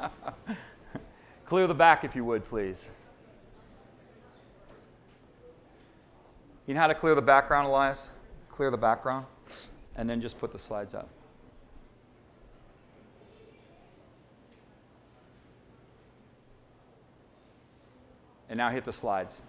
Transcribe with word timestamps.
Clear 1.46 1.66
the 1.66 1.74
back 1.74 2.04
if 2.04 2.14
you 2.14 2.24
would, 2.24 2.44
please. 2.44 2.88
You 6.66 6.74
know 6.74 6.80
how 6.80 6.86
to 6.86 6.94
clear 6.94 7.14
the 7.14 7.22
background, 7.22 7.66
Elias? 7.66 8.10
Clear 8.50 8.70
the 8.70 8.76
background, 8.76 9.24
and 9.96 10.08
then 10.08 10.20
just 10.20 10.38
put 10.38 10.52
the 10.52 10.58
slides 10.58 10.94
up. 10.94 11.08
And 18.50 18.58
now 18.58 18.68
hit 18.68 18.84
the 18.84 18.92
slides. 18.92 19.44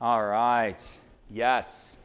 All 0.00 0.24
right. 0.24 0.82
Yes. 1.30 1.98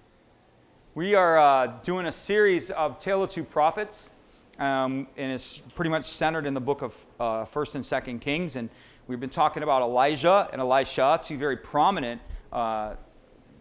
We 0.94 1.16
are 1.16 1.40
uh, 1.40 1.68
doing 1.84 2.06
a 2.08 2.12
series 2.12 2.70
of 2.70 3.00
Tale 3.00 3.24
of 3.24 3.32
Two 3.32 3.46
Prophets, 3.46 4.12
um, 4.60 5.08
and 5.16 5.32
it's 5.32 5.60
pretty 5.74 5.90
much 5.90 6.04
centered 6.04 6.46
in 6.46 6.54
the 6.54 6.60
book 6.60 6.82
of 6.82 7.08
uh, 7.18 7.46
First 7.46 7.76
and 7.76 7.86
Second 7.86 8.20
Kings. 8.20 8.58
And 8.58 8.70
we've 9.08 9.22
been 9.22 9.30
talking 9.30 9.64
about 9.64 9.84
Elijah 9.84 10.50
and 10.52 10.60
Elisha, 10.60 11.18
two 11.24 11.38
very 11.38 11.56
prominent 11.56 12.20
uh, 12.52 12.96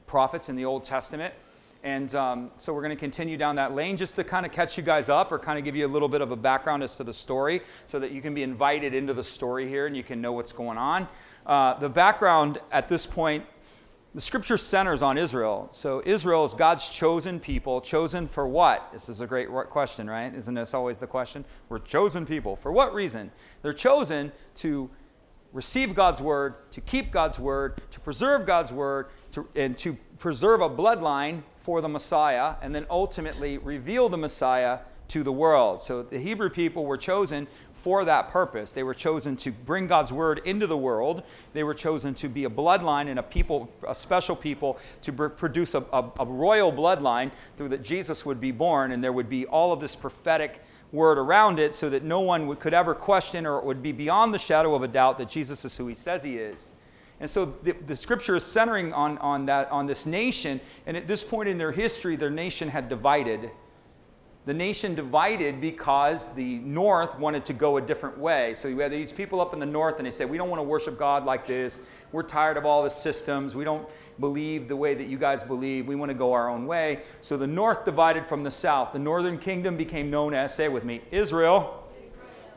prophets 0.09 0.49
in 0.49 0.57
the 0.57 0.65
Old 0.65 0.83
Testament. 0.83 1.33
And 1.85 2.13
um, 2.17 2.51
so 2.57 2.75
we're 2.75 2.83
going 2.83 2.97
to 2.97 3.01
continue 3.01 3.37
down 3.37 3.55
that 3.55 3.77
lane 3.77 3.97
just 3.97 4.17
to 4.17 4.25
kind 4.25 4.45
of 4.45 4.51
catch 4.51 4.77
you 4.77 4.83
guys 4.83 5.09
up 5.09 5.31
or 5.31 5.39
kind 5.39 5.57
of 5.57 5.65
give 5.65 5.77
you 5.77 5.87
a 5.87 5.93
little 5.93 6.09
bit 6.09 6.23
of 6.23 6.33
a 6.33 6.37
background 6.37 6.83
as 6.83 6.97
to 6.97 7.05
the 7.05 7.13
story 7.13 7.63
so 7.87 8.01
that 8.01 8.11
you 8.11 8.21
can 8.21 8.35
be 8.35 8.43
invited 8.43 8.93
into 8.93 9.15
the 9.15 9.23
story 9.23 9.69
here 9.69 9.87
and 9.87 9.97
you 9.97 10.03
can 10.03 10.21
know 10.21 10.33
what's 10.33 10.53
going 10.53 10.79
on. 10.79 11.07
Uh, 11.47 11.75
the 11.75 11.89
background 11.89 12.59
at 12.73 12.89
this 12.89 13.07
point, 13.07 13.47
the 14.15 14.21
scripture 14.21 14.57
centers 14.57 15.03
on 15.03 15.17
Israel. 15.17 15.69
So 15.71 16.03
Israel 16.05 16.45
is 16.45 16.53
God's 16.53 16.89
chosen 16.91 17.39
people. 17.39 17.81
Chosen 17.81 18.27
for 18.27 18.47
what? 18.47 18.91
This 18.93 19.09
is 19.09 19.21
a 19.21 19.27
great 19.27 19.49
question, 19.49 20.11
right? 20.11 20.35
Isn't 20.35 20.55
this 20.55 20.75
always 20.75 20.99
the 20.99 21.07
question? 21.07 21.45
We're 21.69 21.79
chosen 21.79 22.27
people. 22.27 22.57
For 22.57 22.73
what 22.73 22.93
reason? 22.93 23.31
They're 23.63 23.73
chosen 23.73 24.33
to 24.57 24.91
receive 25.53 25.95
God's 25.95 26.21
word, 26.21 26.71
to 26.73 26.81
keep 26.81 27.13
God's 27.13 27.39
word, 27.39 27.81
to 27.93 28.01
preserve 28.01 28.47
God's 28.47 28.73
word, 28.73 29.07
to, 29.33 29.49
and 29.55 29.77
to 29.79 29.97
preserve 30.19 30.61
a 30.61 30.71
bloodline 30.71 31.43
for 31.57 31.81
the 31.81 31.89
Messiah 31.89 32.55
and 32.63 32.75
then 32.75 32.87
ultimately 32.91 33.59
reveal 33.59 34.09
the 34.09 34.17
Messiah 34.17 34.81
to 35.11 35.23
the 35.23 35.33
world. 35.33 35.81
So 35.81 36.03
the 36.03 36.19
Hebrew 36.19 36.49
people 36.49 36.87
were 36.87 36.97
chosen 36.97 37.49
for 37.75 38.05
that 38.05 38.31
purpose. 38.31 38.73
They 38.73 38.83
were 38.83 38.95
chosen 38.95 39.37
to 39.39 39.51
bring 39.51 39.87
God's 39.87 40.13
word 40.13 40.41
into 40.45 40.67
the 40.67 40.77
world. 40.77 41.25
They 41.53 41.65
were 41.65 41.75
chosen 41.75 42.15
to 42.15 42.29
be 42.29 42.45
a 42.45 42.51
bloodline 42.51 43.09
and 43.09 43.19
a 43.19 43.23
people, 43.23 43.71
a 43.89 43.95
special 43.95 44.37
people, 44.37 44.79
to 45.03 45.13
produce 45.13 45.75
a, 45.75 45.85
a, 45.93 46.11
a 46.21 46.25
royal 46.25 46.73
bloodline 46.73 47.33
through 47.57 47.71
that 47.71 47.83
Jesus 47.83 48.25
would 48.25 48.41
be 48.41 48.53
born, 48.53 48.93
and 48.93 49.03
there 49.03 49.13
would 49.13 49.29
be 49.29 49.47
all 49.47 49.73
of 49.73 49.81
this 49.81 49.97
prophetic 49.97 50.63
word 50.93 51.19
around 51.19 51.59
it, 51.59 51.75
so 51.75 51.91
that 51.91 52.05
no 52.05 52.21
one 52.21 52.47
would, 52.47 52.61
could 52.61 52.75
ever 52.75 52.95
question 52.95 53.47
or 53.47 53.59
it 53.59 53.65
would 53.65 53.83
be 53.83 53.93
beyond 53.93 54.33
the 54.33 54.39
shadow 54.39 54.75
of 54.75 54.83
a 54.83 54.89
doubt 54.89 55.19
that 55.19 55.29
Jesus 55.29 55.65
is 55.65 55.77
who 55.77 55.87
he 55.87 55.95
says 55.95 56.23
he 56.23 56.37
is. 56.37 56.71
And 57.21 57.29
so 57.29 57.55
the, 57.63 57.73
the, 57.73 57.95
scripture 57.95 58.37
is 58.37 58.45
centering 58.45 58.95
on, 58.95 59.19
on, 59.19 59.47
that, 59.47 59.71
on 59.71 59.87
this 59.87 60.07
nation. 60.07 60.59
And 60.87 60.97
at 60.97 61.07
this 61.07 61.23
point 61.23 61.49
in 61.51 61.59
their 61.59 61.71
history, 61.71 62.17
their 62.17 62.31
nation 62.31 62.69
had 62.69 62.89
divided. 62.89 63.51
The 64.51 64.55
nation 64.55 64.97
divided 64.97 65.61
because 65.61 66.35
the 66.35 66.59
north 66.59 67.17
wanted 67.17 67.47
to 67.47 67.53
go 67.53 67.77
a 67.77 67.81
different 67.81 68.19
way. 68.19 68.53
So 68.55 68.67
you 68.67 68.81
had 68.81 68.91
these 68.91 69.13
people 69.13 69.41
up 69.41 69.55
in 69.55 69.61
the 69.61 69.65
north, 69.65 69.99
and 69.99 70.07
they 70.07 70.11
said, 70.11 70.29
We 70.29 70.39
don't 70.39 70.51
want 70.51 70.59
to 70.59 70.65
worship 70.65 70.99
God 70.99 71.25
like 71.25 71.47
this. 71.47 71.81
We're 72.11 72.25
tired 72.25 72.57
of 72.57 72.67
all 72.67 72.83
the 72.83 72.91
systems. 72.91 73.55
We 73.55 73.63
don't 73.63 73.89
believe 74.19 74.67
the 74.67 74.75
way 74.75 74.95
that 74.95 75.07
you 75.07 75.19
guys 75.19 75.45
believe. 75.45 75.87
We 75.87 75.95
want 75.95 76.09
to 76.11 76.17
go 76.17 76.33
our 76.33 76.51
own 76.51 76.67
way. 76.67 77.03
So 77.23 77.37
the 77.37 77.47
north 77.47 77.85
divided 77.85 78.27
from 78.27 78.43
the 78.43 78.51
south. 78.51 78.93
The 78.93 78.99
northern 78.99 79.39
kingdom 79.39 79.77
became 79.77 80.11
known 80.11 80.35
as, 80.35 80.53
say 80.53 80.65
it 80.65 80.73
with 80.73 80.85
me, 80.85 81.01
Israel. 81.13 81.89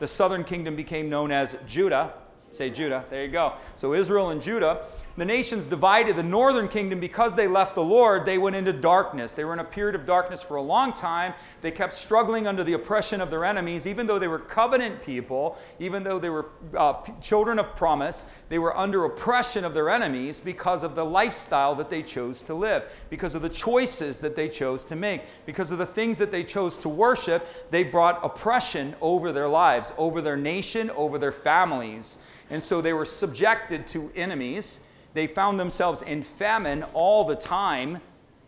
The 0.00 0.08
southern 0.08 0.42
kingdom 0.42 0.74
became 0.74 1.08
known 1.08 1.30
as 1.30 1.56
Judah. 1.64 2.14
Say 2.50 2.70
Judah. 2.70 3.04
There 3.08 3.24
you 3.24 3.30
go. 3.30 3.52
So 3.76 3.94
Israel 3.94 4.30
and 4.30 4.42
Judah. 4.42 4.80
The 5.16 5.24
nations 5.24 5.68
divided. 5.68 6.16
The 6.16 6.24
northern 6.24 6.66
kingdom, 6.66 6.98
because 6.98 7.36
they 7.36 7.46
left 7.46 7.76
the 7.76 7.84
Lord, 7.84 8.26
they 8.26 8.36
went 8.36 8.56
into 8.56 8.72
darkness. 8.72 9.32
They 9.32 9.44
were 9.44 9.52
in 9.52 9.60
a 9.60 9.64
period 9.64 9.94
of 9.94 10.06
darkness 10.06 10.42
for 10.42 10.56
a 10.56 10.62
long 10.62 10.92
time. 10.92 11.34
They 11.62 11.70
kept 11.70 11.92
struggling 11.92 12.48
under 12.48 12.64
the 12.64 12.72
oppression 12.72 13.20
of 13.20 13.30
their 13.30 13.44
enemies, 13.44 13.86
even 13.86 14.08
though 14.08 14.18
they 14.18 14.26
were 14.26 14.40
covenant 14.40 15.04
people, 15.04 15.56
even 15.78 16.02
though 16.02 16.18
they 16.18 16.30
were 16.30 16.46
uh, 16.76 16.94
children 17.20 17.60
of 17.60 17.76
promise. 17.76 18.26
They 18.48 18.58
were 18.58 18.76
under 18.76 19.04
oppression 19.04 19.64
of 19.64 19.72
their 19.72 19.88
enemies 19.88 20.40
because 20.40 20.82
of 20.82 20.96
the 20.96 21.04
lifestyle 21.04 21.76
that 21.76 21.90
they 21.90 22.02
chose 22.02 22.42
to 22.42 22.54
live, 22.54 22.84
because 23.08 23.36
of 23.36 23.42
the 23.42 23.48
choices 23.48 24.18
that 24.18 24.34
they 24.34 24.48
chose 24.48 24.84
to 24.86 24.96
make, 24.96 25.22
because 25.46 25.70
of 25.70 25.78
the 25.78 25.86
things 25.86 26.18
that 26.18 26.32
they 26.32 26.42
chose 26.42 26.76
to 26.78 26.88
worship. 26.88 27.46
They 27.70 27.84
brought 27.84 28.24
oppression 28.24 28.96
over 29.00 29.30
their 29.30 29.48
lives, 29.48 29.92
over 29.96 30.20
their 30.20 30.36
nation, 30.36 30.90
over 30.90 31.18
their 31.18 31.32
families. 31.32 32.18
And 32.50 32.62
so 32.62 32.80
they 32.80 32.92
were 32.92 33.04
subjected 33.04 33.86
to 33.88 34.10
enemies. 34.16 34.80
They 35.14 35.28
found 35.28 35.58
themselves 35.58 36.02
in 36.02 36.22
famine 36.22 36.82
all 36.92 37.24
the 37.24 37.36
time. 37.36 38.00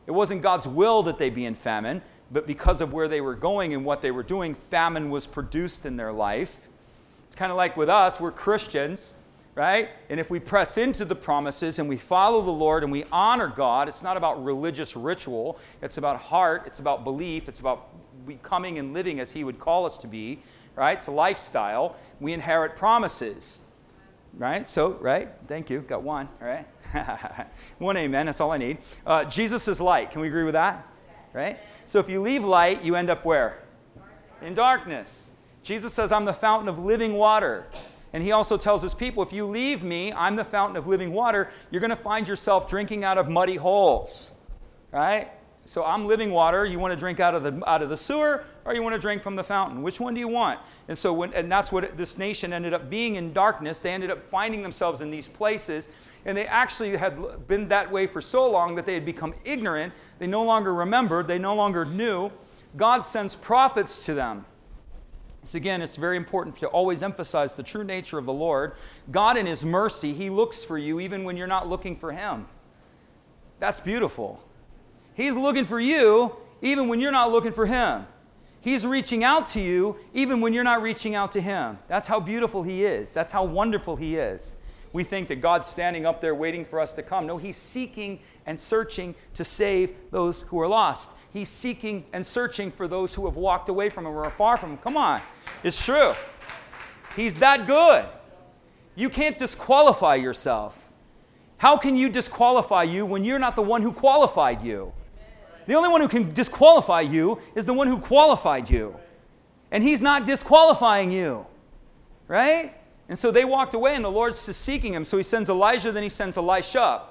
It 0.06 0.10
wasn't 0.10 0.43
God's 0.43 0.66
will 0.66 1.04
that 1.04 1.16
they 1.16 1.31
be 1.31 1.47
in 1.47 1.54
famine, 1.54 2.03
but 2.31 2.47
because 2.47 2.81
of 2.81 2.93
where 2.93 3.09
they 3.09 3.21
were 3.21 3.34
going 3.34 3.72
and 3.72 3.84
what 3.84 4.03
they 4.03 4.10
were 4.10 4.25
doing, 4.25 4.54
famine 4.54 5.09
was 5.09 5.27
produced 5.27 5.87
in 5.87 5.97
their 5.97 6.12
life. 6.12 6.69
It's 7.28 7.37
kind 7.37 7.53
of 7.53 7.56
like 7.56 7.77
with 7.77 7.88
us, 7.88 8.21
we're 8.21 8.32
Christians, 8.32 9.15
right? 9.54 9.91
And 10.10 10.19
if 10.19 10.28
we 10.28 10.41
press 10.41 10.77
into 10.77 11.04
the 11.04 11.15
promises 11.15 11.78
and 11.78 11.88
we 11.88 11.97
follow 11.97 12.43
the 12.43 12.50
Lord 12.50 12.83
and 12.83 12.91
we 12.91 13.04
honor 13.12 13.48
God, 13.48 13.88
it's 13.88 14.03
not 14.03 14.16
about 14.16 14.44
religious 14.44 14.97
ritual, 14.97 15.59
it's 15.83 15.98
about 15.98 16.19
heart, 16.19 16.65
it's 16.66 16.81
about 16.81 17.04
belief, 17.04 17.48
it's 17.48 17.60
about 17.60 17.88
becoming 18.27 18.78
and 18.78 18.93
living 18.93 19.21
as 19.21 19.33
He 19.33 19.44
would 19.44 19.60
call 19.60 19.87
us 19.87 19.98
to 19.98 20.09
be, 20.09 20.41
right? 20.75 20.98
It's 20.98 21.06
a 21.06 21.12
lifestyle. 21.12 21.97
We 22.21 22.33
inherit 22.33 22.77
promises 22.77 23.62
right? 24.36 24.69
So, 24.69 24.92
right? 25.00 25.30
Thank 25.47 25.70
you. 25.70 25.80
Got 25.80 26.02
one, 26.02 26.28
all 26.41 26.48
right? 26.48 26.66
one 27.78 27.97
amen. 27.97 28.26
That's 28.26 28.41
all 28.41 28.52
I 28.52 28.58
need. 28.58 28.78
Uh, 29.06 29.24
Jesus 29.24 29.69
is 29.69 29.80
light. 29.80 30.10
Can 30.10 30.20
we 30.20 30.28
agree 30.28 30.44
with 30.44 30.54
that? 30.54 30.86
Right? 31.32 31.58
So, 31.86 31.98
if 31.98 32.08
you 32.08 32.20
leave 32.22 32.44
light, 32.44 32.82
you 32.82 32.97
end 32.97 33.10
up 33.10 33.24
where? 33.24 33.62
In 34.42 34.54
darkness. 34.54 35.30
Jesus 35.62 35.92
says, 35.92 36.12
I'm 36.12 36.24
the 36.24 36.32
fountain 36.32 36.69
of 36.69 36.78
living 36.78 37.14
water. 37.14 37.66
And 38.12 38.22
he 38.22 38.32
also 38.32 38.56
tells 38.56 38.82
his 38.82 38.94
people, 38.94 39.22
if 39.22 39.32
you 39.32 39.44
leave 39.44 39.82
me, 39.82 40.12
I'm 40.12 40.36
the 40.36 40.44
fountain 40.44 40.76
of 40.76 40.86
living 40.86 41.12
water, 41.12 41.50
you're 41.70 41.80
going 41.80 41.91
to 41.91 41.97
find 41.97 42.26
yourself 42.26 42.68
drinking 42.68 43.04
out 43.04 43.18
of 43.18 43.28
muddy 43.28 43.56
holes. 43.56 44.32
Right? 44.92 45.30
So 45.66 45.84
I'm 45.84 46.06
living 46.06 46.31
water. 46.31 46.65
You 46.65 46.78
want 46.78 46.93
to 46.93 46.97
drink 46.99 47.19
out 47.19 47.34
of 47.34 47.43
the 47.43 47.69
out 47.69 47.82
of 47.82 47.88
the 47.88 47.97
sewer, 47.97 48.44
or 48.65 48.72
you 48.72 48.82
want 48.84 48.94
to 48.94 49.00
drink 49.00 49.21
from 49.21 49.34
the 49.34 49.43
fountain? 49.43 49.82
Which 49.82 49.99
one 49.99 50.15
do 50.15 50.21
you 50.21 50.28
want? 50.28 50.60
And 50.87 50.97
so, 50.97 51.12
when, 51.12 51.34
and 51.34 51.50
that's 51.50 51.72
what 51.72 51.82
it, 51.82 51.97
this 51.97 52.16
nation 52.19 52.53
ended 52.53 52.72
up 52.72 52.88
being 52.88 53.16
in 53.16 53.32
darkness. 53.32 53.81
They 53.81 53.93
ended 53.93 54.12
up 54.12 54.22
finding 54.28 54.62
themselves 54.62 55.00
in 55.00 55.10
these 55.10 55.27
places, 55.27 55.88
and 56.25 56.38
they 56.38 56.47
actually 56.47 56.97
had 56.97 57.49
been 57.49 57.66
that 57.69 57.91
way 57.91 58.06
for 58.06 58.21
so 58.21 58.49
long 58.49 58.77
that 58.77 58.87
they 58.87 58.94
had 58.94 59.04
become 59.04 59.34
ignorant. 59.44 59.93
They 60.21 60.28
no 60.28 60.44
longer 60.44 60.72
remembered. 60.72 61.27
They 61.27 61.38
no 61.38 61.56
longer 61.56 61.84
knew. 61.84 62.31
God 62.77 63.00
sends 63.00 63.34
prophets 63.34 64.06
to 64.06 64.15
them. 64.15 64.44
So 65.43 65.56
again, 65.56 65.83
it's 65.83 65.97
very 65.97 66.16
important 66.16 66.56
to 66.56 66.69
always 66.69 67.03
emphasize 67.03 67.54
the 67.54 67.62
true 67.65 67.84
nature 67.84 68.19
of 68.19 68.27
the 68.27 68.33
Lord. 68.33 68.75
God, 69.10 69.37
in 69.37 69.47
His 69.47 69.65
mercy, 69.65 70.12
He 70.12 70.31
looks 70.31 70.65
for 70.65 70.78
you 70.78 71.00
even 71.00 71.25
when 71.25 71.37
you're 71.37 71.47
not 71.48 71.69
looking 71.69 71.97
for 71.97 72.12
Him. 72.12 72.47
That's 73.59 73.81
beautiful. 73.81 74.43
He's 75.16 75.34
looking 75.34 75.65
for 75.65 75.81
you 75.81 76.37
even 76.60 76.88
when 76.88 77.00
you're 77.00 77.10
not 77.10 77.32
looking 77.32 77.53
for 77.53 77.65
Him. 77.66 78.06
He's 78.60 78.87
reaching 78.87 79.25
out 79.25 79.47
to 79.49 79.60
you 79.60 79.97
even 80.12 80.41
when 80.41 80.53
you're 80.53 80.65
not 80.65 80.82
reaching 80.82 81.15
out 81.15 81.32
to 81.32 81.41
Him. 81.41 81.78
That's 81.88 82.06
how 82.06 82.21
beautiful 82.21 82.62
He 82.62 82.84
is. 82.84 83.12
That's 83.15 83.32
how 83.32 83.44
wonderful 83.44 83.97
He 83.97 84.16
is. 84.16 84.56
We 84.93 85.04
think 85.04 85.28
that 85.28 85.41
God's 85.41 85.66
standing 85.66 86.04
up 86.04 86.21
there 86.21 86.34
waiting 86.34 86.65
for 86.65 86.81
us 86.81 86.93
to 86.94 87.03
come. 87.03 87.27
No, 87.27 87.38
He's 87.38 87.56
seeking 87.56 88.21
and 88.44 88.60
searching 88.60 89.15
to 89.34 89.43
save 89.43 89.94
those 90.10 90.43
who 90.43 90.60
are 90.60 90.69
lost. 90.69 91.12
He's 91.33 91.48
seeking 91.48 92.04
and 92.12 92.25
searching 92.25 92.71
for 92.71 92.86
those 92.86 93.15
who 93.15 93.24
have 93.27 93.36
walked 93.36 93.68
away 93.71 93.89
from 93.89 94.04
Him 94.04 94.13
or 94.13 94.24
are 94.24 94.30
far 94.30 94.57
from 94.59 94.72
Him. 94.72 94.78
Come 94.78 94.97
on, 94.98 95.22
it's 95.65 95.83
true. 95.83 96.13
He's 97.15 97.39
that 97.39 97.66
good. 97.66 98.04
You 98.95 99.09
can't 99.09 99.39
disqualify 99.39 100.16
yourself. 100.16 100.91
How 101.59 101.78
can 101.78 101.97
you 101.97 102.10
disqualify 102.10 102.83
you 102.83 103.07
when 103.07 103.24
you're 103.24 103.39
not 103.39 103.57
the 103.57 103.63
one 103.63 103.80
who 103.80 103.92
qualified 103.92 104.63
you? 104.63 104.92
The 105.66 105.74
only 105.74 105.89
one 105.89 106.01
who 106.01 106.09
can 106.09 106.33
disqualify 106.33 107.03
you 107.03 107.41
is 107.54 107.66
the 107.66 107.72
one 107.72 107.89
who 107.89 107.98
qualified 107.98 108.71
you. 108.71 108.97
And 109.71 109.83
he's 109.83 110.01
not 110.01 110.27
disqualifying 110.27 111.10
you. 111.10 111.47
Right? 112.28 112.74
And 113.09 113.18
so 113.18 113.30
they 113.30 113.45
walked 113.45 113.74
away, 113.74 113.95
and 113.95 114.04
the 114.04 114.10
Lord's 114.10 114.47
just 114.47 114.63
seeking 114.63 114.92
him. 114.92 115.04
So 115.04 115.16
he 115.16 115.22
sends 115.22 115.48
Elijah, 115.48 115.92
then 115.92 116.03
he 116.03 116.09
sends 116.09 116.36
Elisha. 116.36 117.03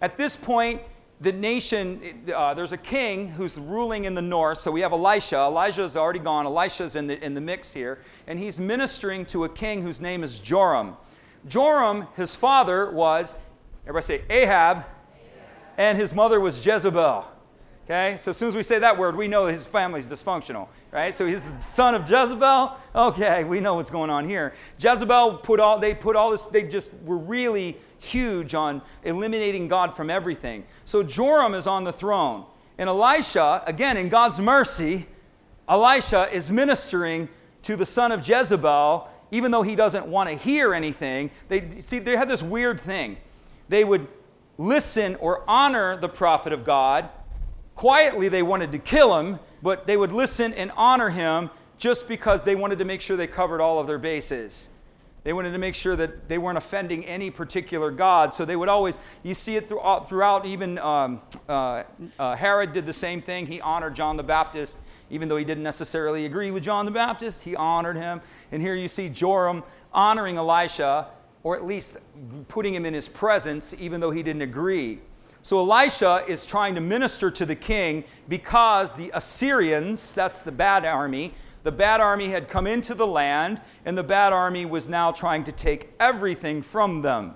At 0.00 0.16
this 0.16 0.36
point, 0.36 0.80
the 1.20 1.32
nation, 1.32 2.24
uh, 2.34 2.52
there's 2.52 2.72
a 2.72 2.76
king 2.76 3.28
who's 3.28 3.58
ruling 3.58 4.06
in 4.06 4.14
the 4.14 4.22
north. 4.22 4.58
So 4.58 4.70
we 4.70 4.80
have 4.80 4.92
Elisha. 4.92 5.36
Elijah 5.36 5.84
is 5.84 5.96
already 5.96 6.18
gone. 6.18 6.46
Elisha's 6.46 6.96
in 6.96 7.06
the, 7.06 7.24
in 7.24 7.34
the 7.34 7.40
mix 7.40 7.72
here. 7.72 8.00
And 8.26 8.38
he's 8.38 8.58
ministering 8.58 9.24
to 9.26 9.44
a 9.44 9.48
king 9.48 9.82
whose 9.82 10.00
name 10.00 10.24
is 10.24 10.40
Joram. 10.40 10.96
Joram, 11.46 12.08
his 12.16 12.34
father 12.34 12.90
was, 12.90 13.34
everybody 13.84 14.04
say 14.04 14.22
Ahab, 14.30 14.78
Ahab. 14.78 14.84
and 15.78 15.98
his 15.98 16.12
mother 16.12 16.40
was 16.40 16.64
Jezebel. 16.64 17.24
Okay, 17.92 18.16
so 18.16 18.30
as 18.30 18.38
soon 18.38 18.48
as 18.48 18.54
we 18.54 18.62
say 18.62 18.78
that 18.78 18.96
word, 18.96 19.16
we 19.16 19.28
know 19.28 19.44
his 19.44 19.66
family's 19.66 20.06
dysfunctional, 20.06 20.68
right? 20.92 21.14
So 21.14 21.26
he's 21.26 21.44
the 21.44 21.60
son 21.60 21.94
of 21.94 22.08
Jezebel. 22.08 22.74
Okay, 22.94 23.44
we 23.44 23.60
know 23.60 23.74
what's 23.74 23.90
going 23.90 24.08
on 24.08 24.26
here. 24.26 24.54
Jezebel 24.78 25.36
put 25.42 25.60
all 25.60 25.78
they 25.78 25.94
put 25.94 26.16
all 26.16 26.30
this. 26.30 26.46
They 26.46 26.62
just 26.62 26.94
were 27.04 27.18
really 27.18 27.76
huge 27.98 28.54
on 28.54 28.80
eliminating 29.04 29.68
God 29.68 29.94
from 29.94 30.08
everything. 30.08 30.64
So 30.86 31.02
Joram 31.02 31.52
is 31.52 31.66
on 31.66 31.84
the 31.84 31.92
throne, 31.92 32.46
and 32.78 32.88
Elisha, 32.88 33.62
again 33.66 33.98
in 33.98 34.08
God's 34.08 34.40
mercy, 34.40 35.06
Elisha 35.68 36.30
is 36.32 36.50
ministering 36.50 37.28
to 37.60 37.76
the 37.76 37.84
son 37.84 38.10
of 38.10 38.26
Jezebel, 38.26 39.06
even 39.30 39.50
though 39.50 39.62
he 39.62 39.76
doesn't 39.76 40.06
want 40.06 40.30
to 40.30 40.34
hear 40.34 40.72
anything. 40.72 41.30
They 41.50 41.80
see 41.80 41.98
they 41.98 42.16
had 42.16 42.30
this 42.30 42.42
weird 42.42 42.80
thing. 42.80 43.18
They 43.68 43.84
would 43.84 44.08
listen 44.56 45.14
or 45.16 45.44
honor 45.46 45.98
the 45.98 46.08
prophet 46.08 46.54
of 46.54 46.64
God 46.64 47.10
Quietly, 47.74 48.28
they 48.28 48.42
wanted 48.42 48.72
to 48.72 48.78
kill 48.78 49.18
him, 49.18 49.38
but 49.62 49.86
they 49.86 49.96
would 49.96 50.12
listen 50.12 50.52
and 50.54 50.70
honor 50.76 51.10
him 51.10 51.50
just 51.78 52.06
because 52.06 52.44
they 52.44 52.54
wanted 52.54 52.78
to 52.78 52.84
make 52.84 53.00
sure 53.00 53.16
they 53.16 53.26
covered 53.26 53.60
all 53.60 53.78
of 53.78 53.86
their 53.86 53.98
bases. 53.98 54.70
They 55.24 55.32
wanted 55.32 55.52
to 55.52 55.58
make 55.58 55.76
sure 55.76 55.94
that 55.94 56.28
they 56.28 56.36
weren't 56.36 56.58
offending 56.58 57.04
any 57.04 57.30
particular 57.30 57.92
God. 57.92 58.34
So 58.34 58.44
they 58.44 58.56
would 58.56 58.68
always, 58.68 58.98
you 59.22 59.34
see 59.34 59.56
it 59.56 59.68
throughout, 59.68 60.08
throughout 60.08 60.46
even 60.46 60.78
um, 60.78 61.22
uh, 61.48 61.84
uh, 62.18 62.34
Herod 62.34 62.72
did 62.72 62.86
the 62.86 62.92
same 62.92 63.20
thing. 63.20 63.46
He 63.46 63.60
honored 63.60 63.94
John 63.94 64.16
the 64.16 64.24
Baptist, 64.24 64.78
even 65.10 65.28
though 65.28 65.36
he 65.36 65.44
didn't 65.44 65.62
necessarily 65.62 66.26
agree 66.26 66.50
with 66.50 66.64
John 66.64 66.86
the 66.86 66.90
Baptist, 66.90 67.42
he 67.42 67.54
honored 67.54 67.96
him. 67.96 68.20
And 68.50 68.60
here 68.60 68.74
you 68.74 68.88
see 68.88 69.08
Joram 69.08 69.62
honoring 69.92 70.38
Elisha, 70.38 71.08
or 71.44 71.54
at 71.54 71.64
least 71.64 71.98
putting 72.48 72.74
him 72.74 72.84
in 72.84 72.94
his 72.94 73.08
presence, 73.08 73.74
even 73.78 74.00
though 74.00 74.10
he 74.10 74.24
didn't 74.24 74.42
agree. 74.42 75.00
So 75.44 75.58
Elisha 75.58 76.24
is 76.28 76.46
trying 76.46 76.76
to 76.76 76.80
minister 76.80 77.28
to 77.28 77.44
the 77.44 77.56
king 77.56 78.04
because 78.28 78.94
the 78.94 79.10
Assyrians, 79.12 80.14
that's 80.14 80.38
the 80.38 80.52
bad 80.52 80.84
army, 80.84 81.34
the 81.64 81.72
bad 81.72 82.00
army 82.00 82.28
had 82.28 82.48
come 82.48 82.66
into 82.66 82.94
the 82.94 83.06
land, 83.06 83.60
and 83.84 83.98
the 83.98 84.04
bad 84.04 84.32
army 84.32 84.64
was 84.64 84.88
now 84.88 85.10
trying 85.10 85.42
to 85.44 85.52
take 85.52 85.90
everything 85.98 86.62
from 86.62 87.02
them. 87.02 87.34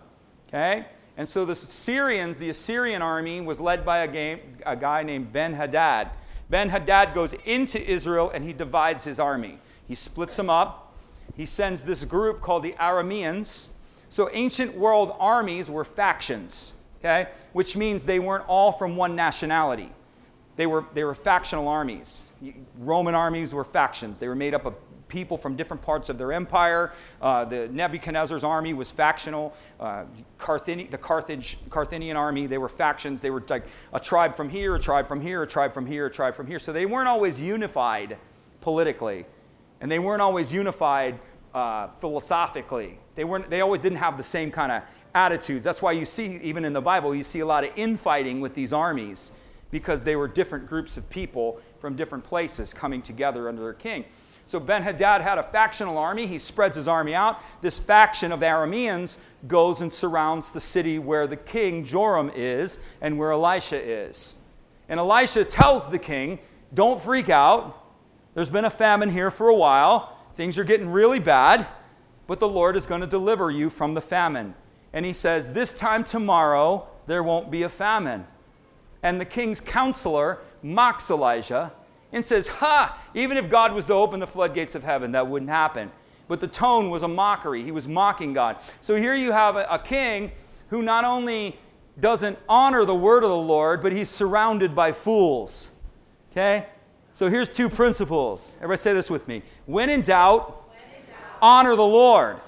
Okay? 0.49 0.87
And 1.17 1.29
so 1.29 1.45
the 1.45 1.55
Syrians, 1.55 2.39
the 2.39 2.51
Assyrian 2.51 3.03
army, 3.03 3.41
was 3.41 3.61
led 3.61 3.85
by 3.85 3.99
a, 3.99 4.09
game, 4.09 4.41
a 4.65 4.77
guy 4.77 5.03
named 5.03 5.33
Ben 5.33 5.55
Hadad. 5.55 6.11
Ben 6.49 6.69
Hadad 6.69 7.13
goes 7.13 7.35
into 7.45 7.85
Israel 7.85 8.31
and 8.31 8.45
he 8.45 8.53
divides 8.53 9.03
his 9.03 9.19
army. 9.19 9.59
He 9.89 9.97
splits 9.97 10.37
them 10.37 10.51
up. 10.51 10.95
He 11.35 11.47
sends 11.47 11.83
this 11.83 12.05
group 12.05 12.41
called 12.41 12.63
the 12.63 12.75
Arameans. 12.75 13.71
So 14.11 14.31
ancient 14.33 14.77
world 14.77 15.17
armies 15.19 15.69
were 15.69 15.85
factions 15.85 16.73
okay? 16.99 17.29
Which 17.53 17.77
means 17.77 18.05
they 18.05 18.19
weren't 18.19 18.45
all 18.49 18.73
from 18.73 18.97
one 18.97 19.17
nationality. 19.17 19.93
They 20.57 20.67
were, 20.67 20.85
they 20.95 21.05
were 21.05 21.15
factional 21.15 21.69
armies. 21.69 22.31
Roman 22.79 23.15
armies 23.15 23.53
were 23.53 23.65
factions. 23.65 24.19
They 24.19 24.29
were 24.29 24.35
made 24.35 24.55
up 24.55 24.65
of 24.65 24.75
people 25.09 25.37
from 25.37 25.55
different 25.57 25.83
parts 25.83 26.09
of 26.09 26.19
their 26.19 26.33
empire. 26.33 26.93
Uh, 27.21 27.45
the 27.45 27.69
Nebuchadnezzar's 27.69 28.43
army 28.43 28.73
was 28.75 28.91
factional. 28.91 29.55
Uh, 29.79 30.05
Carthage, 30.39 30.91
the 30.91 30.99
Carthage, 30.99 31.59
Carthaginian 31.71 32.17
army, 32.17 32.47
they 32.47 32.59
were 32.59 32.69
factions. 32.69 33.21
They 33.21 33.31
were 33.31 33.43
like 33.49 33.65
a 33.93 34.01
tribe 34.01 34.35
from 34.35 34.49
here, 34.49 34.75
a 34.75 34.81
tribe 34.81 35.07
from 35.07 35.21
here, 35.21 35.43
a 35.43 35.47
tribe 35.47 35.73
from 35.73 35.87
here, 35.87 36.07
a 36.07 36.11
tribe 36.11 36.35
from 36.35 36.47
here. 36.47 36.59
So 36.59 36.73
they 36.73 36.87
weren't 36.87 37.09
always 37.09 37.41
unified 37.41 38.19
politically. 38.61 39.27
And 39.81 39.93
they 39.93 39.99
weren't 39.99 40.23
always 40.23 40.53
unified 40.53 41.21
uh, 41.55 41.89
philosophically. 41.99 42.99
They, 43.17 43.25
weren't, 43.25 43.51
they 43.51 43.63
always 43.63 43.81
didn't 43.81 43.99
have 43.99 44.17
the 44.17 44.23
same 44.23 44.51
kind 44.51 44.71
of 44.71 44.83
attitudes. 45.15 45.65
That's 45.65 45.83
why 45.83 45.93
you 45.93 46.05
see, 46.05 46.39
even 46.43 46.65
in 46.65 46.73
the 46.73 46.83
Bible, 46.83 47.15
you 47.15 47.25
see 47.25 47.41
a 47.41 47.47
lot 47.47 47.65
of 47.65 47.71
infighting 47.75 48.41
with 48.41 48.55
these 48.55 48.73
armies 48.73 49.33
because 49.71 50.05
they 50.05 50.15
were 50.15 50.29
different 50.29 50.69
groups 50.69 50.97
of 50.97 51.09
people 51.11 51.61
from 51.81 51.97
different 51.97 52.23
places 52.23 52.73
coming 52.73 53.03
together 53.03 53.49
under 53.49 53.63
their 53.63 53.73
king. 53.73 54.05
So 54.45 54.61
Ben 54.61 54.85
Hadad 54.85 55.23
had 55.23 55.39
a 55.39 55.43
factional 55.43 55.99
army. 55.99 56.27
He 56.27 56.39
spreads 56.39 56.77
his 56.77 56.87
army 56.87 57.15
out. 57.15 57.41
This 57.63 57.81
faction 57.81 58.31
of 58.31 58.41
Arameans 58.41 59.17
goes 59.49 59.81
and 59.81 59.93
surrounds 59.93 60.53
the 60.53 60.61
city 60.61 61.01
where 61.01 61.27
the 61.27 61.37
king 61.37 61.85
Joram 61.85 62.31
is 62.33 62.79
and 63.01 63.19
where 63.19 63.33
Elisha 63.33 63.83
is. 63.83 64.39
And 64.89 65.01
Elisha 65.01 65.45
tells 65.45 65.89
the 65.89 65.99
king, 65.99 66.39
Don't 66.73 67.03
freak 67.03 67.29
out. 67.29 67.83
There's 68.35 68.51
been 68.51 68.67
a 68.67 68.71
famine 68.71 69.11
here 69.11 69.33
for 69.33 69.49
a 69.49 69.55
while. 69.55 70.17
Things 70.37 70.59
are 70.59 70.65
getting 70.65 70.91
really 70.91 71.19
bad, 71.19 71.67
but 72.27 72.41
the 72.41 72.49
Lord 72.49 72.77
is 72.77 72.87
going 72.87 73.01
to 73.01 73.07
deliver 73.07 73.51
you 73.51 73.71
from 73.71 73.95
the 73.95 74.01
famine 74.01 74.55
and 74.97 75.05
he 75.05 75.13
says, 75.13 75.53
This 75.53 75.75
time 75.75 76.05
tomorrow 76.05 76.89
there 77.07 77.23
won't 77.23 77.51
be 77.51 77.63
a 77.65 77.69
famine. 77.69 78.27
And 79.03 79.21
the 79.21 79.27
king's 79.27 79.61
counselor 79.61 80.39
mocks 80.63 81.11
Elijah 81.11 81.71
and 82.13 82.25
says, 82.25 82.49
Ha! 82.49 82.99
Even 83.13 83.37
if 83.37 83.51
God 83.51 83.75
was 83.75 83.85
to 83.87 83.93
open 83.93 84.21
the 84.21 84.27
floodgates 84.27 84.75
of 84.75 84.85
heaven, 84.85 85.13
that 85.13 85.27
wouldn't 85.29 85.51
happen. 85.51 85.93
But 86.29 86.41
the 86.41 86.49
tone 86.49 86.89
was 86.89 87.03
a 87.03 87.09
mockery. 87.09 87.63
He 87.63 87.71
was 87.73 87.87
mocking 87.87 88.33
God. 88.33 88.57
So 88.81 88.97
here 88.97 89.15
you 89.15 89.33
have 89.33 89.57
a, 89.57 89.67
a 89.71 89.79
king 89.79 90.33
who 90.71 90.83
not 90.83 91.05
only 91.05 91.59
doesn't 92.01 92.39
honor 92.49 92.87
the 92.87 92.95
word 92.95 93.23
of 93.23 93.29
the 93.29 93.37
Lord, 93.37 93.83
but 93.83 93.93
he's 93.93 94.09
surrounded 94.09 94.75
by 94.75 94.93
fools. 94.93 95.71
Okay? 96.33 96.67
So 97.13 97.29
here's 97.29 97.51
two 97.51 97.69
principles. 97.69 98.57
Everybody 98.57 98.79
say 98.79 98.93
this 98.95 99.11
with 99.11 99.29
me. 99.29 99.43
When 99.67 99.91
in 99.91 100.01
doubt, 100.01 100.66
when 100.66 100.66
in 100.66 100.66
doubt 100.66 100.66
honor 101.41 101.77
the 101.77 101.83
Lord. 101.83 102.41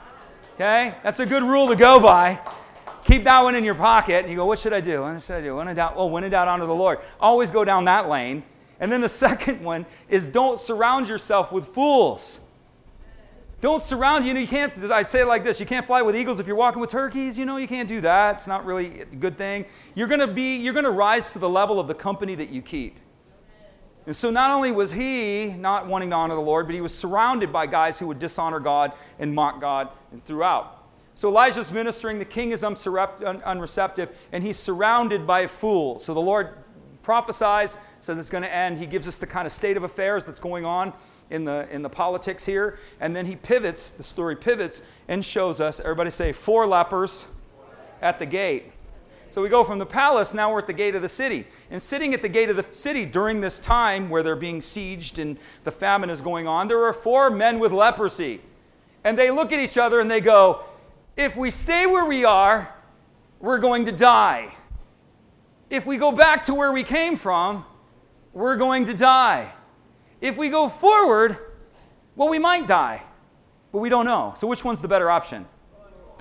Okay? 0.55 0.95
That's 1.03 1.21
a 1.21 1.27
good 1.27 1.43
rule 1.43 1.69
to 1.69 1.77
go 1.77 2.01
by. 2.01 2.41
Keep 3.05 3.25
that 3.25 3.43
one 3.43 3.55
in 3.55 3.65
your 3.65 3.75
pocket. 3.75 4.25
And 4.25 4.29
you 4.29 4.37
go, 4.37 4.45
what 4.45 4.59
should 4.59 4.73
I 4.73 4.81
do? 4.81 5.03
What 5.03 5.23
should 5.23 5.37
I 5.37 5.41
do? 5.41 5.57
When 5.57 5.69
in 5.69 5.77
doubt, 5.77 5.97
well, 5.97 6.11
when 6.11 6.25
in 6.25 6.31
doubt, 6.31 6.49
honor 6.49 6.67
the 6.67 6.75
Lord. 6.75 6.99
Always 7.21 7.51
go 7.51 7.65
down 7.65 7.85
that 7.85 8.09
lane. 8.09 8.43
And 8.81 8.91
then 8.93 9.01
the 9.01 9.09
second 9.09 9.63
one 9.63 9.87
is 10.09 10.25
don't 10.25 10.59
surround 10.59 11.09
yourself 11.09 11.53
with 11.53 11.69
fools. 11.69 12.41
Don't 13.61 13.83
surround 13.83 14.25
you. 14.25 14.35
know, 14.35 14.41
you 14.41 14.47
can't, 14.47 14.73
I 14.91 15.03
say 15.03 15.23
it 15.23 15.27
like 15.27 15.43
this 15.43 15.59
you 15.59 15.67
can't 15.67 15.85
fly 15.85 16.03
with 16.03 16.15
eagles 16.15 16.39
if 16.39 16.47
you're 16.47 16.55
walking 16.55 16.81
with 16.81 16.91
turkeys. 16.91 17.39
You 17.39 17.45
know, 17.45 17.57
you 17.57 17.67
can't 17.67 17.89
do 17.89 18.01
that. 18.03 18.37
It's 18.37 18.47
not 18.47 18.65
really 18.65 19.01
a 19.01 19.05
good 19.05 19.37
thing. 19.37 19.65
You're 19.95 20.07
going 20.07 20.21
to 20.21 20.29
be, 20.29 20.57
you're 20.57 20.75
going 20.75 20.85
to 20.85 20.91
rise 20.91 21.33
to 21.33 21.39
the 21.39 21.49
level 21.49 21.81
of 21.81 21.89
the 21.89 21.95
company 21.95 22.35
that 22.37 22.51
you 22.51 22.63
keep. 22.63 22.97
And 24.09 24.17
so 24.17 24.31
not 24.31 24.51
only 24.51 24.73
was 24.73 24.91
he 24.91 25.49
not 25.59 25.87
wanting 25.87 26.09
to 26.09 26.17
honor 26.17 26.35
the 26.35 26.41
Lord, 26.41 26.65
but 26.65 26.75
he 26.75 26.81
was 26.81 26.97
surrounded 26.97 27.53
by 27.53 27.67
guys 27.67 27.99
who 27.99 28.07
would 28.07 28.19
dishonor 28.19 28.59
God 28.59 28.95
and 29.19 29.35
mock 29.35 29.61
God 29.61 29.91
and 30.13 30.25
throughout. 30.25 30.89
So 31.15 31.29
Elijah's 31.29 31.71
ministering, 31.71 32.19
the 32.19 32.25
king 32.25 32.53
is 32.53 32.65
unreceptive, 32.65 34.17
and 34.33 34.43
he's 34.43 34.57
surrounded 34.57 35.27
by 35.27 35.47
fools. 35.47 36.07
So 36.07 36.15
the 36.15 36.23
Lord 36.23 36.55
prophesies, 37.03 37.77
says 38.01 38.17
it's 38.17 38.31
going 38.31 38.45
to 38.45 38.51
end. 38.51 38.79
He 38.79 38.87
gives 38.87 39.07
us 39.07 39.19
the 39.19 39.27
kind 39.27 39.45
of 39.45 39.53
state 39.53 39.77
of 39.77 39.83
affairs 39.83 40.25
that's 40.25 40.41
going 40.41 40.65
on 40.65 40.95
in 41.29 41.45
the, 41.45 41.69
in 41.71 41.83
the 41.83 41.91
politics 41.91 42.47
here. 42.47 42.79
And 43.01 43.15
then 43.15 43.27
he 43.27 43.37
pivots, 43.37 43.91
the 43.91 44.03
story 44.03 44.37
pivots, 44.37 44.83
and 45.09 45.23
shows 45.23 45.61
us, 45.61 45.81
everybody 45.81 46.09
say, 46.09 46.33
four 46.33 46.67
lepers 46.67 47.29
at 48.01 48.19
the 48.19 48.25
gate. 48.25 48.73
So 49.39 49.43
we 49.43 49.49
go 49.49 49.63
from 49.63 49.79
the 49.79 49.87
palace, 49.87 50.35
now 50.35 50.51
we're 50.51 50.59
at 50.59 50.67
the 50.67 50.73
gate 50.73 50.97
of 50.97 51.03
the 51.03 51.09
city. 51.09 51.47
And 51.71 51.81
sitting 51.81 52.13
at 52.13 52.23
the 52.23 52.29
gate 52.29 52.51
of 52.51 52.57
the 52.57 52.67
city 52.73 53.07
during 53.07 53.41
this 53.41 53.61
time 53.61 54.11
where 54.11 54.25
they're 54.25 54.35
being 54.35 54.59
sieged 54.59 55.23
and 55.23 55.39
the 55.63 55.71
famine 55.71 56.11
is 56.11 56.21
going 56.21 56.49
on, 56.49 56.67
there 56.67 56.83
are 56.83 56.93
four 56.93 57.31
men 57.31 57.61
with 57.61 57.71
leprosy. 57.71 58.41
And 59.05 59.17
they 59.17 59.31
look 59.31 59.53
at 59.53 59.61
each 59.61 59.79
other 59.79 60.01
and 60.01 60.11
they 60.11 60.21
go, 60.21 60.65
If 61.17 61.37
we 61.37 61.53
stay 61.53 61.87
where 61.87 62.05
we 62.05 62.25
are, 62.25 62.75
we're 63.39 63.59
going 63.59 63.85
to 63.85 63.93
die. 63.93 64.53
If 65.71 65.87
we 65.87 65.99
go 65.99 66.11
back 66.11 66.43
to 66.47 66.55
where 66.57 66.73
we 66.73 66.83
came 66.83 67.15
from, 67.15 67.65
we're 68.33 68.57
going 68.57 68.87
to 68.87 68.95
die. 68.95 69.53
If 70.21 70.37
we 70.37 70.49
go 70.49 70.69
forward, 70.69 71.39
well, 72.17 72.29
we 72.29 72.41
might 72.41 72.67
die, 72.67 73.05
but 73.71 73.79
we 73.79 73.89
don't 73.89 74.05
know. 74.05 74.35
So, 74.37 74.49
which 74.49 74.65
one's 74.65 74.81
the 74.81 74.89
better 74.89 75.09
option? 75.09 75.47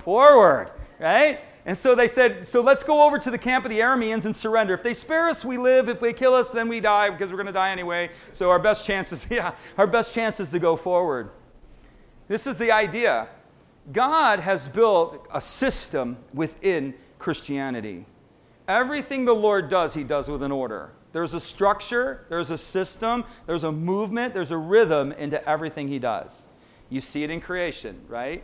Forward, 0.04 0.70
right? 1.00 1.40
And 1.68 1.76
so 1.76 1.94
they 1.94 2.08
said, 2.08 2.46
So 2.46 2.62
let's 2.62 2.82
go 2.82 3.04
over 3.04 3.18
to 3.18 3.30
the 3.30 3.36
camp 3.36 3.66
of 3.66 3.70
the 3.70 3.80
Arameans 3.80 4.24
and 4.24 4.34
surrender. 4.34 4.72
If 4.72 4.82
they 4.82 4.94
spare 4.94 5.28
us, 5.28 5.44
we 5.44 5.58
live. 5.58 5.90
If 5.90 6.00
they 6.00 6.14
kill 6.14 6.32
us, 6.32 6.50
then 6.50 6.66
we 6.66 6.80
die 6.80 7.10
because 7.10 7.30
we're 7.30 7.36
going 7.36 7.44
to 7.48 7.52
die 7.52 7.68
anyway. 7.68 8.08
So 8.32 8.48
our 8.48 8.58
best 8.58 8.86
chance 8.86 9.12
is, 9.12 9.26
yeah, 9.30 9.54
our 9.76 9.86
best 9.86 10.14
chance 10.14 10.40
is 10.40 10.48
to 10.48 10.58
go 10.58 10.76
forward. 10.76 11.28
This 12.26 12.46
is 12.46 12.56
the 12.56 12.72
idea. 12.72 13.28
God 13.92 14.40
has 14.40 14.66
built 14.66 15.28
a 15.32 15.42
system 15.42 16.16
within 16.32 16.94
Christianity. 17.18 18.06
Everything 18.66 19.26
the 19.26 19.34
Lord 19.34 19.68
does, 19.68 19.92
He 19.92 20.04
does 20.04 20.30
with 20.30 20.42
an 20.42 20.52
order. 20.52 20.92
There's 21.12 21.34
a 21.34 21.40
structure, 21.40 22.24
there's 22.30 22.50
a 22.50 22.56
system, 22.56 23.26
there's 23.44 23.64
a 23.64 23.72
movement, 23.72 24.32
there's 24.32 24.52
a 24.52 24.56
rhythm 24.56 25.12
into 25.12 25.46
everything 25.46 25.88
He 25.88 25.98
does. 25.98 26.46
You 26.88 27.02
see 27.02 27.24
it 27.24 27.30
in 27.30 27.42
creation, 27.42 28.00
right? 28.08 28.42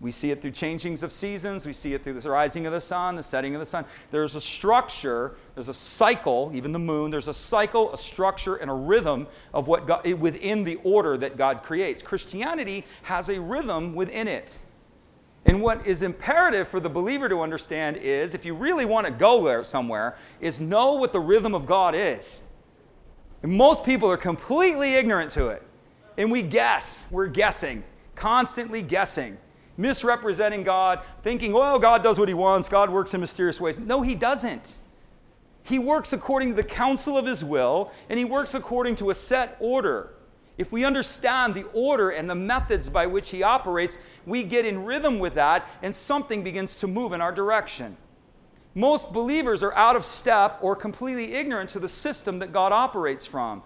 We 0.00 0.10
see 0.10 0.30
it 0.30 0.42
through 0.42 0.50
changings 0.50 1.02
of 1.02 1.12
seasons. 1.12 1.64
We 1.64 1.72
see 1.72 1.94
it 1.94 2.02
through 2.02 2.14
the 2.14 2.30
rising 2.30 2.66
of 2.66 2.72
the 2.72 2.80
sun, 2.80 3.16
the 3.16 3.22
setting 3.22 3.54
of 3.54 3.60
the 3.60 3.66
sun. 3.66 3.84
There's 4.10 4.34
a 4.34 4.40
structure, 4.40 5.36
there's 5.54 5.68
a 5.68 5.74
cycle, 5.74 6.50
even 6.52 6.72
the 6.72 6.78
moon. 6.78 7.10
There's 7.10 7.28
a 7.28 7.34
cycle, 7.34 7.92
a 7.92 7.96
structure, 7.96 8.56
and 8.56 8.70
a 8.70 8.74
rhythm 8.74 9.26
of 9.54 9.66
what 9.66 9.86
God, 9.86 10.06
within 10.14 10.64
the 10.64 10.76
order 10.84 11.16
that 11.16 11.36
God 11.36 11.62
creates. 11.62 12.02
Christianity 12.02 12.84
has 13.02 13.30
a 13.30 13.40
rhythm 13.40 13.94
within 13.94 14.28
it. 14.28 14.58
And 15.46 15.62
what 15.62 15.86
is 15.86 16.02
imperative 16.02 16.68
for 16.68 16.80
the 16.80 16.90
believer 16.90 17.28
to 17.28 17.40
understand 17.40 17.96
is, 17.98 18.34
if 18.34 18.44
you 18.44 18.54
really 18.54 18.84
want 18.86 19.06
to 19.06 19.12
go 19.12 19.44
there 19.44 19.62
somewhere, 19.62 20.16
is 20.40 20.60
know 20.60 20.94
what 20.94 21.12
the 21.12 21.20
rhythm 21.20 21.54
of 21.54 21.66
God 21.66 21.94
is. 21.94 22.42
And 23.42 23.52
most 23.52 23.84
people 23.84 24.10
are 24.10 24.16
completely 24.16 24.94
ignorant 24.94 25.30
to 25.32 25.48
it. 25.48 25.62
And 26.16 26.32
we 26.32 26.42
guess. 26.42 27.06
We're 27.10 27.26
guessing, 27.26 27.84
constantly 28.14 28.80
guessing, 28.80 29.36
misrepresenting 29.76 30.62
God, 30.62 31.00
thinking, 31.22 31.52
well, 31.52 31.78
God 31.78 32.02
does 32.02 32.18
what 32.18 32.28
he 32.28 32.34
wants, 32.34 32.68
God 32.68 32.90
works 32.90 33.14
in 33.14 33.20
mysterious 33.20 33.60
ways. 33.60 33.78
No, 33.78 34.02
he 34.02 34.14
doesn't. 34.14 34.80
He 35.62 35.78
works 35.78 36.12
according 36.12 36.50
to 36.50 36.54
the 36.54 36.64
counsel 36.64 37.16
of 37.16 37.26
his 37.26 37.44
will, 37.44 37.90
and 38.08 38.18
he 38.18 38.24
works 38.24 38.54
according 38.54 38.96
to 38.96 39.10
a 39.10 39.14
set 39.14 39.56
order. 39.60 40.10
If 40.56 40.70
we 40.70 40.84
understand 40.84 41.54
the 41.54 41.64
order 41.72 42.10
and 42.10 42.30
the 42.30 42.34
methods 42.34 42.88
by 42.88 43.06
which 43.06 43.30
he 43.30 43.42
operates, 43.42 43.98
we 44.24 44.44
get 44.44 44.64
in 44.64 44.84
rhythm 44.84 45.18
with 45.18 45.34
that, 45.34 45.68
and 45.82 45.94
something 45.94 46.44
begins 46.44 46.76
to 46.76 46.86
move 46.86 47.12
in 47.12 47.20
our 47.20 47.32
direction. 47.32 47.96
Most 48.74 49.12
believers 49.12 49.62
are 49.62 49.74
out 49.74 49.96
of 49.96 50.04
step 50.04 50.58
or 50.60 50.76
completely 50.76 51.34
ignorant 51.34 51.70
to 51.70 51.78
the 51.78 51.88
system 51.88 52.40
that 52.40 52.52
God 52.52 52.72
operates 52.72 53.24
from. 53.24 53.62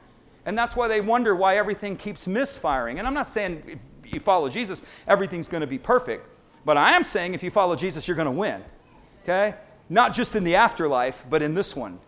And 0.47 0.57
that's 0.57 0.77
why 0.77 0.89
they 0.89 1.01
wonder 1.01 1.35
why 1.35 1.57
everything 1.57 1.97
keeps 1.97 2.27
misfiring. 2.27 2.99
And 2.99 3.09
I'm 3.09 3.15
not 3.15 3.27
saying 3.27 3.81
you 4.15 4.21
follow 4.21 4.49
Jesus, 4.49 4.83
everything's 5.07 5.49
going 5.49 5.61
to 5.61 5.67
be 5.67 5.79
perfect. 5.79 6.27
But 6.65 6.77
I 6.77 6.93
am 6.93 7.05
saying 7.05 7.35
if 7.35 7.43
you 7.43 7.51
follow 7.51 7.77
Jesus, 7.77 8.07
you're 8.07 8.17
going 8.17 8.27
to 8.27 8.31
win. 8.31 8.63
Okay? 9.23 9.55
Not 9.89 10.15
just 10.15 10.37
in 10.37 10.45
the 10.45 10.57
afterlife, 10.57 11.25
but 11.29 11.43
in 11.43 11.55
this 11.55 11.75
one. 11.75 11.99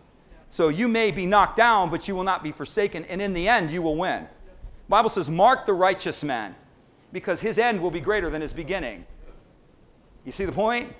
So 0.49 0.67
you 0.67 0.87
may 0.87 1.11
be 1.11 1.25
knocked 1.25 1.55
down, 1.55 1.89
but 1.89 2.07
you 2.07 2.15
will 2.15 2.23
not 2.23 2.43
be 2.43 2.51
forsaken. 2.51 3.05
And 3.05 3.21
in 3.21 3.33
the 3.33 3.47
end, 3.47 3.71
you 3.71 3.81
will 3.81 3.95
win. 3.95 4.23
The 4.23 4.89
Bible 4.89 5.09
says, 5.09 5.29
Mark 5.29 5.65
the 5.65 5.73
righteous 5.73 6.23
man, 6.23 6.55
because 7.13 7.39
his 7.39 7.57
end 7.57 7.81
will 7.81 7.91
be 7.91 8.01
greater 8.01 8.29
than 8.29 8.41
his 8.41 8.53
beginning. 8.53 9.05
You 10.25 10.31
see 10.31 10.45
the 10.45 10.51
point? 10.51 10.93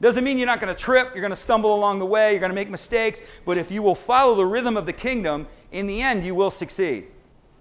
Doesn't 0.00 0.22
mean 0.22 0.38
you're 0.38 0.46
not 0.46 0.60
going 0.60 0.72
to 0.72 0.80
trip, 0.80 1.10
you're 1.12 1.22
going 1.22 1.30
to 1.30 1.36
stumble 1.36 1.74
along 1.74 1.98
the 1.98 2.06
way, 2.06 2.30
you're 2.30 2.40
going 2.40 2.50
to 2.50 2.54
make 2.54 2.70
mistakes, 2.70 3.20
but 3.44 3.58
if 3.58 3.70
you 3.70 3.82
will 3.82 3.96
follow 3.96 4.36
the 4.36 4.46
rhythm 4.46 4.76
of 4.76 4.86
the 4.86 4.92
kingdom, 4.92 5.48
in 5.72 5.88
the 5.88 6.00
end 6.00 6.24
you 6.24 6.36
will 6.36 6.52
succeed. 6.52 7.08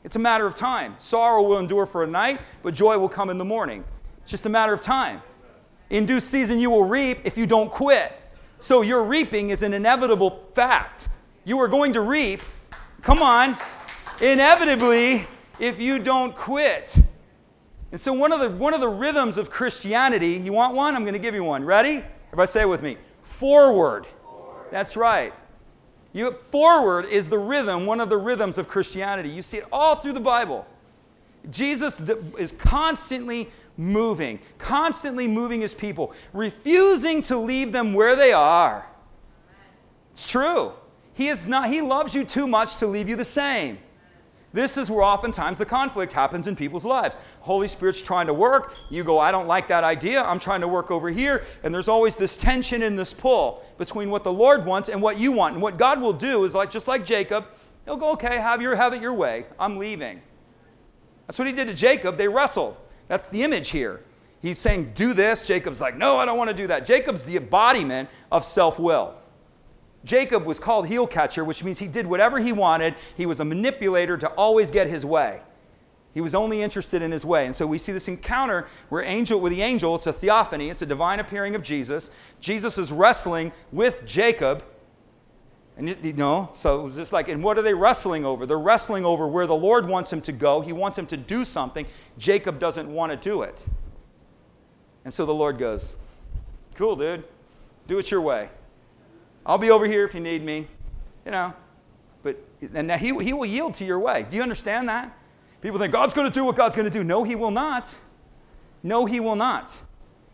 It's 0.08 0.16
a 0.16 0.20
matter 0.20 0.48
of 0.48 0.56
time. 0.56 0.96
Sorrow 1.00 1.42
will 1.42 1.60
endure 1.60 1.86
for 1.86 2.02
a 2.02 2.08
night, 2.08 2.40
but 2.64 2.74
joy 2.74 2.98
will 2.98 3.10
come 3.10 3.30
in 3.30 3.38
the 3.38 3.44
morning. 3.44 3.84
It's 4.22 4.32
just 4.32 4.46
a 4.46 4.50
matter 4.50 4.72
of 4.72 4.80
time. 4.80 5.22
In 5.90 6.06
due 6.06 6.22
season 6.22 6.62
you 6.62 6.70
will 6.70 6.86
reap 6.86 7.20
if 7.26 7.38
you 7.38 7.46
don't 7.46 7.70
quit. 7.70 8.18
So 8.62 8.84
your 8.84 9.04
reaping 9.04 9.50
is 9.50 9.64
an 9.64 9.74
inevitable 9.74 10.46
fact. 10.54 11.10
You 11.44 11.60
are 11.60 11.68
going 11.68 11.92
to 11.92 12.00
reap, 12.00 12.42
come 13.02 13.22
on, 13.22 13.58
inevitably 14.22 15.28
if 15.60 15.78
you 15.78 16.00
don't 16.00 16.34
quit. 16.34 16.98
And 17.92 18.00
so 18.00 18.14
one 18.14 18.32
of 18.32 18.40
the 18.40 18.50
one 18.50 18.74
of 18.74 18.80
the 18.80 18.88
rhythms 18.88 19.38
of 19.38 19.50
Christianity, 19.50 20.36
you 20.36 20.54
want 20.54 20.74
one? 20.74 20.96
I'm 20.96 21.04
going 21.04 21.16
to 21.16 21.20
give 21.20 21.36
you 21.36 21.44
one. 21.44 21.66
Ready? 21.66 22.02
Everybody 22.28 22.48
say 22.48 22.62
it 22.62 22.70
with 22.70 22.82
me. 22.82 22.96
Forward. 23.24 24.06
forward. 24.24 24.68
That's 24.72 24.96
right. 24.96 25.34
You, 26.18 26.32
forward 26.32 27.06
is 27.06 27.28
the 27.28 27.38
rhythm, 27.38 27.86
one 27.86 28.00
of 28.00 28.10
the 28.10 28.18
rhythms 28.18 28.58
of 28.58 28.68
Christianity. 28.68 29.30
You 29.30 29.44
see 29.44 29.60
it 29.60 29.68
all 29.72 29.98
through 29.98 30.14
the 30.14 30.20
Bible. 30.20 30.66
Jesus 31.52 32.02
is 32.40 32.54
constantly 32.54 33.52
moving, 33.78 34.40
constantly 34.58 35.28
moving 35.28 35.62
his 35.62 35.76
people, 35.76 36.16
refusing 36.34 37.22
to 37.22 37.38
leave 37.38 37.72
them 37.72 37.94
where 37.94 38.16
they 38.16 38.34
are. 38.34 38.88
It's 40.12 40.28
true. 40.28 40.72
He 41.14 41.28
is 41.28 41.46
not 41.46 41.70
he 41.70 41.82
loves 41.82 42.16
you 42.16 42.26
too 42.26 42.48
much 42.48 42.78
to 42.78 42.88
leave 42.88 43.08
you 43.08 43.16
the 43.16 43.24
same. 43.24 43.78
This 44.54 44.78
is 44.78 44.90
where 44.90 45.04
oftentimes 45.04 45.58
the 45.58 45.66
conflict 45.66 46.14
happens 46.14 46.48
in 46.48 46.56
people's 46.56 46.86
lives. 46.86 47.20
Holy 47.42 47.68
Spirit's 47.68 48.02
trying 48.02 48.28
to 48.28 48.34
work. 48.34 48.74
You 48.90 49.04
go, 49.04 49.20
I 49.20 49.32
don't 49.32 49.48
like 49.48 49.68
that 49.68 49.84
idea. 49.84 50.24
I'm 50.24 50.40
trying 50.40 50.62
to 50.62 50.68
work 50.68 50.90
over 50.90 51.10
here. 51.10 51.46
And 51.64 51.74
there's 51.74 51.90
always 51.90 52.16
this 52.16 52.38
tension 52.38 52.82
and 52.82 52.98
this 52.98 53.14
pull 53.14 53.64
between 53.78 54.10
what 54.10 54.24
the 54.24 54.32
Lord 54.32 54.66
wants 54.66 54.90
and 54.90 55.02
what 55.02 55.20
you 55.20 55.32
want. 55.32 55.54
And 55.56 55.62
what 55.62 55.78
God 55.78 56.02
will 56.02 56.14
do 56.14 56.46
is 56.46 56.56
like 56.56 56.72
just 56.72 56.88
like 56.88 57.06
Jacob, 57.06 57.46
he'll 57.86 57.98
go, 57.98 58.14
okay, 58.14 58.38
have 58.38 58.62
your 58.62 58.76
have 58.76 58.94
it 58.94 59.02
your 59.02 59.14
way. 59.14 59.46
I'm 59.60 59.78
leaving. 59.78 60.22
That's 61.28 61.38
what 61.38 61.48
he 61.48 61.54
did 61.54 61.68
to 61.68 61.74
Jacob. 61.74 62.18
They 62.18 62.30
wrestled. 62.30 62.78
That's 63.10 63.28
the 63.28 63.44
image 63.44 63.70
here. 63.70 64.02
He's 64.42 64.58
saying, 64.60 64.92
do 64.94 65.14
this. 65.14 65.46
Jacob's 65.46 65.82
like, 65.82 65.98
no, 65.98 66.18
I 66.18 66.26
don't 66.26 66.38
want 66.38 66.50
to 66.50 66.56
do 66.56 66.68
that. 66.68 66.86
Jacob's 66.86 67.26
the 67.26 67.38
embodiment 67.38 68.08
of 68.32 68.46
self-will. 68.46 69.16
Jacob 70.04 70.46
was 70.46 70.60
called 70.60 70.88
heel 70.88 71.08
catcher, 71.08 71.44
which 71.44 71.64
means 71.64 71.80
he 71.80 71.88
did 71.88 72.08
whatever 72.08 72.40
he 72.40 72.52
wanted. 72.52 72.96
He 73.16 73.26
was 73.26 73.40
a 73.40 73.46
manipulator 73.46 74.18
to 74.18 74.28
always 74.30 74.72
get 74.72 74.88
his 74.88 75.06
way. 75.06 75.42
He 76.14 76.22
was 76.22 76.34
only 76.34 76.62
interested 76.62 77.02
in 77.02 77.12
his 77.12 77.26
way. 77.26 77.46
And 77.46 77.56
so 77.56 77.68
we 77.68 77.78
see 77.78 77.92
this 77.92 78.08
encounter 78.08 78.68
where 78.90 79.04
angel 79.04 79.40
with 79.40 79.52
the 79.52 79.62
angel, 79.62 79.96
it's 79.96 80.08
a 80.08 80.14
theophany, 80.14 80.70
it's 80.70 80.82
a 80.82 80.86
divine 80.86 81.20
appearing 81.20 81.54
of 81.54 81.62
Jesus. 81.62 82.10
Jesus 82.40 82.78
is 82.78 82.92
wrestling 82.92 83.52
with 83.72 84.04
Jacob. 84.06 84.64
And 85.78 85.96
you, 86.04 86.14
know, 86.14 86.50
so 86.54 86.88
it's 86.88 86.96
just 86.96 87.14
like, 87.14 87.28
and 87.28 87.44
what 87.44 87.60
are 87.60 87.62
they 87.62 87.76
wrestling 87.76 88.26
over? 88.26 88.48
They're 88.48 88.58
wrestling 88.58 89.06
over 89.06 89.28
where 89.28 89.46
the 89.46 89.56
Lord 89.56 89.88
wants 89.88 90.12
him 90.12 90.22
to 90.22 90.32
go. 90.32 90.62
He 90.62 90.74
wants 90.74 90.98
him 90.98 91.06
to 91.06 91.18
do 91.18 91.46
something. 91.46 91.86
Jacob 92.18 92.58
doesn't 92.58 92.92
want 92.92 93.12
to 93.12 93.16
do 93.16 93.44
it. 93.44 93.68
And 95.06 95.14
so 95.14 95.24
the 95.24 95.36
Lord 95.36 95.60
goes, 95.60 95.96
Cool, 96.74 96.96
dude. 96.96 97.26
Do 97.86 98.00
it 98.00 98.10
your 98.10 98.22
way. 98.22 98.50
I'll 99.48 99.58
be 99.58 99.72
over 99.72 99.88
here 99.88 100.04
if 100.04 100.14
you 100.14 100.20
need 100.20 100.44
me, 100.44 100.68
you 101.26 101.32
know. 101.32 101.54
But 102.22 102.38
and 102.74 102.92
he, 102.92 103.18
he 103.24 103.32
will 103.32 103.46
yield 103.46 103.76
to 103.76 103.86
your 103.86 103.98
way. 103.98 104.26
Do 104.30 104.36
you 104.36 104.44
understand 104.44 104.90
that? 104.90 105.18
People 105.62 105.80
think 105.80 105.94
God's 105.94 106.14
going 106.14 106.30
to 106.30 106.34
do 106.34 106.44
what 106.44 106.58
God's 106.58 106.76
going 106.76 106.86
to 106.86 106.92
do. 106.92 107.04
No, 107.04 107.24
he 107.24 107.36
will 107.36 107.52
not. 107.52 107.98
No, 108.84 109.06
he 109.06 109.22
will 109.22 109.38
not. 109.38 109.76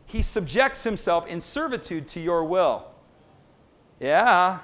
He 0.06 0.24
subjects 0.24 0.84
himself 0.84 1.28
in 1.28 1.40
servitude 1.40 2.08
to 2.10 2.20
your 2.20 2.44
will. 2.44 2.88
Yeah. 4.00 4.60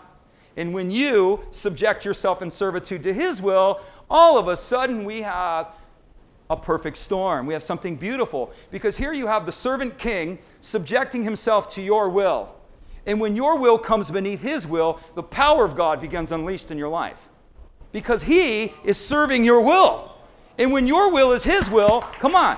And 0.58 0.74
when 0.74 0.89
you 0.91 1.46
subject 1.51 2.03
yourself 2.03 2.41
in 2.41 2.50
servitude 2.50 3.03
to 3.03 3.13
his 3.13 3.41
will, 3.41 3.79
all 4.10 4.38
of 4.38 4.48
a 4.48 4.58
sudden 4.58 5.06
we 5.06 5.22
have 5.22 5.68
a 6.50 6.58
perfect 6.58 6.98
storm. 6.98 7.46
We 7.46 7.53
have 7.53 7.63
something 7.63 7.96
beautiful. 7.96 8.51
Because 8.72 8.98
here 8.98 9.13
you 9.13 9.27
have 9.27 9.46
the 9.46 9.51
servant 9.51 10.00
king 10.00 10.39
subjecting 10.60 11.24
himself 11.24 11.70
to 11.75 11.82
your 11.84 12.10
will. 12.10 12.56
And 13.10 13.20
when 13.20 13.36
your 13.36 13.58
will 13.58 13.80
comes 13.80 14.12
beneath 14.12 14.44
His 14.44 14.68
will, 14.68 15.00
the 15.16 15.24
power 15.24 15.66
of 15.66 15.75
God 15.75 16.00
begins 16.00 16.32
unleashed 16.32 16.70
in 16.70 16.78
your 16.78 16.89
life. 16.89 17.28
Because 17.92 18.22
He 18.22 18.72
is 18.84 19.00
serving 19.00 19.44
your 19.44 19.63
will. 19.63 20.16
And 20.60 20.72
when 20.72 20.86
your 20.86 21.12
will 21.12 21.32
is 21.32 21.44
His 21.44 21.72
will, 21.72 22.01
come 22.01 22.36
on, 22.36 22.56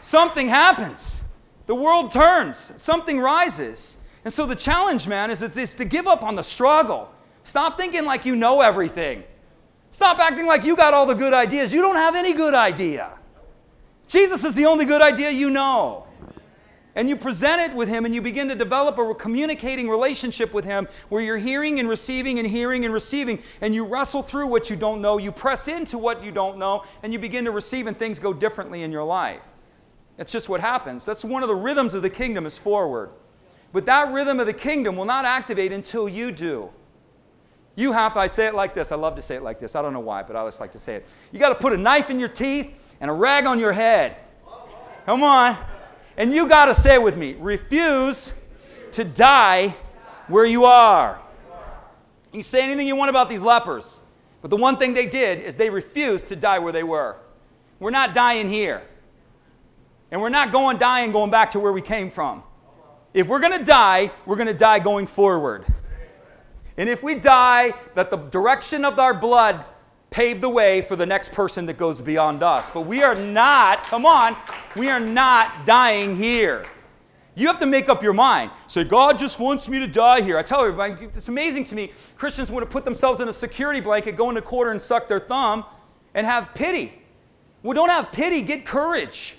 something 0.00 0.48
happens. 0.48 1.24
The 1.64 1.74
world 1.74 2.10
turns, 2.10 2.72
something 2.76 3.18
rises. 3.18 3.96
And 4.22 4.30
so 4.30 4.44
the 4.44 4.54
challenge, 4.54 5.08
man, 5.08 5.30
is, 5.30 5.42
is 5.42 5.74
to 5.76 5.86
give 5.86 6.06
up 6.06 6.22
on 6.22 6.34
the 6.34 6.42
struggle. 6.42 7.10
Stop 7.42 7.78
thinking 7.78 8.04
like 8.04 8.26
you 8.26 8.36
know 8.36 8.60
everything. 8.60 9.24
Stop 9.88 10.18
acting 10.18 10.44
like 10.44 10.64
you 10.64 10.76
got 10.76 10.92
all 10.92 11.06
the 11.06 11.14
good 11.14 11.32
ideas. 11.32 11.72
You 11.72 11.80
don't 11.80 11.96
have 11.96 12.16
any 12.16 12.34
good 12.34 12.52
idea. 12.52 13.12
Jesus 14.08 14.44
is 14.44 14.54
the 14.54 14.66
only 14.66 14.84
good 14.84 15.00
idea 15.00 15.30
you 15.30 15.48
know 15.48 16.03
and 16.96 17.08
you 17.08 17.16
present 17.16 17.60
it 17.60 17.76
with 17.76 17.88
him 17.88 18.04
and 18.04 18.14
you 18.14 18.22
begin 18.22 18.48
to 18.48 18.54
develop 18.54 18.98
a 18.98 19.14
communicating 19.14 19.88
relationship 19.88 20.54
with 20.54 20.64
him 20.64 20.86
where 21.08 21.20
you're 21.20 21.38
hearing 21.38 21.80
and 21.80 21.88
receiving 21.88 22.38
and 22.38 22.48
hearing 22.48 22.84
and 22.84 22.94
receiving 22.94 23.42
and 23.60 23.74
you 23.74 23.84
wrestle 23.84 24.22
through 24.22 24.46
what 24.46 24.70
you 24.70 24.76
don't 24.76 25.00
know. 25.00 25.18
You 25.18 25.32
press 25.32 25.66
into 25.66 25.98
what 25.98 26.22
you 26.22 26.30
don't 26.30 26.56
know 26.56 26.84
and 27.02 27.12
you 27.12 27.18
begin 27.18 27.44
to 27.46 27.50
receive 27.50 27.86
and 27.88 27.98
things 27.98 28.20
go 28.20 28.32
differently 28.32 28.82
in 28.82 28.92
your 28.92 29.04
life. 29.04 29.44
That's 30.16 30.30
just 30.30 30.48
what 30.48 30.60
happens. 30.60 31.04
That's 31.04 31.24
one 31.24 31.42
of 31.42 31.48
the 31.48 31.56
rhythms 31.56 31.94
of 31.94 32.02
the 32.02 32.10
kingdom 32.10 32.46
is 32.46 32.56
forward. 32.56 33.10
But 33.72 33.86
that 33.86 34.12
rhythm 34.12 34.38
of 34.38 34.46
the 34.46 34.52
kingdom 34.52 34.94
will 34.94 35.04
not 35.04 35.24
activate 35.24 35.72
until 35.72 36.08
you 36.08 36.30
do. 36.30 36.70
You 37.74 37.90
have 37.90 38.12
to, 38.12 38.20
i 38.20 38.28
say 38.28 38.46
it 38.46 38.54
like 38.54 38.72
this. 38.72 38.92
I 38.92 38.96
love 38.96 39.16
to 39.16 39.22
say 39.22 39.34
it 39.34 39.42
like 39.42 39.58
this. 39.58 39.74
I 39.74 39.82
don't 39.82 39.92
know 39.92 39.98
why 39.98 40.22
but 40.22 40.36
i 40.36 40.38
always 40.38 40.60
like 40.60 40.70
to 40.72 40.78
say 40.78 40.94
it. 40.94 41.06
You 41.32 41.40
got 41.40 41.48
to 41.48 41.56
put 41.56 41.72
a 41.72 41.76
knife 41.76 42.08
in 42.08 42.20
your 42.20 42.28
teeth 42.28 42.72
and 43.00 43.10
a 43.10 43.14
rag 43.14 43.46
on 43.46 43.58
your 43.58 43.72
head. 43.72 44.16
Come 45.06 45.24
on 45.24 45.58
and 46.16 46.32
you 46.32 46.48
got 46.48 46.66
to 46.66 46.74
say 46.74 46.94
it 46.94 47.02
with 47.02 47.16
me 47.16 47.34
refuse 47.38 48.32
to 48.92 49.04
die 49.04 49.76
where 50.28 50.44
you 50.44 50.64
are. 50.64 51.20
You 52.32 52.42
say 52.42 52.62
anything 52.62 52.86
you 52.86 52.96
want 52.96 53.10
about 53.10 53.28
these 53.28 53.42
lepers, 53.42 54.00
but 54.42 54.50
the 54.50 54.56
one 54.56 54.76
thing 54.76 54.94
they 54.94 55.06
did 55.06 55.40
is 55.40 55.56
they 55.56 55.70
refused 55.70 56.28
to 56.28 56.36
die 56.36 56.58
where 56.58 56.72
they 56.72 56.82
were. 56.82 57.16
We're 57.78 57.90
not 57.90 58.14
dying 58.14 58.48
here. 58.48 58.82
And 60.10 60.20
we're 60.20 60.28
not 60.28 60.52
going 60.52 60.78
dying 60.78 61.12
going 61.12 61.30
back 61.30 61.50
to 61.52 61.60
where 61.60 61.72
we 61.72 61.82
came 61.82 62.10
from. 62.10 62.42
If 63.12 63.28
we're 63.28 63.40
going 63.40 63.58
to 63.58 63.64
die, 63.64 64.10
we're 64.26 64.36
going 64.36 64.48
to 64.48 64.54
die 64.54 64.78
going 64.78 65.06
forward. 65.06 65.64
And 66.76 66.88
if 66.88 67.02
we 67.02 67.14
die, 67.14 67.72
that 67.94 68.10
the 68.10 68.16
direction 68.16 68.84
of 68.84 68.98
our 68.98 69.14
blood 69.14 69.64
pave 70.14 70.40
the 70.40 70.48
way 70.48 70.80
for 70.80 70.94
the 70.94 71.04
next 71.04 71.32
person 71.32 71.66
that 71.66 71.76
goes 71.76 72.00
beyond 72.00 72.40
us. 72.40 72.70
But 72.70 72.82
we 72.82 73.02
are 73.02 73.16
not, 73.16 73.82
come 73.82 74.06
on, 74.06 74.36
we 74.76 74.88
are 74.88 75.00
not 75.00 75.66
dying 75.66 76.14
here. 76.14 76.64
You 77.34 77.48
have 77.48 77.58
to 77.58 77.66
make 77.66 77.88
up 77.88 78.00
your 78.00 78.12
mind. 78.12 78.52
Say, 78.68 78.84
God 78.84 79.18
just 79.18 79.40
wants 79.40 79.68
me 79.68 79.80
to 79.80 79.88
die 79.88 80.20
here. 80.20 80.38
I 80.38 80.44
tell 80.44 80.60
everybody, 80.60 81.04
it's 81.04 81.26
amazing 81.26 81.64
to 81.64 81.74
me. 81.74 81.90
Christians 82.16 82.48
want 82.48 82.64
to 82.64 82.70
put 82.70 82.84
themselves 82.84 83.18
in 83.18 83.28
a 83.28 83.32
security 83.32 83.80
blanket, 83.80 84.14
go 84.14 84.28
in 84.28 84.36
the 84.36 84.42
corner 84.42 84.70
and 84.70 84.80
suck 84.80 85.08
their 85.08 85.18
thumb 85.18 85.64
and 86.14 86.24
have 86.24 86.54
pity. 86.54 87.02
Well, 87.64 87.74
don't 87.74 87.88
have 87.88 88.12
pity, 88.12 88.40
get 88.42 88.64
courage. 88.64 89.36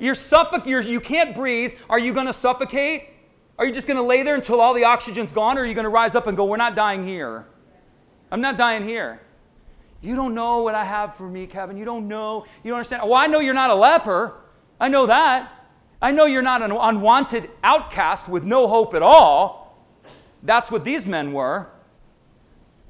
You're 0.00 0.14
suffoc- 0.14 0.66
you're, 0.66 0.82
you 0.82 1.00
can't 1.00 1.34
breathe. 1.34 1.78
Are 1.88 1.98
you 1.98 2.12
going 2.12 2.26
to 2.26 2.32
suffocate? 2.34 3.08
Are 3.58 3.64
you 3.64 3.72
just 3.72 3.86
going 3.86 3.96
to 3.96 4.02
lay 4.02 4.22
there 4.22 4.34
until 4.34 4.60
all 4.60 4.74
the 4.74 4.84
oxygen's 4.84 5.32
gone? 5.32 5.56
Or 5.56 5.62
are 5.62 5.64
you 5.64 5.72
going 5.72 5.84
to 5.84 5.88
rise 5.88 6.14
up 6.14 6.26
and 6.26 6.36
go, 6.36 6.44
We're 6.44 6.58
not 6.58 6.74
dying 6.74 7.06
here? 7.06 7.46
I'm 8.30 8.42
not 8.42 8.58
dying 8.58 8.84
here. 8.84 9.22
You 10.04 10.16
don't 10.16 10.34
know 10.34 10.60
what 10.60 10.74
I 10.74 10.84
have 10.84 11.16
for 11.16 11.26
me, 11.26 11.46
Kevin. 11.46 11.78
You 11.78 11.86
don't 11.86 12.06
know. 12.08 12.44
You 12.62 12.70
don't 12.70 12.76
understand. 12.76 13.02
Well, 13.04 13.14
I 13.14 13.26
know 13.26 13.40
you're 13.40 13.54
not 13.54 13.70
a 13.70 13.74
leper. 13.74 14.34
I 14.78 14.88
know 14.88 15.06
that. 15.06 15.50
I 16.02 16.10
know 16.10 16.26
you're 16.26 16.42
not 16.42 16.60
an 16.60 16.72
unwanted 16.72 17.48
outcast 17.62 18.28
with 18.28 18.44
no 18.44 18.68
hope 18.68 18.92
at 18.92 19.02
all. 19.02 19.82
That's 20.42 20.70
what 20.70 20.84
these 20.84 21.08
men 21.08 21.32
were. 21.32 21.68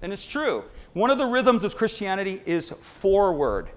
And 0.02 0.12
it's 0.12 0.26
true. 0.26 0.64
One 0.92 1.08
of 1.08 1.18
the 1.18 1.26
rhythms 1.26 1.62
of 1.62 1.76
Christianity 1.76 2.42
is 2.46 2.70
forward. 2.80 3.68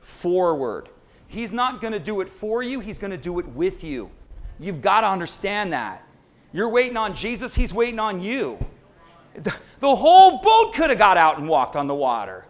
Forward. 0.00 0.88
He's 1.28 1.52
not 1.52 1.82
going 1.82 1.92
to 1.92 2.00
do 2.00 2.22
it 2.22 2.30
for 2.30 2.62
you, 2.62 2.80
He's 2.80 2.98
going 2.98 3.10
to 3.10 3.18
do 3.18 3.38
it 3.40 3.46
with 3.48 3.84
you. 3.84 4.10
You've 4.58 4.80
got 4.80 5.02
to 5.02 5.08
understand 5.08 5.74
that. 5.74 6.02
You're 6.54 6.70
waiting 6.70 6.96
on 6.96 7.14
Jesus, 7.14 7.54
He's 7.54 7.74
waiting 7.74 7.98
on 7.98 8.22
you. 8.22 8.58
The, 9.34 9.54
the 9.80 9.94
whole 9.94 10.38
boat 10.38 10.72
could 10.74 10.88
have 10.88 10.98
got 10.98 11.18
out 11.18 11.38
and 11.38 11.46
walked 11.46 11.76
on 11.76 11.88
the 11.88 11.94
water. 11.94 12.45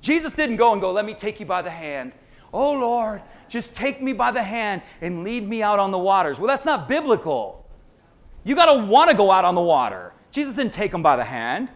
Jesus 0.00 0.32
didn't 0.32 0.56
go 0.56 0.72
and 0.72 0.80
go, 0.80 0.92
Let 0.92 1.04
me 1.04 1.14
take 1.14 1.40
you 1.40 1.46
by 1.46 1.62
the 1.62 1.70
hand. 1.70 2.12
Oh 2.52 2.72
Lord, 2.72 3.22
just 3.48 3.74
take 3.74 4.00
me 4.00 4.12
by 4.12 4.30
the 4.30 4.42
hand 4.42 4.82
and 5.00 5.22
lead 5.22 5.46
me 5.46 5.62
out 5.62 5.78
on 5.78 5.90
the 5.90 5.98
waters. 5.98 6.38
Well, 6.38 6.48
that's 6.48 6.64
not 6.64 6.88
biblical. 6.88 7.66
You 8.44 8.54
got 8.54 8.72
to 8.72 8.84
want 8.90 9.10
to 9.10 9.16
go 9.16 9.30
out 9.30 9.44
on 9.44 9.54
the 9.54 9.60
water. 9.60 10.12
Jesus 10.30 10.54
didn't 10.54 10.72
take 10.72 10.92
him 10.92 11.02
by 11.02 11.16
the 11.16 11.24
hand. 11.24 11.68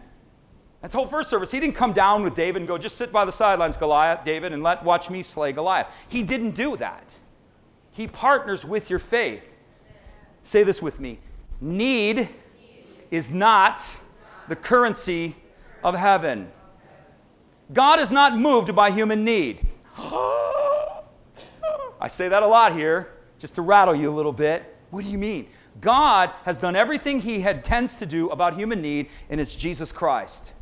That's 0.81 0.93
whole 0.93 1.07
first 1.07 1.29
service. 1.29 1.51
He 1.51 1.59
didn't 1.59 1.75
come 1.75 1.93
down 1.93 2.23
with 2.23 2.35
David 2.35 2.61
and 2.61 2.67
go, 2.67 2.77
just 2.77 2.97
sit 2.97 3.11
by 3.11 3.23
the 3.23 3.31
sidelines, 3.31 3.77
Goliath, 3.77 4.23
David, 4.23 4.51
and 4.51 4.61
let 4.63 4.83
watch 4.83 5.09
me 5.09 5.23
slay 5.23 5.53
Goliath. 5.53 5.87
He 6.09 6.23
didn't 6.23 6.51
do 6.51 6.75
that. 6.77 7.19
He 7.91 8.07
partners 8.07 8.65
with 8.65 8.89
your 8.89 8.99
faith. 8.99 9.53
Say 10.41 10.63
this 10.63 10.81
with 10.81 10.99
me. 10.99 11.19
Need 11.61 12.27
is 13.11 13.31
not 13.31 14.01
the 14.49 14.55
currency 14.55 15.35
of 15.83 15.95
heaven. 15.95 16.51
God 17.71 17.99
is 17.99 18.11
not 18.11 18.37
moved 18.37 18.75
by 18.75 18.91
human 18.91 19.23
need. 19.23 19.65
I 19.97 22.07
say 22.07 22.27
that 22.27 22.43
a 22.43 22.47
lot 22.47 22.73
here, 22.73 23.13
just 23.39 23.55
to 23.55 23.61
rattle 23.61 23.95
you 23.95 24.09
a 24.09 24.15
little 24.15 24.33
bit. 24.33 24.75
What 24.89 25.03
do 25.03 25.09
you 25.09 25.17
mean? 25.17 25.47
God 25.79 26.31
has 26.43 26.59
done 26.59 26.75
everything 26.75 27.21
he 27.21 27.39
had 27.39 27.63
tends 27.63 27.95
to 27.95 28.05
do 28.05 28.29
about 28.29 28.55
human 28.55 28.81
need, 28.81 29.09
and 29.29 29.39
it's 29.39 29.55
Jesus 29.55 29.91
Christ. 29.91 30.53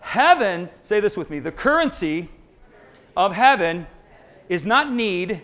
Heaven, 0.00 0.68
say 0.82 1.00
this 1.00 1.16
with 1.16 1.30
me, 1.30 1.38
the 1.38 1.52
currency 1.52 2.28
of 3.16 3.32
heaven 3.32 3.86
is 4.48 4.66
not 4.66 4.92
need, 4.92 5.42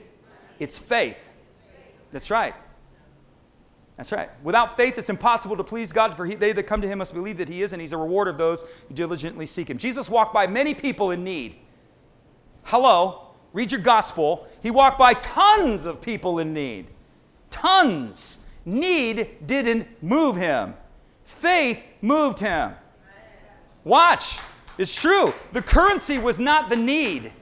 it's 0.58 0.78
faith. 0.78 1.30
That's 2.12 2.30
right. 2.30 2.54
That's 3.98 4.12
right. 4.12 4.30
Without 4.44 4.76
faith, 4.76 4.96
it's 4.96 5.10
impossible 5.10 5.56
to 5.56 5.64
please 5.64 5.92
God, 5.92 6.16
for 6.16 6.24
he, 6.24 6.36
they 6.36 6.52
that 6.52 6.62
come 6.62 6.80
to 6.80 6.88
him 6.88 6.98
must 6.98 7.12
believe 7.12 7.36
that 7.38 7.48
he 7.48 7.62
is, 7.62 7.72
and 7.72 7.82
he's 7.82 7.92
a 7.92 7.96
rewarder 7.98 8.30
of 8.30 8.38
those 8.38 8.62
who 8.86 8.94
diligently 8.94 9.44
seek 9.44 9.68
him. 9.68 9.76
Jesus 9.76 10.08
walked 10.08 10.32
by 10.32 10.46
many 10.46 10.72
people 10.72 11.10
in 11.10 11.24
need. 11.24 11.56
Hello, 12.62 13.26
read 13.52 13.72
your 13.72 13.80
gospel. 13.80 14.46
He 14.62 14.70
walked 14.70 14.98
by 14.98 15.14
tons 15.14 15.84
of 15.84 16.00
people 16.00 16.38
in 16.38 16.54
need. 16.54 16.86
Tons. 17.50 18.38
Need 18.64 19.46
didn't 19.46 19.88
move 20.02 20.36
him, 20.36 20.74
faith 21.24 21.82
moved 22.00 22.38
him. 22.38 22.74
Watch. 23.82 24.38
It's 24.76 24.94
true. 24.94 25.34
The 25.52 25.62
currency 25.62 26.18
was 26.18 26.38
not 26.38 26.68
the 26.68 26.76
need. 26.76 27.32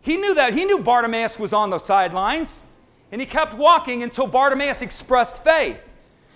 He 0.00 0.16
knew 0.16 0.34
that. 0.36 0.54
He 0.54 0.64
knew 0.64 0.78
Bartimaeus 0.78 1.38
was 1.38 1.52
on 1.52 1.68
the 1.68 1.78
sidelines. 1.78 2.62
And 3.12 3.20
he 3.20 3.26
kept 3.26 3.54
walking 3.54 4.02
until 4.02 4.26
Bartimaeus 4.26 4.82
expressed 4.82 5.44
faith. 5.44 5.78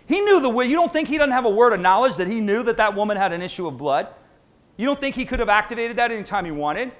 He 0.07 0.21
knew 0.21 0.41
the 0.41 0.51
way. 0.51 0.67
You 0.67 0.77
don't 0.77 0.93
think 0.93 1.09
he 1.09 1.19
doesn't 1.19 1.33
have 1.33 1.47
a 1.47 1.51
word 1.51 1.73
of 1.73 1.81
knowledge 1.81 2.17
that 2.17 2.29
he 2.29 2.39
knew 2.39 2.63
that 2.63 2.77
that 2.77 2.95
woman 2.95 3.17
had 3.17 3.33
an 3.33 3.43
issue 3.43 3.67
of 3.67 3.77
blood? 3.77 4.07
You 4.77 4.87
don't 4.87 5.01
think 5.01 5.17
he 5.17 5.25
could 5.25 5.41
have 5.41 5.49
activated 5.49 5.97
that 5.97 6.13
anytime 6.13 6.45
he 6.45 6.53
wanted? 6.53 6.93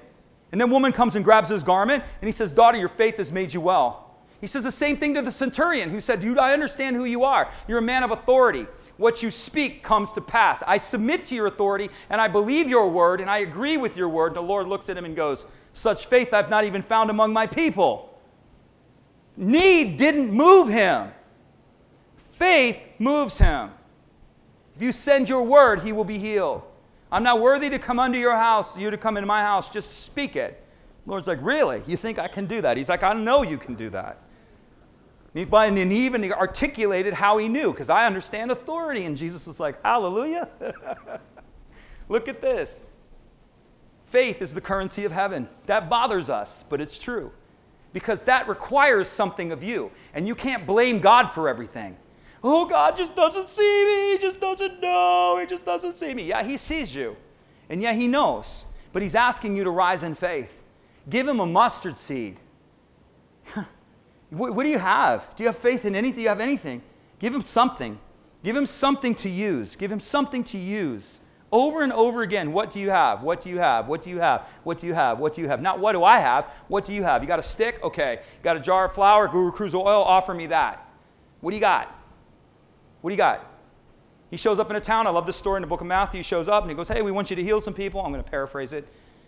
And 0.51 0.59
then 0.59 0.71
woman 0.71 0.91
comes 0.91 1.15
and 1.15 1.23
grabs 1.23 1.49
his 1.49 1.63
garment 1.63 2.03
and 2.21 2.27
he 2.27 2.31
says, 2.31 2.53
Daughter, 2.53 2.77
your 2.77 2.89
faith 2.89 3.17
has 3.17 3.31
made 3.31 3.53
you 3.53 3.61
well. 3.61 4.15
He 4.41 4.47
says 4.47 4.63
the 4.63 4.71
same 4.71 4.97
thing 4.97 5.13
to 5.13 5.21
the 5.21 5.31
centurion 5.31 5.89
who 5.89 5.99
said, 5.99 6.19
Dude, 6.19 6.37
I 6.37 6.53
understand 6.53 6.95
who 6.95 7.05
you 7.05 7.23
are. 7.23 7.49
You're 7.67 7.79
a 7.79 7.83
man 7.83 8.03
of 8.03 8.11
authority. 8.11 8.65
What 8.97 9.21
you 9.21 9.29
speak 9.29 9.83
comes 9.83 10.11
to 10.13 10.21
pass. 10.21 10.63
I 10.65 10.77
submit 10.77 11.25
to 11.25 11.35
your 11.35 11.45
authority 11.45 11.89
and 12.09 12.19
I 12.19 12.27
believe 12.27 12.67
your 12.67 12.89
word 12.89 13.21
and 13.21 13.29
I 13.29 13.39
agree 13.39 13.77
with 13.77 13.95
your 13.95 14.09
word. 14.09 14.27
And 14.27 14.37
the 14.37 14.41
Lord 14.41 14.67
looks 14.67 14.89
at 14.89 14.97
him 14.97 15.05
and 15.05 15.15
goes, 15.15 15.45
Such 15.73 16.07
faith 16.07 16.33
I've 16.33 16.49
not 16.49 16.65
even 16.65 16.81
found 16.81 17.09
among 17.09 17.31
my 17.31 17.45
people. 17.45 18.16
Need 19.37 19.97
didn't 19.97 20.31
move 20.31 20.67
him, 20.67 21.11
faith 22.31 22.79
moves 22.97 23.37
him. 23.37 23.69
If 24.75 24.81
you 24.81 24.91
send 24.91 25.29
your 25.29 25.43
word, 25.43 25.81
he 25.81 25.93
will 25.93 26.03
be 26.03 26.17
healed. 26.17 26.63
I'm 27.11 27.23
not 27.23 27.39
worthy 27.39 27.69
to 27.69 27.79
come 27.79 27.99
under 27.99 28.17
your 28.17 28.35
house, 28.35 28.77
you 28.77 28.89
to 28.89 28.97
come 28.97 29.15
into 29.15 29.27
my 29.27 29.41
house, 29.41 29.69
just 29.69 30.03
speak 30.03 30.35
it. 30.35 30.63
Lord's 31.05 31.27
like, 31.27 31.39
Really? 31.41 31.83
You 31.87 31.97
think 31.97 32.17
I 32.17 32.27
can 32.27 32.47
do 32.47 32.61
that? 32.61 32.77
He's 32.77 32.89
like, 32.89 33.03
I 33.03 33.13
know 33.13 33.43
you 33.43 33.57
can 33.57 33.75
do 33.75 33.91
that. 33.91 34.17
And 35.35 35.91
he 35.91 36.05
even 36.05 36.31
articulated 36.33 37.13
how 37.13 37.37
he 37.37 37.47
knew, 37.47 37.71
because 37.71 37.91
I 37.91 38.07
understand 38.07 38.49
authority. 38.49 39.05
And 39.05 39.15
Jesus 39.15 39.47
is 39.47 39.59
like, 39.59 39.81
Hallelujah. 39.83 40.49
Look 42.09 42.27
at 42.27 42.41
this. 42.41 42.85
Faith 44.03 44.41
is 44.41 44.53
the 44.53 44.61
currency 44.61 45.05
of 45.05 45.11
heaven. 45.11 45.47
That 45.67 45.89
bothers 45.89 46.29
us, 46.29 46.65
but 46.69 46.81
it's 46.81 46.97
true 46.97 47.31
because 47.93 48.23
that 48.23 48.47
requires 48.47 49.07
something 49.07 49.51
of 49.51 49.63
you. 49.63 49.91
And 50.13 50.27
you 50.27 50.35
can't 50.35 50.65
blame 50.65 50.99
God 50.99 51.29
for 51.29 51.49
everything. 51.49 51.97
Oh, 52.43 52.65
God 52.65 52.95
just 52.95 53.15
doesn't 53.15 53.47
see 53.47 53.85
me. 53.85 54.11
He 54.13 54.17
just 54.19 54.39
doesn't 54.39 54.79
know. 54.79 55.37
He 55.39 55.45
just 55.45 55.65
doesn't 55.65 55.95
see 55.95 56.13
me. 56.13 56.23
Yeah, 56.23 56.43
He 56.43 56.57
sees 56.57 56.95
you. 56.95 57.17
And 57.69 57.81
yeah, 57.81 57.93
He 57.93 58.07
knows. 58.07 58.65
But 58.93 59.01
He's 59.01 59.15
asking 59.15 59.55
you 59.57 59.63
to 59.63 59.71
rise 59.71 60.03
in 60.03 60.15
faith. 60.15 60.63
Give 61.09 61.27
Him 61.27 61.39
a 61.39 61.45
mustard 61.45 61.97
seed. 61.97 62.39
what, 64.29 64.53
what 64.53 64.63
do 64.63 64.69
you 64.69 64.79
have? 64.79 65.35
Do 65.35 65.43
you 65.43 65.47
have 65.47 65.57
faith 65.57 65.85
in 65.85 65.95
anything? 65.95 66.17
Do 66.17 66.21
you 66.23 66.29
have 66.29 66.41
anything? 66.41 66.81
Give 67.19 67.33
Him 67.33 67.41
something. 67.41 67.99
Give 68.43 68.55
Him 68.55 68.65
something 68.65 69.15
to 69.15 69.29
use. 69.29 69.75
Give 69.75 69.91
Him 69.91 69.99
something 69.99 70.43
to 70.45 70.57
use. 70.57 71.21
Over 71.51 71.81
and 71.81 71.93
over 71.93 72.23
again, 72.23 72.51
what 72.51 72.71
do 72.71 72.79
you 72.79 72.89
have? 72.89 73.23
What 73.23 73.39
do 73.39 73.49
you 73.49 73.59
have? 73.59 73.87
What 73.87 74.01
do 74.01 74.09
you 74.09 74.19
have? 74.19 74.47
What 74.63 74.79
do 74.79 74.87
you 74.87 74.93
have? 74.93 75.19
What 75.19 75.33
do 75.33 75.41
you 75.41 75.47
have? 75.47 75.61
Not 75.61 75.79
what 75.79 75.93
do 75.93 76.03
I 76.03 76.19
have? 76.19 76.51
What 76.67 76.83
do 76.85 76.93
you 76.93 77.03
have? 77.03 77.21
You 77.21 77.27
got 77.27 77.39
a 77.39 77.43
stick? 77.43 77.81
Okay. 77.83 78.19
You 78.21 78.43
got 78.43 78.57
a 78.57 78.59
jar 78.59 78.85
of 78.85 78.91
flour? 78.91 79.29
Guru 79.29 79.51
Cruse 79.51 79.73
oil? 79.73 80.03
Offer 80.03 80.33
me 80.33 80.47
that. 80.47 80.85
What 81.39 81.51
do 81.51 81.55
you 81.55 81.61
got? 81.61 81.93
What 83.01 83.11
do 83.11 83.13
you 83.13 83.17
got? 83.17 83.45
He 84.29 84.35
shows 84.35 84.59
up 84.59 84.69
in 84.69 84.75
a 84.75 84.81
town. 84.81 85.07
I 85.07 85.09
love 85.09 85.25
this 85.25 85.37
story 85.37 85.57
in 85.57 85.61
the 85.61 85.67
book 85.67 85.79
of 85.79 85.87
Matthew. 85.87 86.19
He 86.19 86.23
shows 86.23 86.49
up 86.49 86.63
and 86.63 86.69
he 86.69 86.75
goes, 86.75 86.89
Hey, 86.89 87.01
we 87.01 87.11
want 87.11 87.29
you 87.29 87.37
to 87.37 87.43
heal 87.43 87.61
some 87.61 87.73
people. 87.73 88.01
I'm 88.01 88.11
going 88.11 88.23
to 88.23 88.29
paraphrase 88.29 88.73
it. 88.73 88.87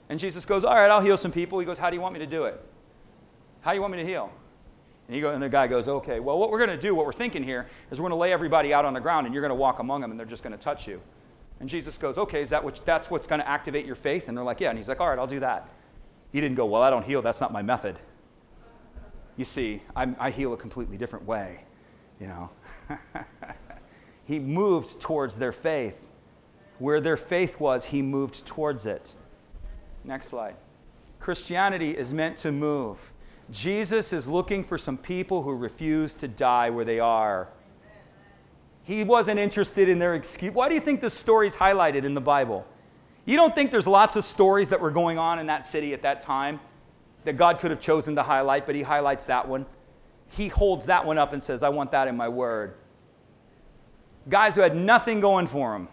And 0.10 0.20
Jesus 0.20 0.46
goes, 0.46 0.66
All 0.66 0.76
right, 0.76 0.92
I'll 0.92 1.02
heal 1.02 1.18
some 1.18 1.32
people. 1.32 1.60
He 1.60 1.66
goes, 1.66 1.78
How 1.78 1.90
do 1.90 1.96
you 1.96 2.02
want 2.02 2.14
me 2.14 2.20
to 2.20 2.28
do 2.28 2.44
it? 2.44 2.62
How 3.62 3.72
do 3.72 3.76
you 3.76 3.82
want 3.82 3.94
me 3.94 4.04
to 4.04 4.06
heal? 4.06 4.30
And, 5.08 5.16
he 5.16 5.22
go, 5.22 5.32
and 5.32 5.42
the 5.42 5.48
guy 5.48 5.68
goes, 5.68 5.88
Okay, 5.88 6.20
well, 6.20 6.38
what 6.38 6.52
we're 6.52 6.58
going 6.58 6.70
to 6.70 6.78
do, 6.78 6.94
what 6.96 7.06
we're 7.06 7.14
thinking 7.14 7.44
here, 7.44 7.68
is 7.92 8.02
we're 8.02 8.10
going 8.10 8.18
to 8.18 8.22
lay 8.22 8.34
everybody 8.34 8.74
out 8.74 8.84
on 8.84 8.94
the 8.94 9.00
ground 9.00 9.26
and 9.26 9.34
you're 9.34 9.42
going 9.42 9.50
to 9.50 9.56
walk 9.56 9.80
among 9.80 10.02
them 10.02 10.12
and 10.12 10.20
they're 10.20 10.28
just 10.28 10.44
going 10.44 10.52
to 10.52 10.62
touch 10.62 10.86
you. 10.86 11.00
And 11.60 11.68
Jesus 11.68 11.98
goes, 11.98 12.18
Okay, 12.18 12.42
is 12.42 12.50
that 12.50 12.64
what, 12.64 12.82
that's 12.86 13.10
what's 13.10 13.28
going 13.28 13.42
to 13.42 13.48
activate 13.48 13.86
your 13.86 13.96
faith? 13.96 14.28
And 14.28 14.38
they're 14.38 14.44
like, 14.44 14.60
Yeah. 14.60 14.70
And 14.70 14.78
he's 14.78 14.90
like, 14.90 15.02
All 15.02 15.10
right, 15.10 15.20
I'll 15.20 15.28
do 15.28 15.40
that. 15.40 15.70
He 16.32 16.40
didn't 16.42 16.56
go, 16.56 16.66
Well, 16.66 16.82
I 16.82 16.90
don't 16.90 17.06
heal. 17.06 17.22
That's 17.22 17.42
not 17.42 17.52
my 17.52 17.62
method. 17.62 17.98
You 19.38 19.46
see, 19.46 19.82
I'm, 19.96 20.16
i 20.20 20.32
heal 20.32 20.54
a 20.54 20.58
completely 20.58 20.98
different 20.98 21.26
way, 21.26 21.62
you 22.20 22.28
know. 22.28 22.50
he 24.26 24.38
moved 24.38 25.00
towards 25.00 25.38
their 25.38 25.54
faith. 25.54 26.06
Where 26.78 27.02
their 27.02 27.18
faith 27.18 27.60
was, 27.60 27.86
he 27.86 28.02
moved 28.02 28.46
towards 28.46 28.86
it. 28.86 29.16
Next 30.04 30.28
slide. 30.28 30.56
Christianity 31.20 31.96
is 31.98 32.14
meant 32.14 32.38
to 32.38 32.52
move. 32.52 33.14
Jesus 33.52 34.14
is 34.14 34.28
looking 34.28 34.64
for 34.64 34.78
some 34.78 34.98
people 34.98 35.42
who 35.42 35.54
refuse 35.54 36.16
to 36.16 36.28
die 36.28 36.70
where 36.70 36.86
they 36.86 37.00
are. 37.00 37.50
He 38.90 39.04
wasn't 39.04 39.40
interested 39.40 39.88
in 39.88 40.00
their 40.00 40.16
excuse. 40.16 40.52
Why 40.52 40.68
do 40.68 40.74
you 40.74 40.82
think 40.82 41.00
this 41.00 41.14
story 41.14 41.46
is 41.46 41.56
highlighted 41.56 42.06
in 42.06 42.16
the 42.16 42.22
Bible? 42.22 42.66
You 43.24 43.36
don't 43.36 43.54
think 43.54 43.70
there's 43.70 43.86
lots 43.86 44.16
of 44.16 44.24
stories 44.24 44.70
that 44.70 44.82
were 44.82 44.90
going 44.90 45.20
on 45.20 45.38
in 45.38 45.46
that 45.46 45.64
city 45.64 45.94
at 45.94 46.02
that 46.02 46.22
time 46.22 46.60
that 47.24 47.34
God 47.34 47.60
could 47.60 47.70
have 47.70 47.80
chosen 47.80 48.16
to 48.16 48.24
highlight, 48.24 48.66
but 48.66 48.74
He 48.74 48.82
highlights 48.82 49.28
that 49.28 49.48
one? 49.48 49.68
He 50.30 50.48
holds 50.48 50.88
that 50.88 51.06
one 51.06 51.20
up 51.20 51.34
and 51.34 51.44
says, 51.44 51.62
I 51.62 51.70
want 51.70 51.92
that 51.92 52.08
in 52.08 52.18
my 52.18 52.30
word. 52.30 52.78
Guys 54.28 54.56
who 54.56 54.62
had 54.62 54.76
nothing 54.76 55.20
going 55.20 55.46
for 55.46 55.74
them, 55.74 55.88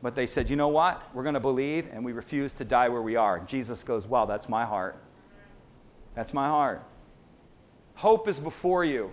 but 0.00 0.14
they 0.14 0.24
said, 0.24 0.48
you 0.48 0.56
know 0.56 0.68
what? 0.68 1.02
We're 1.12 1.22
going 1.22 1.34
to 1.34 1.40
believe 1.40 1.86
and 1.92 2.02
we 2.02 2.12
refuse 2.12 2.54
to 2.54 2.64
die 2.64 2.88
where 2.88 3.02
we 3.02 3.16
are. 3.16 3.40
Jesus 3.40 3.82
goes, 3.82 4.06
wow, 4.06 4.24
that's 4.24 4.48
my 4.48 4.64
heart. 4.64 4.96
That's 6.14 6.32
my 6.32 6.48
heart. 6.48 6.82
Hope 7.96 8.26
is 8.26 8.40
before 8.40 8.86
you. 8.86 9.12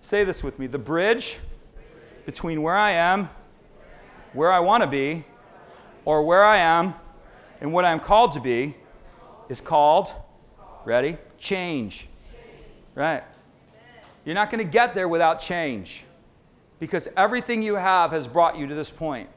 Say 0.00 0.22
this 0.22 0.44
with 0.44 0.60
me 0.60 0.68
the 0.68 0.78
bridge 0.78 1.40
between 2.26 2.60
where 2.60 2.76
I 2.76 2.90
am, 2.90 3.30
where 4.34 4.52
I 4.52 4.60
want 4.60 4.82
to 4.82 4.86
be, 4.86 5.24
or 6.04 6.22
where 6.22 6.44
I 6.44 6.58
am 6.58 6.94
and 7.60 7.72
what 7.72 7.86
I'm 7.86 8.00
called 8.00 8.32
to 8.32 8.40
be 8.40 8.76
is 9.48 9.60
called, 9.62 10.12
ready? 10.84 11.16
Change. 11.38 12.08
Right. 12.94 13.22
You're 14.24 14.34
not 14.34 14.50
going 14.50 14.62
to 14.62 14.70
get 14.70 14.94
there 14.94 15.08
without 15.08 15.40
change 15.40 16.04
because 16.80 17.08
everything 17.16 17.62
you 17.62 17.76
have 17.76 18.10
has 18.10 18.26
brought 18.26 18.58
you 18.58 18.66
to 18.66 18.74
this 18.74 18.90
point. 18.90 19.28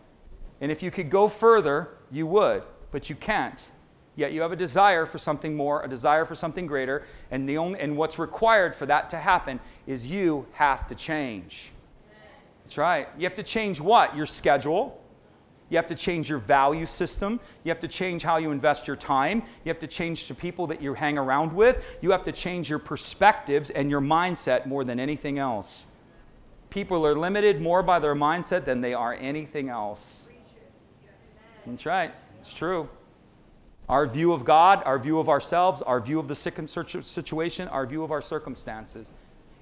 And 0.60 0.72
if 0.72 0.84
you 0.84 0.92
could 0.92 1.10
go 1.10 1.28
further, 1.28 1.90
you 2.12 2.26
would, 2.28 2.64
but 2.92 3.10
you 3.10 3.16
can't. 3.16 3.72
yet 4.16 4.34
you 4.34 4.42
have 4.42 4.52
a 4.52 4.56
desire 4.56 5.06
for 5.06 5.18
something 5.18 5.56
more, 5.56 5.82
a 5.84 5.88
desire 5.88 6.26
for 6.26 6.36
something 6.36 6.68
greater, 6.68 7.04
and, 7.32 7.48
the 7.48 7.58
only, 7.58 7.80
and 7.80 7.96
what's 7.96 8.20
required 8.20 8.76
for 8.76 8.86
that 8.86 9.10
to 9.12 9.18
happen 9.18 9.60
is 9.88 10.10
you 10.10 10.46
have 10.54 10.86
to 10.88 10.96
change. 10.96 11.72
That's 12.70 12.78
right. 12.78 13.08
You 13.18 13.24
have 13.24 13.34
to 13.34 13.42
change 13.42 13.82
what? 13.82 14.16
Your 14.16 14.28
schedule. 14.28 15.04
You 15.70 15.78
have 15.78 15.88
to 15.88 15.96
change 15.96 16.30
your 16.30 16.38
value 16.38 16.86
system. 16.86 17.40
You 17.64 17.70
have 17.70 17.80
to 17.80 17.88
change 17.88 18.22
how 18.22 18.38
you 18.38 18.52
invest 18.52 18.86
your 18.86 18.96
time. 18.96 19.42
You 19.66 19.70
have 19.70 19.80
to 19.80 19.88
change 19.88 20.28
the 20.28 20.36
people 20.36 20.68
that 20.68 20.80
you 20.80 20.94
hang 20.94 21.18
around 21.18 21.52
with. 21.52 21.84
You 22.00 22.12
have 22.12 22.24
to 22.26 22.32
change 22.32 22.70
your 22.70 22.78
perspectives 22.78 23.72
and 23.72 23.90
your 23.90 24.02
mindset 24.02 24.68
more 24.68 24.84
than 24.84 25.00
anything 25.00 25.40
else. 25.40 25.88
People 26.70 27.08
are 27.08 27.16
limited 27.16 27.60
more 27.60 27.82
by 27.82 27.98
their 27.98 28.14
mindset 28.14 28.66
than 28.66 28.82
they 28.82 28.94
are 28.94 29.16
anything 29.16 29.70
else. 29.70 30.30
That's 31.66 31.88
right. 31.88 32.14
It's 32.38 32.54
true. 32.54 32.88
Our 33.88 34.06
view 34.06 34.32
of 34.32 34.46
God, 34.46 34.84
our 34.86 35.00
view 35.00 35.18
of 35.18 35.28
ourselves, 35.28 35.82
our 35.82 36.00
view 36.00 36.20
of 36.20 36.28
the 36.28 36.36
situation, 36.36 37.68
our 37.70 37.88
view 37.88 38.04
of 38.04 38.12
our 38.12 38.22
circumstances. 38.22 39.12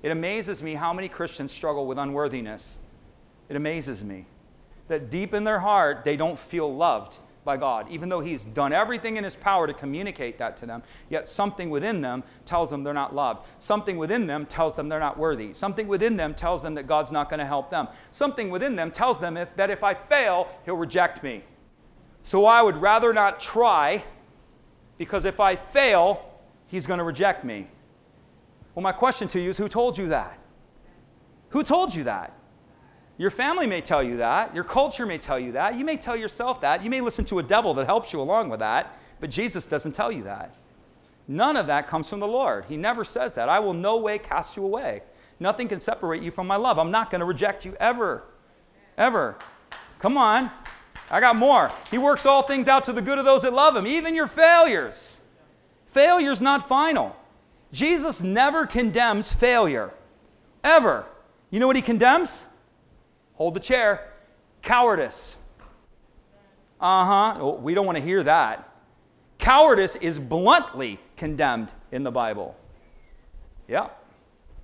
It 0.03 0.11
amazes 0.11 0.61
me 0.61 0.73
how 0.73 0.91
many 0.91 1.07
Christians 1.07 1.53
struggle 1.53 1.87
with 1.87 1.97
unworthiness. 1.97 2.79
It 3.49 3.55
amazes 3.55 4.03
me 4.03 4.25
that 4.87 5.09
deep 5.09 5.33
in 5.33 5.43
their 5.43 5.59
heart, 5.59 6.03
they 6.03 6.17
don't 6.17 6.37
feel 6.39 6.73
loved 6.73 7.19
by 7.43 7.57
God, 7.57 7.87
even 7.89 8.09
though 8.09 8.19
He's 8.19 8.45
done 8.45 8.73
everything 8.73 9.17
in 9.17 9.23
His 9.23 9.35
power 9.35 9.67
to 9.67 9.73
communicate 9.73 10.37
that 10.37 10.57
to 10.57 10.65
them. 10.65 10.83
Yet 11.09 11.27
something 11.27 11.69
within 11.69 12.01
them 12.01 12.23
tells 12.45 12.69
them 12.69 12.83
they're 12.83 12.93
not 12.93 13.15
loved. 13.15 13.47
Something 13.59 13.97
within 13.97 14.27
them 14.27 14.45
tells 14.45 14.75
them 14.75 14.89
they're 14.89 14.99
not 14.99 15.17
worthy. 15.17 15.53
Something 15.53 15.87
within 15.87 16.17
them 16.17 16.33
tells 16.33 16.61
them 16.61 16.75
that 16.75 16.87
God's 16.87 17.11
not 17.11 17.29
going 17.29 17.39
to 17.39 17.45
help 17.45 17.71
them. 17.71 17.87
Something 18.11 18.49
within 18.49 18.75
them 18.75 18.91
tells 18.91 19.19
them 19.19 19.37
if, 19.37 19.55
that 19.55 19.69
if 19.69 19.83
I 19.83 19.93
fail, 19.93 20.49
He'll 20.65 20.75
reject 20.77 21.23
me. 21.23 21.43
So 22.21 22.45
I 22.45 22.61
would 22.61 22.77
rather 22.77 23.13
not 23.13 23.39
try 23.39 24.03
because 24.97 25.25
if 25.25 25.39
I 25.39 25.55
fail, 25.55 26.23
He's 26.67 26.85
going 26.85 26.99
to 26.99 27.05
reject 27.05 27.45
me. 27.45 27.67
Well, 28.75 28.83
my 28.83 28.91
question 28.91 29.27
to 29.29 29.39
you 29.39 29.49
is 29.49 29.57
who 29.57 29.69
told 29.69 29.97
you 29.97 30.09
that? 30.09 30.37
Who 31.49 31.63
told 31.63 31.95
you 31.95 32.03
that? 32.03 32.36
Your 33.17 33.31
family 33.31 33.65
may 33.65 33.81
tell 33.81 34.03
you 34.03 34.17
that. 34.17 34.53
Your 34.53 34.63
culture 34.63 35.05
may 35.05 35.17
tell 35.17 35.39
you 35.39 35.53
that. 35.53 35.75
You 35.75 35.83
may 35.83 35.97
tell 35.97 36.15
yourself 36.15 36.61
that. 36.61 36.83
You 36.83 36.89
may 36.89 37.01
listen 37.01 37.25
to 37.25 37.39
a 37.39 37.43
devil 37.43 37.73
that 37.75 37.85
helps 37.87 38.13
you 38.13 38.21
along 38.21 38.49
with 38.49 38.59
that, 38.59 38.95
but 39.19 39.31
Jesus 39.31 39.65
doesn't 39.65 39.93
tell 39.93 40.11
you 40.11 40.23
that. 40.23 40.53
None 41.27 41.57
of 41.57 41.67
that 41.67 41.87
comes 41.87 42.09
from 42.09 42.19
the 42.19 42.27
Lord. 42.27 42.65
He 42.65 42.77
never 42.77 43.03
says 43.03 43.33
that. 43.35 43.49
I 43.49 43.59
will 43.59 43.73
no 43.73 43.97
way 43.97 44.17
cast 44.17 44.55
you 44.55 44.63
away. 44.63 45.01
Nothing 45.39 45.67
can 45.67 45.79
separate 45.79 46.23
you 46.23 46.31
from 46.31 46.47
my 46.47 46.55
love. 46.55 46.79
I'm 46.79 46.91
not 46.91 47.11
going 47.11 47.19
to 47.19 47.25
reject 47.25 47.65
you 47.65 47.75
ever. 47.79 48.23
Ever. 48.97 49.35
Come 49.99 50.17
on. 50.17 50.51
I 51.09 51.19
got 51.19 51.35
more. 51.35 51.71
He 51.89 51.97
works 51.97 52.25
all 52.25 52.43
things 52.43 52.67
out 52.67 52.83
to 52.85 52.93
the 52.93 53.01
good 53.01 53.17
of 53.17 53.25
those 53.25 53.41
that 53.43 53.53
love 53.53 53.75
him, 53.75 53.87
even 53.87 54.15
your 54.15 54.27
failures. 54.27 55.21
Failure's 55.87 56.41
not 56.41 56.67
final. 56.67 57.15
Jesus 57.71 58.21
never 58.21 58.65
condemns 58.65 59.31
failure. 59.31 59.91
Ever. 60.63 61.05
You 61.49 61.59
know 61.59 61.67
what 61.67 61.75
he 61.75 61.81
condemns? 61.81 62.45
Hold 63.37 63.53
the 63.53 63.59
chair. 63.59 64.13
Cowardice. 64.61 65.37
Uh 66.79 67.05
huh. 67.05 67.37
Oh, 67.39 67.55
we 67.55 67.73
don't 67.73 67.85
want 67.85 67.97
to 67.97 68.03
hear 68.03 68.21
that. 68.23 68.69
Cowardice 69.37 69.95
is 69.95 70.19
bluntly 70.19 70.99
condemned 71.15 71.69
in 71.91 72.03
the 72.03 72.11
Bible. 72.11 72.55
Yeah. 73.67 73.89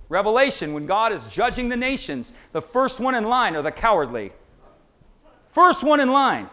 Revelation, 0.08 0.74
when 0.74 0.86
God 0.86 1.12
is 1.12 1.26
judging 1.26 1.68
the 1.68 1.76
nations, 1.76 2.32
the 2.52 2.60
first 2.60 3.00
one 3.00 3.14
in 3.14 3.24
line 3.24 3.56
are 3.56 3.62
the 3.62 3.72
cowardly. 3.72 4.32
First 5.48 5.82
one 5.82 6.00
in 6.00 6.10
line. 6.10 6.50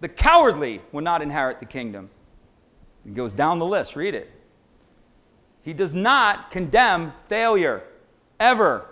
The 0.00 0.08
cowardly 0.08 0.82
will 0.92 1.02
not 1.02 1.22
inherit 1.22 1.58
the 1.60 1.66
kingdom. 1.66 2.10
It 3.06 3.14
goes 3.14 3.34
down 3.34 3.58
the 3.58 3.66
list. 3.66 3.96
Read 3.96 4.14
it. 4.14 4.30
He 5.62 5.72
does 5.72 5.94
not 5.94 6.50
condemn 6.50 7.12
failure, 7.28 7.82
ever. 8.38 8.86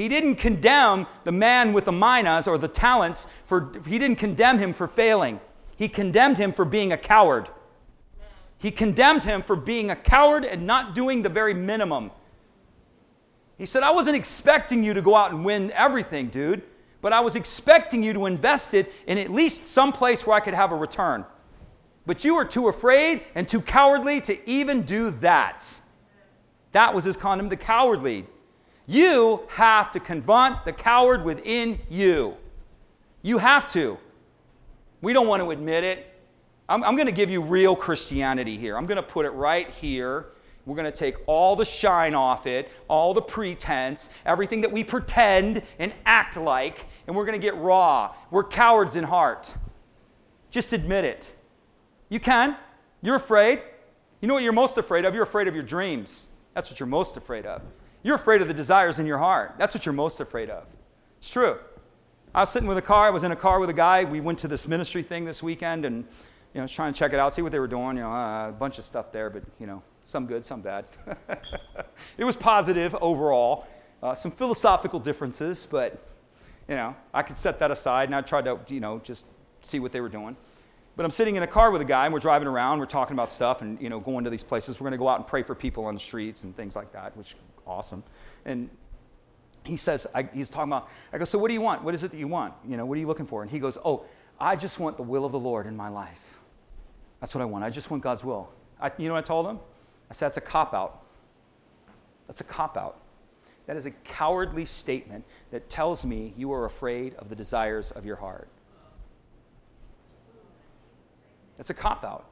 He 0.00 0.08
didn't 0.08 0.36
condemn 0.36 1.06
the 1.24 1.32
man 1.32 1.74
with 1.74 1.84
the 1.84 1.92
minas 1.92 2.48
or 2.48 2.56
the 2.56 2.68
talents 2.68 3.26
for, 3.44 3.70
he 3.86 3.98
didn't 3.98 4.16
condemn 4.16 4.58
him 4.58 4.72
for 4.72 4.88
failing. 4.88 5.40
He 5.76 5.88
condemned 5.88 6.38
him 6.38 6.52
for 6.52 6.64
being 6.64 6.90
a 6.90 6.96
coward. 6.96 7.50
He 8.56 8.70
condemned 8.70 9.24
him 9.24 9.42
for 9.42 9.56
being 9.56 9.90
a 9.90 9.96
coward 9.96 10.46
and 10.46 10.66
not 10.66 10.94
doing 10.94 11.20
the 11.20 11.28
very 11.28 11.52
minimum. 11.52 12.12
He 13.58 13.66
said, 13.66 13.82
I 13.82 13.90
wasn't 13.90 14.16
expecting 14.16 14.82
you 14.82 14.94
to 14.94 15.02
go 15.02 15.14
out 15.14 15.32
and 15.32 15.44
win 15.44 15.70
everything, 15.72 16.28
dude, 16.28 16.62
but 17.02 17.12
I 17.12 17.20
was 17.20 17.36
expecting 17.36 18.02
you 18.02 18.14
to 18.14 18.24
invest 18.24 18.72
it 18.72 18.90
in 19.06 19.18
at 19.18 19.30
least 19.30 19.66
some 19.66 19.92
place 19.92 20.26
where 20.26 20.34
I 20.34 20.40
could 20.40 20.54
have 20.54 20.72
a 20.72 20.76
return. 20.76 21.26
But 22.06 22.24
you 22.24 22.36
were 22.36 22.46
too 22.46 22.68
afraid 22.68 23.20
and 23.34 23.46
too 23.46 23.60
cowardly 23.60 24.22
to 24.22 24.48
even 24.48 24.80
do 24.80 25.10
that. 25.10 25.78
That 26.72 26.94
was 26.94 27.04
his 27.04 27.18
condom, 27.18 27.50
the 27.50 27.56
cowardly. 27.56 28.26
You 28.90 29.42
have 29.50 29.92
to 29.92 30.00
confront 30.00 30.64
the 30.64 30.72
coward 30.72 31.24
within 31.24 31.78
you. 31.88 32.36
You 33.22 33.38
have 33.38 33.64
to. 33.68 33.98
We 35.00 35.12
don't 35.12 35.28
want 35.28 35.40
to 35.44 35.52
admit 35.52 35.84
it. 35.84 36.12
I'm, 36.68 36.82
I'm 36.82 36.96
going 36.96 37.06
to 37.06 37.12
give 37.12 37.30
you 37.30 37.40
real 37.40 37.76
Christianity 37.76 38.58
here. 38.58 38.76
I'm 38.76 38.86
going 38.86 38.96
to 38.96 39.02
put 39.04 39.26
it 39.26 39.30
right 39.30 39.70
here. 39.70 40.26
We're 40.66 40.74
going 40.74 40.90
to 40.90 40.96
take 40.96 41.14
all 41.26 41.54
the 41.54 41.64
shine 41.64 42.16
off 42.16 42.48
it, 42.48 42.68
all 42.88 43.14
the 43.14 43.22
pretense, 43.22 44.10
everything 44.26 44.62
that 44.62 44.72
we 44.72 44.82
pretend 44.82 45.62
and 45.78 45.94
act 46.04 46.36
like, 46.36 46.86
and 47.06 47.14
we're 47.14 47.26
going 47.26 47.40
to 47.40 47.44
get 47.44 47.54
raw. 47.58 48.12
We're 48.32 48.42
cowards 48.42 48.96
in 48.96 49.04
heart. 49.04 49.54
Just 50.50 50.72
admit 50.72 51.04
it. 51.04 51.32
You 52.08 52.18
can. 52.18 52.56
You're 53.02 53.14
afraid. 53.14 53.62
You 54.20 54.26
know 54.26 54.34
what 54.34 54.42
you're 54.42 54.52
most 54.52 54.78
afraid 54.78 55.04
of? 55.04 55.14
You're 55.14 55.22
afraid 55.22 55.46
of 55.46 55.54
your 55.54 55.62
dreams. 55.62 56.28
That's 56.54 56.68
what 56.68 56.80
you're 56.80 56.88
most 56.88 57.16
afraid 57.16 57.46
of. 57.46 57.62
You're 58.02 58.16
afraid 58.16 58.40
of 58.40 58.48
the 58.48 58.54
desires 58.54 58.98
in 58.98 59.06
your 59.06 59.18
heart. 59.18 59.54
That's 59.58 59.74
what 59.74 59.84
you're 59.84 59.92
most 59.92 60.20
afraid 60.20 60.48
of. 60.48 60.64
It's 61.18 61.30
true. 61.30 61.58
I 62.34 62.40
was 62.40 62.48
sitting 62.48 62.68
with 62.68 62.78
a 62.78 62.82
car. 62.82 63.06
I 63.06 63.10
was 63.10 63.24
in 63.24 63.32
a 63.32 63.36
car 63.36 63.60
with 63.60 63.68
a 63.68 63.74
guy. 63.74 64.04
We 64.04 64.20
went 64.20 64.38
to 64.40 64.48
this 64.48 64.66
ministry 64.66 65.02
thing 65.02 65.24
this 65.24 65.42
weekend 65.42 65.84
and, 65.84 66.04
you 66.54 66.60
know, 66.60 66.66
trying 66.66 66.92
to 66.92 66.98
check 66.98 67.12
it 67.12 67.18
out, 67.18 67.34
see 67.34 67.42
what 67.42 67.52
they 67.52 67.58
were 67.58 67.66
doing. 67.66 67.96
You 67.96 68.04
know, 68.04 68.12
uh, 68.12 68.48
a 68.48 68.52
bunch 68.52 68.78
of 68.78 68.84
stuff 68.84 69.12
there, 69.12 69.28
but, 69.28 69.42
you 69.58 69.66
know, 69.66 69.82
some 70.04 70.26
good, 70.26 70.46
some 70.46 70.62
bad. 70.62 70.86
it 72.18 72.24
was 72.24 72.36
positive 72.36 72.94
overall. 73.02 73.66
Uh, 74.02 74.14
some 74.14 74.30
philosophical 74.30 74.98
differences, 74.98 75.66
but, 75.70 76.02
you 76.68 76.76
know, 76.76 76.96
I 77.12 77.22
could 77.22 77.36
set 77.36 77.58
that 77.58 77.70
aside 77.70 78.08
and 78.08 78.14
I 78.14 78.22
tried 78.22 78.46
to, 78.46 78.58
you 78.68 78.80
know, 78.80 78.98
just 79.00 79.26
see 79.60 79.78
what 79.78 79.92
they 79.92 80.00
were 80.00 80.08
doing. 80.08 80.36
But 80.96 81.04
I'm 81.04 81.10
sitting 81.10 81.36
in 81.36 81.42
a 81.42 81.46
car 81.46 81.70
with 81.70 81.82
a 81.82 81.84
guy 81.84 82.06
and 82.06 82.14
we're 82.14 82.20
driving 82.20 82.48
around, 82.48 82.78
we're 82.78 82.86
talking 82.86 83.14
about 83.14 83.30
stuff 83.30 83.60
and, 83.60 83.80
you 83.80 83.90
know, 83.90 84.00
going 84.00 84.24
to 84.24 84.30
these 84.30 84.42
places. 84.42 84.80
We're 84.80 84.84
going 84.84 84.92
to 84.92 84.98
go 84.98 85.08
out 85.08 85.18
and 85.18 85.26
pray 85.26 85.42
for 85.42 85.54
people 85.54 85.84
on 85.84 85.94
the 85.94 86.00
streets 86.00 86.44
and 86.44 86.56
things 86.56 86.76
like 86.76 86.92
that, 86.92 87.14
which 87.16 87.34
awesome. 87.70 88.02
And 88.44 88.68
he 89.64 89.76
says, 89.76 90.06
I, 90.14 90.22
he's 90.34 90.50
talking 90.50 90.72
about, 90.72 90.88
I 91.12 91.18
go, 91.18 91.24
so 91.24 91.38
what 91.38 91.48
do 91.48 91.54
you 91.54 91.60
want? 91.60 91.84
What 91.84 91.94
is 91.94 92.04
it 92.04 92.10
that 92.10 92.18
you 92.18 92.28
want? 92.28 92.54
You 92.66 92.76
know, 92.76 92.84
what 92.84 92.96
are 92.96 93.00
you 93.00 93.06
looking 93.06 93.26
for? 93.26 93.42
And 93.42 93.50
he 93.50 93.58
goes, 93.58 93.78
oh, 93.84 94.04
I 94.38 94.56
just 94.56 94.78
want 94.78 94.96
the 94.96 95.02
will 95.02 95.24
of 95.24 95.32
the 95.32 95.38
Lord 95.38 95.66
in 95.66 95.76
my 95.76 95.88
life. 95.88 96.38
That's 97.20 97.34
what 97.34 97.42
I 97.42 97.44
want. 97.44 97.64
I 97.64 97.70
just 97.70 97.90
want 97.90 98.02
God's 98.02 98.24
will. 98.24 98.50
I, 98.80 98.90
you 98.96 99.08
know 99.08 99.14
what 99.14 99.24
I 99.24 99.26
told 99.26 99.46
him? 99.46 99.58
I 100.10 100.14
said, 100.14 100.26
that's 100.26 100.38
a 100.38 100.42
cop 100.42 100.74
out. 100.74 101.02
That's 102.26 102.40
a 102.40 102.44
cop 102.44 102.76
out. 102.76 102.96
That 103.66 103.76
is 103.76 103.86
a 103.86 103.90
cowardly 103.90 104.64
statement 104.64 105.24
that 105.50 105.68
tells 105.68 106.04
me 106.04 106.32
you 106.36 106.52
are 106.52 106.64
afraid 106.64 107.14
of 107.14 107.28
the 107.28 107.36
desires 107.36 107.90
of 107.90 108.06
your 108.06 108.16
heart. 108.16 108.48
That's 111.56 111.70
a 111.70 111.74
cop 111.74 112.04
out. 112.04 112.24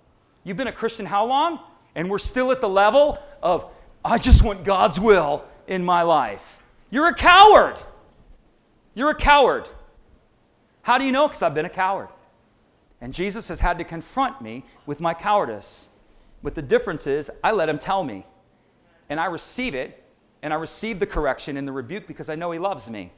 You've 0.43 0.57
been 0.57 0.69
a 0.69 0.73
Christian 0.73 1.05
how 1.05 1.27
long? 1.27 1.61
And 1.95 2.11
we're 2.11 2.19
still 2.19 2.51
at 2.51 2.61
the 2.61 2.69
level 2.69 3.19
of 3.43 3.71
I 4.05 4.19
just 4.19 4.43
want 4.43 4.65
God's 4.65 4.99
will 5.01 5.45
in 5.67 5.85
my 5.85 6.03
life. 6.03 6.63
You're 6.91 7.09
a 7.09 7.15
coward. 7.15 7.77
You're 8.95 9.11
a 9.11 9.15
coward. 9.15 9.69
How 10.83 10.99
do 10.99 11.05
you 11.05 11.13
know? 11.13 11.29
Because 11.29 11.43
I've 11.43 11.55
been 11.55 11.67
a 11.67 11.71
coward. 11.71 12.09
And 13.01 13.13
Jesus 13.13 13.49
has 13.49 13.61
had 13.61 13.79
to 13.79 13.85
confront 13.85 14.41
me 14.41 14.65
with 14.87 15.01
my 15.01 15.15
cowardice. 15.15 15.89
But 16.43 16.55
the 16.55 16.63
difference 16.63 17.07
is, 17.07 17.31
I 17.45 17.53
let 17.53 17.69
him 17.69 17.79
tell 17.79 18.03
me. 18.03 18.27
And 19.09 19.21
I 19.21 19.27
receive 19.27 19.75
it, 19.75 20.03
and 20.43 20.53
I 20.53 20.57
receive 20.57 20.99
the 20.99 21.07
correction 21.07 21.57
and 21.57 21.67
the 21.67 21.73
rebuke 21.73 22.07
because 22.07 22.29
I 22.31 22.35
know 22.35 22.51
he 22.51 22.59
loves 22.59 22.89
me. 22.91 23.13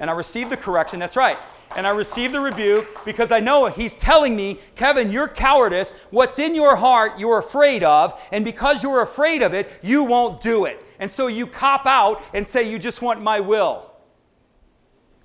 And 0.00 0.10
I 0.10 0.14
receive 0.14 0.50
the 0.50 0.56
correction, 0.56 1.00
that's 1.00 1.16
right 1.16 1.38
and 1.76 1.86
I 1.86 1.90
receive 1.90 2.32
the 2.32 2.40
rebuke 2.40 3.04
because 3.04 3.32
I 3.32 3.40
know 3.40 3.66
he's 3.66 3.94
telling 3.94 4.36
me, 4.36 4.60
Kevin, 4.76 5.10
your 5.10 5.28
cowardice, 5.28 5.94
what's 6.10 6.38
in 6.38 6.54
your 6.54 6.76
heart, 6.76 7.18
you're 7.18 7.38
afraid 7.38 7.82
of, 7.82 8.20
and 8.30 8.44
because 8.44 8.82
you're 8.82 9.02
afraid 9.02 9.42
of 9.42 9.54
it, 9.54 9.70
you 9.82 10.04
won't 10.04 10.40
do 10.40 10.64
it. 10.64 10.84
And 10.98 11.10
so 11.10 11.26
you 11.26 11.46
cop 11.46 11.86
out 11.86 12.22
and 12.34 12.46
say, 12.46 12.70
You 12.70 12.78
just 12.78 13.02
want 13.02 13.22
my 13.22 13.40
will. 13.40 13.90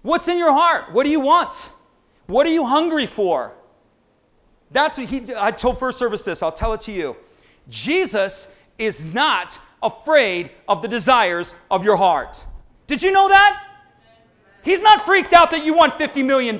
What's 0.01 0.27
in 0.27 0.37
your 0.37 0.53
heart? 0.53 0.91
What 0.93 1.03
do 1.03 1.09
you 1.09 1.19
want? 1.19 1.69
What 2.27 2.47
are 2.47 2.51
you 2.51 2.65
hungry 2.65 3.05
for? 3.05 3.53
That's 4.71 4.97
what 4.97 5.07
he, 5.07 5.23
I 5.35 5.51
told 5.51 5.79
first 5.79 5.99
service 5.99 6.25
this, 6.25 6.43
I'll 6.43 6.51
tell 6.51 6.73
it 6.73 6.81
to 6.81 6.91
you. 6.91 7.15
Jesus 7.69 8.53
is 8.77 9.05
not 9.05 9.59
afraid 9.81 10.51
of 10.67 10.81
the 10.81 10.87
desires 10.87 11.55
of 11.69 11.83
your 11.83 11.97
heart. 11.97 12.45
Did 12.85 13.03
you 13.03 13.11
know 13.11 13.27
that? 13.29 13.66
He's 14.67 14.81
not 14.81 15.05
freaked 15.05 15.31
out 15.31 15.51
that 15.51 15.63
you 15.63 15.73
want 15.73 15.93
$50 15.93 16.25
million. 16.25 16.57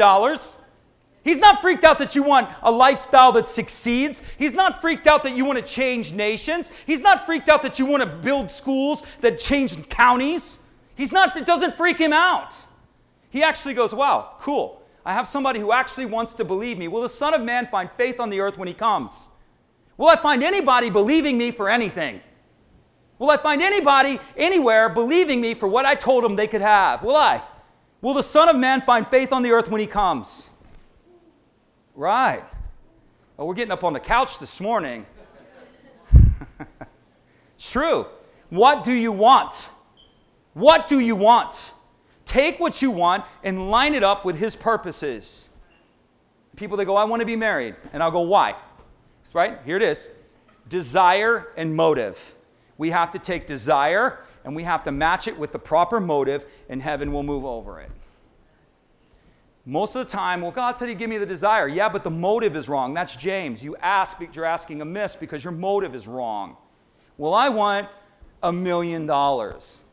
He's 1.26 1.39
not 1.39 1.62
freaked 1.62 1.84
out 1.84 2.00
that 2.00 2.15
you 2.15 2.24
want 2.24 2.50
a 2.62 2.72
lifestyle 2.72 3.34
that 3.34 3.50
succeeds. 3.50 4.24
He's 4.38 4.54
not 4.54 4.80
freaked 4.80 5.08
out 5.08 5.24
that 5.24 5.36
you 5.36 5.43
want 5.43 5.60
to 5.60 5.65
change 5.65 6.13
nations. 6.13 6.72
He's 6.86 7.02
not 7.02 7.26
freaked 7.26 7.50
out 7.50 7.63
that 7.63 7.80
you 7.80 7.86
want 7.86 8.04
to 8.04 8.08
build 8.08 8.50
schools 8.50 9.04
that 9.20 9.38
change 9.38 9.89
counties. 9.89 10.60
He's 10.96 11.12
not, 11.12 11.36
it 11.36 11.46
doesn't 11.46 11.76
freak 11.76 11.98
him 11.98 12.13
out. 12.13 12.56
He 13.30 13.43
actually 13.43 13.74
goes, 13.74 13.93
Wow, 13.93 14.36
cool. 14.39 14.82
I 15.06 15.12
have 15.12 15.28
somebody 15.28 15.60
who 15.60 15.74
actually 15.74 16.06
wants 16.06 16.34
to 16.36 16.46
believe 16.46 16.78
me. 16.78 16.88
Will 16.88 17.02
the 17.02 17.10
Son 17.10 17.34
of 17.34 17.41
Man 17.41 17.67
find 17.67 17.91
faith 17.98 18.22
on 18.22 18.30
the 18.30 18.39
earth 18.39 18.58
when 18.58 18.70
he 18.70 18.74
comes? 18.74 19.28
Will 19.98 20.08
I 20.08 20.15
find 20.15 20.43
anybody 20.43 20.89
believing 20.89 21.38
me 21.38 21.52
for 21.52 21.70
anything? 21.70 22.22
Will 23.20 23.32
I 23.32 23.36
find 23.36 23.62
anybody 23.62 24.17
anywhere 24.38 24.88
believing 24.88 25.41
me 25.41 25.54
for 25.54 25.67
what 25.67 25.86
I 25.86 25.96
told 25.96 26.24
them 26.24 26.38
they 26.38 26.48
could 26.48 26.62
have? 26.62 27.04
Will 27.04 27.17
I? 27.17 27.43
Will 28.02 28.14
the 28.14 28.24
Son 28.24 28.48
of 28.50 28.56
Man 28.56 28.82
find 28.82 29.08
faith 29.08 29.34
on 29.34 29.42
the 29.42 29.52
earth 29.52 29.70
when 29.70 29.82
he 29.82 29.88
comes? 29.88 30.52
Right. 31.96 32.44
Well, 33.36 33.48
we're 33.48 33.56
getting 33.56 33.72
up 33.72 33.84
on 33.84 33.94
the 33.94 34.00
couch 34.00 34.40
this 34.40 34.62
morning. 34.62 35.06
it's 37.56 37.72
true. 37.72 38.06
What 38.50 38.84
do 38.84 38.94
you 38.94 39.12
want? 39.12 39.54
What 40.54 40.88
do 40.88 41.00
you 41.00 41.16
want? 41.16 41.72
Take 42.26 42.60
what 42.60 42.82
you 42.82 42.92
want 42.92 43.26
and 43.44 43.70
line 43.70 43.96
it 43.96 44.04
up 44.04 44.26
with 44.26 44.38
his 44.38 44.56
purposes. 44.56 45.50
People, 46.56 46.78
that 46.78 46.86
go, 46.86 46.98
I 46.98 47.04
want 47.04 47.22
to 47.22 47.26
be 47.26 47.36
married. 47.36 47.76
And 47.94 48.02
I'll 48.02 48.12
go, 48.12 48.22
why? 48.22 48.56
Right? 49.34 49.60
Here 49.66 49.76
it 49.76 49.84
is 49.84 50.10
desire 50.68 51.48
and 51.56 51.76
motive. 51.76 52.36
We 52.78 52.90
have 52.90 53.12
to 53.12 53.20
take 53.20 53.48
desire 53.48 54.20
and 54.48 54.56
we 54.56 54.64
have 54.64 54.86
to 54.86 54.94
match 54.94 55.28
it 55.28 55.38
with 55.38 55.52
the 55.52 55.60
proper 55.60 56.00
motive, 56.00 56.46
and 56.70 56.82
heaven 56.82 57.12
will 57.12 57.22
move 57.22 57.44
over 57.44 57.82
it. 57.82 57.92
Most 59.66 59.94
of 59.94 60.06
the 60.06 60.10
time, 60.10 60.40
well, 60.40 60.52
God 60.52 60.78
said 60.78 60.88
He'd 60.88 60.98
give 60.98 61.10
me 61.10 61.18
the 61.18 61.26
desire. 61.26 61.68
Yeah, 61.68 61.90
but 61.90 62.06
the 62.06 62.10
motive 62.10 62.56
is 62.56 62.70
wrong. 62.70 62.94
That's 62.94 63.18
James. 63.18 63.62
You 63.62 63.76
ask, 63.82 64.18
you're 64.32 64.46
asking 64.46 64.82
amiss 64.82 65.18
because 65.18 65.44
your 65.44 65.52
motive 65.52 65.94
is 65.94 66.08
wrong. 66.08 66.56
Well, 67.18 67.34
I 67.34 67.50
want 67.50 67.90
a 68.42 68.54
million 68.54 69.06
dollars. 69.06 69.84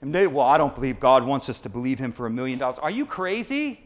And 0.00 0.12
they, 0.12 0.26
well, 0.26 0.46
I 0.46 0.58
don't 0.58 0.74
believe 0.74 0.98
God 0.98 1.24
wants 1.24 1.48
us 1.48 1.60
to 1.60 1.68
believe 1.68 2.00
Him 2.00 2.10
for 2.10 2.26
a 2.26 2.30
million 2.30 2.58
dollars. 2.58 2.80
Are 2.80 2.90
you 2.90 3.06
crazy? 3.06 3.84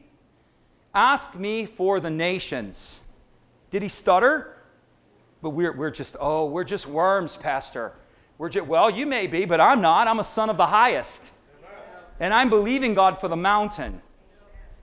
Ask 0.94 1.34
me 1.34 1.66
for 1.66 2.00
the 2.00 2.08
nations. 2.08 3.00
Did 3.70 3.82
he 3.82 3.88
stutter? 3.88 4.56
But 5.42 5.50
we're, 5.50 5.72
we're 5.72 5.90
just, 5.90 6.16
oh, 6.18 6.46
we're 6.46 6.64
just 6.64 6.86
worms, 6.86 7.36
Pastor. 7.36 7.92
We're 8.38 8.48
just, 8.48 8.66
well, 8.66 8.90
you 8.90 9.06
may 9.06 9.26
be, 9.26 9.44
but 9.44 9.60
I'm 9.60 9.80
not. 9.80 10.08
I'm 10.08 10.18
a 10.18 10.24
son 10.24 10.50
of 10.50 10.56
the 10.56 10.66
highest. 10.66 11.30
And 12.20 12.32
I'm 12.32 12.50
believing 12.50 12.94
God 12.94 13.18
for 13.18 13.28
the 13.28 13.36
mountain. 13.36 14.02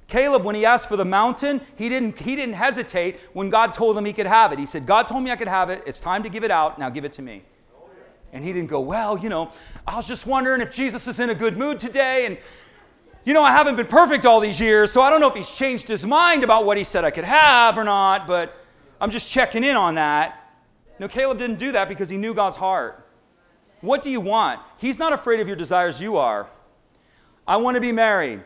Caleb, 0.08 0.44
when 0.44 0.56
he 0.56 0.66
asked 0.66 0.88
for 0.88 0.98
the 0.98 1.06
mountain, 1.06 1.62
he 1.76 1.90
didn't, 1.90 2.20
he 2.20 2.36
didn't 2.36 2.56
hesitate 2.56 3.20
when 3.34 3.50
God 3.50 3.74
told 3.74 3.98
him 3.98 4.06
he 4.06 4.14
could 4.14 4.28
have 4.28 4.52
it. 4.52 4.60
He 4.60 4.66
said, 4.66 4.86
God 4.86 5.08
told 5.08 5.24
me 5.24 5.32
I 5.32 5.36
could 5.36 5.48
have 5.48 5.70
it. 5.70 5.82
It's 5.86 6.00
time 6.00 6.24
to 6.24 6.30
give 6.30 6.44
it 6.44 6.52
out. 6.52 6.78
Now 6.78 6.90
give 6.90 7.06
it 7.06 7.14
to 7.14 7.22
me. 7.22 7.44
And 8.32 8.44
he 8.44 8.52
didn't 8.52 8.70
go, 8.70 8.82
Well, 8.82 9.18
you 9.18 9.30
know, 9.30 9.52
I 9.88 9.96
was 9.96 10.08
just 10.08 10.26
wondering 10.26 10.62
if 10.62 10.72
Jesus 10.72 11.08
is 11.08 11.20
in 11.20 11.30
a 11.30 11.36
good 11.36 11.56
mood 11.56 11.80
today. 11.80 12.26
And, 12.26 12.38
you 13.26 13.34
know, 13.34 13.44
I 13.44 13.52
haven't 13.52 13.76
been 13.76 13.88
perfect 13.88 14.26
all 14.26 14.40
these 14.40 14.60
years, 14.60 14.92
so 14.92 15.02
I 15.02 15.10
don't 15.10 15.22
know 15.22 15.30
if 15.30 15.36
he's 15.36 15.50
changed 15.50 15.88
his 15.88 16.06
mind 16.06 16.44
about 16.44 16.66
what 16.66 16.78
he 16.78 16.84
said 16.84 17.06
I 17.06 17.12
could 17.12 17.24
have 17.24 17.78
or 17.78 17.84
not, 17.84 18.28
but 18.28 18.58
I'm 19.00 19.12
just 19.12 19.30
checking 19.30 19.64
in 19.64 19.78
on 19.78 19.96
that. 19.96 20.52
No, 21.00 21.08
Caleb 21.08 21.38
didn't 21.38 21.58
do 21.58 21.72
that 21.72 21.88
because 21.88 22.10
he 22.10 22.18
knew 22.18 22.34
God's 22.34 22.58
heart. 22.58 23.03
What 23.84 24.02
do 24.02 24.10
you 24.10 24.22
want? 24.22 24.62
He's 24.78 24.98
not 24.98 25.12
afraid 25.12 25.42
of 25.42 25.48
your 25.48 25.58
desires, 25.58 26.02
you 26.02 26.16
are. 26.16 26.48
I 27.46 27.58
want 27.58 27.76
to 27.76 27.82
be 27.82 27.92
married. 27.92 28.42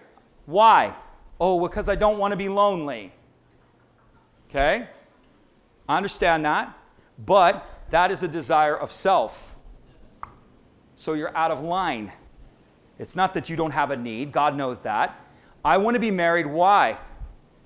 Why? 0.47 0.95
Oh, 1.39 1.61
because 1.61 1.87
I 1.87 1.93
don't 1.93 2.17
want 2.17 2.31
to 2.31 2.35
be 2.35 2.49
lonely. 2.49 3.13
Okay? 4.49 4.87
I 5.87 5.95
understand 5.95 6.43
that. 6.45 6.75
But 7.23 7.69
that 7.91 8.09
is 8.09 8.23
a 8.23 8.27
desire 8.27 8.75
of 8.75 8.91
self. 8.91 9.55
So 10.95 11.13
you're 11.13 11.37
out 11.37 11.51
of 11.51 11.61
line. 11.61 12.11
It's 12.97 13.15
not 13.15 13.35
that 13.35 13.47
you 13.47 13.55
don't 13.55 13.69
have 13.69 13.91
a 13.91 13.95
need, 13.95 14.31
God 14.31 14.57
knows 14.57 14.79
that. 14.81 15.23
I 15.63 15.77
want 15.77 15.93
to 15.93 16.01
be 16.01 16.09
married. 16.09 16.47
Why? 16.47 16.97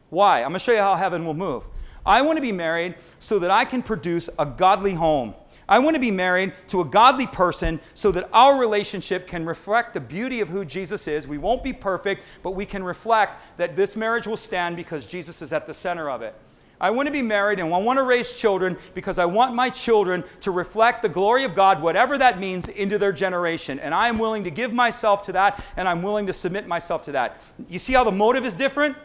Why? 0.10 0.40
I'm 0.40 0.50
going 0.50 0.56
to 0.56 0.60
show 0.60 0.74
you 0.74 0.80
how 0.80 0.96
heaven 0.96 1.24
will 1.24 1.34
move. 1.34 1.64
I 2.06 2.22
want 2.22 2.36
to 2.36 2.42
be 2.42 2.52
married 2.52 2.96
so 3.20 3.40
that 3.40 3.50
I 3.50 3.64
can 3.64 3.82
produce 3.82 4.30
a 4.38 4.46
godly 4.46 4.96
home. 4.96 5.36
I 5.72 5.80
want 5.80 5.96
to 5.96 6.02
be 6.02 6.12
married 6.12 6.52
to 6.68 6.82
a 6.82 6.86
godly 6.86 7.26
person 7.26 7.80
so 7.94 8.12
that 8.12 8.28
our 8.34 8.60
relationship 8.60 9.26
can 9.26 9.46
reflect 9.46 9.94
the 9.94 10.02
beauty 10.02 10.42
of 10.42 10.50
who 10.50 10.66
Jesus 10.66 11.08
is. 11.08 11.30
We 11.30 11.38
won't 11.38 11.64
be 11.64 11.72
perfect, 11.72 12.26
but 12.44 12.52
we 12.52 12.66
can 12.66 12.84
reflect 12.84 13.42
that 13.56 13.78
this 13.78 13.96
marriage 13.96 14.28
will 14.28 14.36
stand 14.36 14.76
because 14.76 15.06
Jesus 15.06 15.42
is 15.42 15.54
at 15.54 15.68
the 15.68 15.74
center 15.74 16.10
of 16.10 16.24
it. 16.24 16.36
I 16.82 16.90
want 16.92 17.08
to 17.08 17.12
be 17.14 17.22
married 17.22 17.60
and 17.60 17.74
I 17.74 17.78
want 17.78 18.00
to 18.00 18.04
raise 18.04 18.38
children 18.38 18.78
because 18.94 19.18
I 19.18 19.24
want 19.24 19.56
my 19.56 19.70
children 19.70 20.26
to 20.42 20.52
reflect 20.52 21.04
the 21.04 21.10
glory 21.10 21.46
of 21.46 21.56
God, 21.56 21.82
whatever 21.82 22.18
that 22.18 22.38
means, 22.38 22.68
into 22.68 22.98
their 22.98 23.14
generation. 23.14 23.80
And 23.80 23.96
I 23.96 24.10
am 24.10 24.20
willing 24.20 24.44
to 24.44 24.52
give 24.52 24.74
myself 24.74 25.22
to 25.28 25.32
that 25.32 25.64
and 25.78 25.88
I'm 25.88 26.02
willing 26.02 26.28
to 26.28 26.34
submit 26.34 26.68
myself 26.68 27.04
to 27.04 27.14
that. 27.14 27.38
You 27.70 27.80
see 27.80 27.94
how 27.94 28.04
the 28.04 28.12
motive 28.12 28.44
is 28.44 28.56
different? 28.56 28.98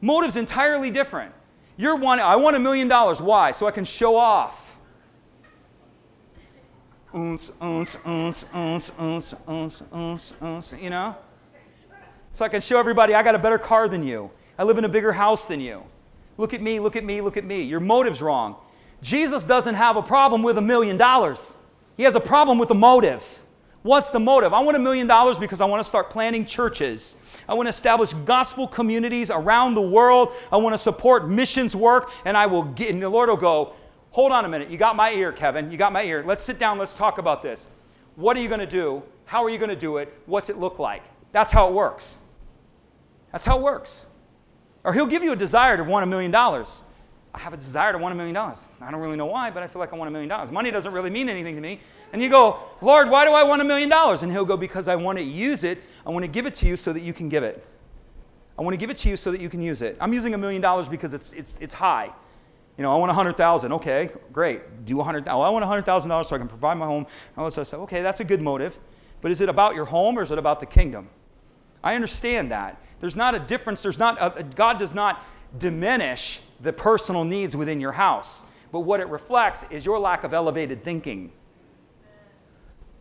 Motive's 0.00 0.36
entirely 0.36 0.92
different. 0.92 1.32
You're 1.76 1.96
one, 1.96 2.20
I 2.20 2.36
want 2.36 2.54
a 2.54 2.60
million 2.60 2.86
dollars. 2.86 3.20
Why? 3.20 3.50
So 3.50 3.66
I 3.66 3.72
can 3.72 3.84
show 3.84 4.14
off 4.14 4.73
you 10.76 10.90
know? 10.90 11.16
So 12.32 12.44
I 12.44 12.48
can 12.48 12.60
show 12.60 12.78
everybody 12.78 13.14
I 13.14 13.22
got 13.22 13.36
a 13.36 13.38
better 13.38 13.58
car 13.58 13.88
than 13.88 14.04
you. 14.04 14.30
I 14.58 14.64
live 14.64 14.78
in 14.78 14.84
a 14.84 14.88
bigger 14.88 15.12
house 15.12 15.44
than 15.44 15.60
you. 15.60 15.84
Look 16.36 16.52
at 16.52 16.60
me, 16.60 16.80
look 16.80 16.96
at 16.96 17.04
me, 17.04 17.20
look 17.20 17.36
at 17.36 17.44
me. 17.44 17.62
Your 17.62 17.78
motive's 17.78 18.20
wrong. 18.20 18.56
Jesus 19.00 19.46
doesn't 19.46 19.76
have 19.76 19.96
a 19.96 20.02
problem 20.02 20.42
with 20.42 20.58
a 20.58 20.60
million 20.60 20.96
dollars. 20.96 21.56
He 21.96 22.02
has 22.02 22.16
a 22.16 22.20
problem 22.20 22.58
with 22.58 22.68
the 22.68 22.74
motive. 22.74 23.42
What's 23.82 24.10
the 24.10 24.18
motive? 24.18 24.52
I 24.52 24.60
want 24.60 24.76
a 24.76 24.80
million 24.80 25.06
dollars 25.06 25.38
because 25.38 25.60
I 25.60 25.66
want 25.66 25.80
to 25.80 25.88
start 25.88 26.10
planting 26.10 26.46
churches. 26.46 27.16
I 27.48 27.54
want 27.54 27.66
to 27.66 27.70
establish 27.70 28.12
gospel 28.24 28.66
communities 28.66 29.30
around 29.30 29.74
the 29.74 29.82
world. 29.82 30.32
I 30.50 30.56
want 30.56 30.74
to 30.74 30.78
support 30.78 31.28
missions 31.28 31.76
work, 31.76 32.10
and 32.24 32.36
I 32.36 32.46
will 32.46 32.64
get, 32.64 32.90
and 32.90 33.02
the 33.02 33.08
Lord 33.08 33.28
will 33.28 33.36
go, 33.36 33.74
Hold 34.14 34.30
on 34.30 34.44
a 34.44 34.48
minute. 34.48 34.70
You 34.70 34.78
got 34.78 34.94
my 34.94 35.10
ear, 35.10 35.32
Kevin. 35.32 35.72
You 35.72 35.76
got 35.76 35.92
my 35.92 36.04
ear. 36.04 36.22
Let's 36.24 36.40
sit 36.40 36.56
down. 36.56 36.78
Let's 36.78 36.94
talk 36.94 37.18
about 37.18 37.42
this. 37.42 37.68
What 38.14 38.36
are 38.36 38.40
you 38.40 38.46
going 38.46 38.60
to 38.60 38.66
do? 38.66 39.02
How 39.24 39.42
are 39.42 39.50
you 39.50 39.58
going 39.58 39.70
to 39.70 39.76
do 39.76 39.96
it? 39.96 40.14
What's 40.26 40.50
it 40.50 40.56
look 40.56 40.78
like? 40.78 41.02
That's 41.32 41.50
how 41.50 41.66
it 41.66 41.74
works. 41.74 42.18
That's 43.32 43.44
how 43.44 43.58
it 43.58 43.62
works. 43.62 44.06
Or 44.84 44.94
he'll 44.94 45.08
give 45.08 45.24
you 45.24 45.32
a 45.32 45.36
desire 45.36 45.76
to 45.76 45.82
want 45.82 46.04
a 46.04 46.06
million 46.06 46.30
dollars. 46.30 46.84
I 47.34 47.40
have 47.40 47.54
a 47.54 47.56
desire 47.56 47.90
to 47.90 47.98
want 47.98 48.12
a 48.12 48.16
million 48.16 48.36
dollars. 48.36 48.70
I 48.80 48.92
don't 48.92 49.00
really 49.00 49.16
know 49.16 49.26
why, 49.26 49.50
but 49.50 49.64
I 49.64 49.66
feel 49.66 49.80
like 49.80 49.92
I 49.92 49.96
want 49.96 50.06
a 50.06 50.12
million 50.12 50.28
dollars. 50.28 50.52
Money 50.52 50.70
doesn't 50.70 50.92
really 50.92 51.10
mean 51.10 51.28
anything 51.28 51.56
to 51.56 51.60
me. 51.60 51.80
And 52.12 52.22
you 52.22 52.28
go, 52.28 52.60
Lord, 52.82 53.10
why 53.10 53.24
do 53.24 53.32
I 53.32 53.42
want 53.42 53.62
a 53.62 53.64
million 53.64 53.88
dollars? 53.88 54.22
And 54.22 54.30
he'll 54.30 54.44
go, 54.44 54.56
because 54.56 54.86
I 54.86 54.94
want 54.94 55.18
to 55.18 55.24
use 55.24 55.64
it. 55.64 55.82
I 56.06 56.10
want 56.10 56.24
to 56.24 56.30
give 56.30 56.46
it 56.46 56.54
to 56.54 56.68
you 56.68 56.76
so 56.76 56.92
that 56.92 57.02
you 57.02 57.12
can 57.12 57.28
give 57.28 57.42
it. 57.42 57.66
I 58.56 58.62
want 58.62 58.74
to 58.74 58.78
give 58.78 58.90
it 58.90 58.96
to 58.98 59.08
you 59.08 59.16
so 59.16 59.32
that 59.32 59.40
you 59.40 59.48
can 59.48 59.60
use 59.60 59.82
it. 59.82 59.96
I'm 60.00 60.12
using 60.12 60.34
a 60.34 60.38
million 60.38 60.62
dollars 60.62 60.86
because 60.86 61.14
it's, 61.14 61.32
it's, 61.32 61.56
it's 61.58 61.74
high. 61.74 62.12
You 62.76 62.82
know, 62.82 62.92
I 62.92 62.96
want 62.96 63.10
100000 63.10 63.72
Okay, 63.72 64.10
great. 64.32 64.84
Do 64.84 64.96
100000 64.96 65.28
oh, 65.28 65.40
I 65.40 65.50
want 65.50 65.64
$100,000 65.64 66.24
so 66.24 66.34
I 66.34 66.38
can 66.38 66.48
provide 66.48 66.76
my 66.76 66.86
home. 66.86 67.06
All 67.36 67.48
this. 67.48 67.74
Okay, 67.74 68.02
that's 68.02 68.20
a 68.20 68.24
good 68.24 68.42
motive. 68.42 68.78
But 69.20 69.30
is 69.30 69.40
it 69.40 69.48
about 69.48 69.74
your 69.74 69.84
home 69.86 70.18
or 70.18 70.22
is 70.22 70.30
it 70.30 70.38
about 70.38 70.60
the 70.60 70.66
kingdom? 70.66 71.08
I 71.82 71.94
understand 71.94 72.50
that. 72.50 72.80
There's 73.00 73.16
not 73.16 73.34
a 73.34 73.38
difference. 73.38 73.82
There's 73.82 73.98
not 73.98 74.16
a, 74.20 74.42
God 74.42 74.78
does 74.78 74.94
not 74.94 75.22
diminish 75.58 76.40
the 76.60 76.72
personal 76.72 77.24
needs 77.24 77.56
within 77.56 77.80
your 77.80 77.92
house. 77.92 78.44
But 78.72 78.80
what 78.80 79.00
it 79.00 79.08
reflects 79.08 79.64
is 79.70 79.86
your 79.86 79.98
lack 79.98 80.24
of 80.24 80.34
elevated 80.34 80.82
thinking. 80.82 81.30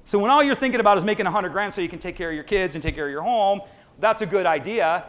So 0.05 0.19
when 0.19 0.29
all 0.29 0.43
you're 0.43 0.53
thinking 0.53 0.81
about 0.81 0.97
is 0.97 1.05
making 1.05 1.25
100 1.25 1.49
grand 1.51 1.73
so 1.73 1.81
you 1.81 1.89
can 1.89 1.99
take 1.99 2.15
care 2.15 2.29
of 2.29 2.36
your 2.36 2.43
kids 2.43 2.75
and 2.75 2.83
take 2.83 2.93
care 2.93 3.05
of 3.05 3.12
your 3.12 3.21
home, 3.21 3.62
that's 3.99 4.21
a 4.21 4.25
good 4.25 4.45
idea. 4.45 5.05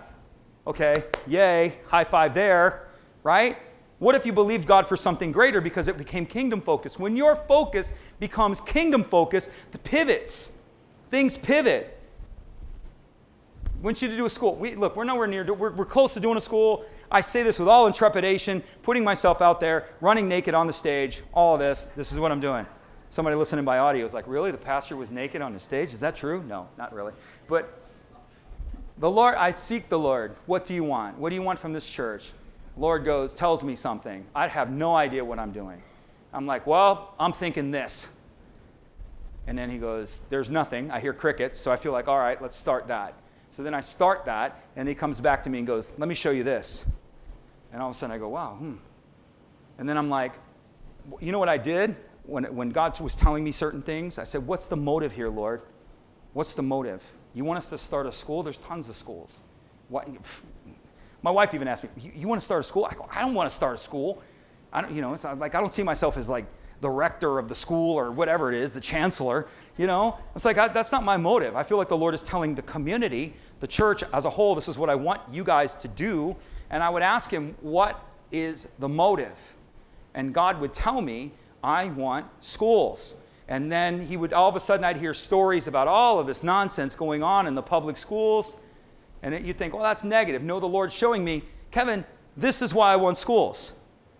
Okay, 0.67 1.05
yay, 1.27 1.81
high 1.89 2.05
five 2.05 2.33
there, 2.33 2.89
right? 3.23 3.59
What 3.99 4.15
if 4.15 4.27
you 4.27 4.33
believed 4.33 4.67
God 4.67 4.89
for 4.89 4.97
something 4.97 5.33
greater 5.33 5.61
because 5.61 5.89
it 5.89 5.97
became 5.97 6.27
kingdom 6.27 6.61
focused? 6.61 6.99
When 6.99 7.17
your 7.17 7.37
focus 7.37 7.93
becomes 8.19 8.61
kingdom 8.61 9.05
focused, 9.05 9.51
the 9.71 9.79
pivots, 9.79 10.51
things 11.11 11.37
pivot. 11.37 11.97
want 13.81 14.03
you 14.03 14.09
to 14.09 14.17
do 14.17 14.25
a 14.25 14.31
school. 14.31 14.57
We, 14.57 14.75
look, 14.75 14.97
we're 14.97 15.05
nowhere 15.05 15.27
near, 15.27 15.45
we're, 15.53 15.71
we're 15.71 15.85
close 15.85 16.15
to 16.15 16.21
doing 16.21 16.37
a 16.37 16.41
school. 16.41 16.85
I 17.11 17.21
say 17.21 17.43
this 17.43 17.59
with 17.59 17.69
all 17.69 17.87
intrepidation, 17.87 18.63
putting 18.83 19.05
myself 19.05 19.41
out 19.41 19.61
there, 19.61 19.89
running 20.01 20.29
naked 20.29 20.55
on 20.55 20.67
the 20.67 20.73
stage, 20.73 21.23
all 21.33 21.57
this. 21.57 21.93
This 21.95 22.11
is 22.11 22.19
what 22.19 22.33
I'm 22.33 22.41
doing. 22.41 22.67
Somebody 23.11 23.37
listening 23.37 23.65
by 23.65 23.79
audio 23.79 24.05
is 24.05 24.13
like, 24.13 24.27
Really? 24.27 24.51
The 24.51 24.59
pastor 24.59 24.97
was 24.97 25.13
naked 25.13 25.41
on 25.41 25.53
the 25.53 25.61
stage? 25.61 25.95
Is 25.95 26.01
that 26.01 26.17
true? 26.17 26.43
No, 26.49 26.69
not 26.77 26.93
really. 26.93 27.13
But 27.47 27.81
the 28.99 29.11
Lord, 29.11 29.37
I 29.37 29.53
seek 29.53 29.89
the 29.89 29.99
Lord. 29.99 30.35
What 30.47 30.65
do 30.65 30.75
you 30.75 30.83
want? 30.83 31.19
What 31.19 31.31
do 31.31 31.37
you 31.37 31.43
want 31.43 31.61
from 31.61 31.73
this 31.73 31.89
church? 31.89 32.33
Lord 32.77 33.05
goes, 33.05 33.33
tells 33.33 33.63
me 33.63 33.77
something. 33.77 34.25
I 34.35 34.49
have 34.49 34.71
no 34.71 34.97
idea 34.97 35.25
what 35.25 35.39
I'm 35.39 35.53
doing. 35.53 35.83
I'm 36.33 36.47
like, 36.47 36.67
well, 36.67 37.15
I'm 37.19 37.33
thinking 37.33 37.71
this. 37.71 38.09
And 39.47 39.57
then 39.57 39.71
he 39.71 39.79
goes, 39.79 40.23
there's 40.31 40.51
nothing. 40.51 40.91
I 40.91 41.01
hear 41.01 41.13
crickets, 41.13 41.61
so 41.61 41.71
I 41.71 41.77
feel 41.77 41.93
like, 41.93 42.09
all 42.09 42.19
right, 42.19 42.41
let's 42.41 42.57
start 42.57 42.89
that. 42.89 43.15
So 43.51 43.63
then 43.63 43.75
I 43.75 43.81
start 43.81 44.25
that, 44.25 44.65
and 44.75 44.89
he 44.89 44.95
comes 44.95 45.21
back 45.21 45.45
to 45.45 45.51
me 45.51 45.59
and 45.59 45.67
goes, 45.67 45.95
let 45.99 46.09
me 46.09 46.15
show 46.15 46.31
you 46.31 46.43
this. 46.43 46.85
And 47.73 47.81
all 47.81 47.91
of 47.91 47.97
a 47.97 47.99
sudden 47.99 48.15
I 48.15 48.19
go, 48.19 48.29
wow, 48.29 48.55
hmm. 48.55 48.75
And 49.79 49.89
then 49.89 49.97
I'm 49.97 50.11
like, 50.11 50.33
you 51.21 51.31
know 51.31 51.39
what 51.39 51.49
I 51.49 51.59
did? 51.59 51.95
When, 52.25 52.45
when 52.55 52.71
God 52.71 52.99
was 53.01 53.15
telling 53.15 53.45
me 53.45 53.53
certain 53.53 53.83
things, 53.83 54.19
I 54.19 54.25
said, 54.25 54.47
what's 54.47 54.67
the 54.67 54.77
motive 54.77 55.13
here, 55.13 55.29
Lord? 55.29 55.63
What's 56.33 56.55
the 56.55 56.63
motive? 56.63 57.05
You 57.35 57.45
want 57.45 57.59
us 57.59 57.69
to 57.71 57.79
start 57.79 58.07
a 58.07 58.13
school? 58.13 58.43
There's 58.43 58.59
tons 58.59 58.89
of 58.89 58.97
schools. 58.97 59.43
What, 59.89 60.09
my 61.25 61.31
wife 61.31 61.55
even 61.55 61.67
asked 61.67 61.85
me, 61.85 61.91
you, 61.97 62.13
you 62.15 62.29
want 62.29 62.39
to 62.39 62.45
start 62.45 62.61
a 62.61 62.65
school? 62.65 62.85
I 62.85 62.93
go, 62.95 63.09
I 63.11 63.23
don't 63.23 63.33
want 63.33 63.49
to 63.49 63.57
start 63.57 63.77
a 63.77 63.79
school. 63.79 64.23
I 64.71 64.83
don't, 64.83 64.95
you 64.95 65.01
know, 65.01 65.15
it's 65.15 65.25
like, 65.25 65.55
I 65.55 65.61
don't 65.61 65.73
see 65.73 65.83
myself 65.83 66.19
as 66.19 66.29
like 66.29 66.45
the 66.83 66.91
rector 66.91 67.39
of 67.39 67.49
the 67.49 67.55
school 67.55 67.99
or 67.99 68.13
whatever 68.13 68.53
it 68.53 68.59
is, 68.59 68.75
the 68.75 68.81
chancellor, 68.81 69.47
you 69.79 69.87
know? 69.87 70.19
It's 70.37 70.45
like, 70.45 70.59
I, 70.59 70.69
that's 70.69 70.93
not 70.93 71.03
my 71.03 71.17
motive. 71.17 71.57
I 71.57 71.63
feel 71.63 71.79
like 71.79 71.89
the 71.89 71.97
Lord 71.97 72.13
is 72.13 72.23
telling 72.23 72.55
the 72.55 72.61
community, 72.61 73.33
the 73.61 73.67
church 73.67 74.05
as 74.13 74.27
a 74.27 74.31
whole, 74.31 74.55
this 74.55 74.69
is 74.69 74.77
what 74.77 74.91
I 74.91 74.97
want 74.97 75.23
you 75.33 75.45
guys 75.45 75.77
to 75.77 75.89
do. 75.89 76.37
And 76.69 76.83
I 76.83 76.91
would 76.91 77.03
ask 77.03 77.31
him, 77.31 77.57
what 77.63 78.05
is 78.31 78.69
the 78.79 78.89
motive? 78.89 79.57
And 80.13 80.35
God 80.35 80.61
would 80.61 80.75
tell 80.75 81.01
me, 81.01 81.33
I 81.63 81.87
want 81.87 82.27
schools. 82.41 83.15
And 83.49 83.73
then 83.73 84.07
he 84.07 84.19
would, 84.19 84.35
all 84.35 84.51
of 84.51 84.57
a 84.57 84.61
sudden, 84.61 84.85
I'd 84.85 84.99
hear 84.99 85.15
stories 85.15 85.69
about 85.69 85.89
all 85.89 86.19
of 86.19 86.27
this 86.27 86.43
nonsense 86.43 86.95
going 86.95 87.23
on 87.23 87.47
in 87.47 87.55
the 87.55 87.63
public 87.63 87.97
schools. 87.97 88.59
And 89.25 89.45
you'd 89.45 89.57
think, 89.57 89.73
well, 89.73 89.83
that's 89.83 90.05
negative. 90.05 90.43
No, 90.43 90.61
the 90.61 90.69
Lord's 90.69 90.95
showing 90.95 91.25
me, 91.25 91.43
Kevin, 91.71 92.05
this 92.37 92.61
is 92.61 92.75
why 92.75 92.93
I 92.93 92.97
want 92.97 93.17
schools. 93.17 93.73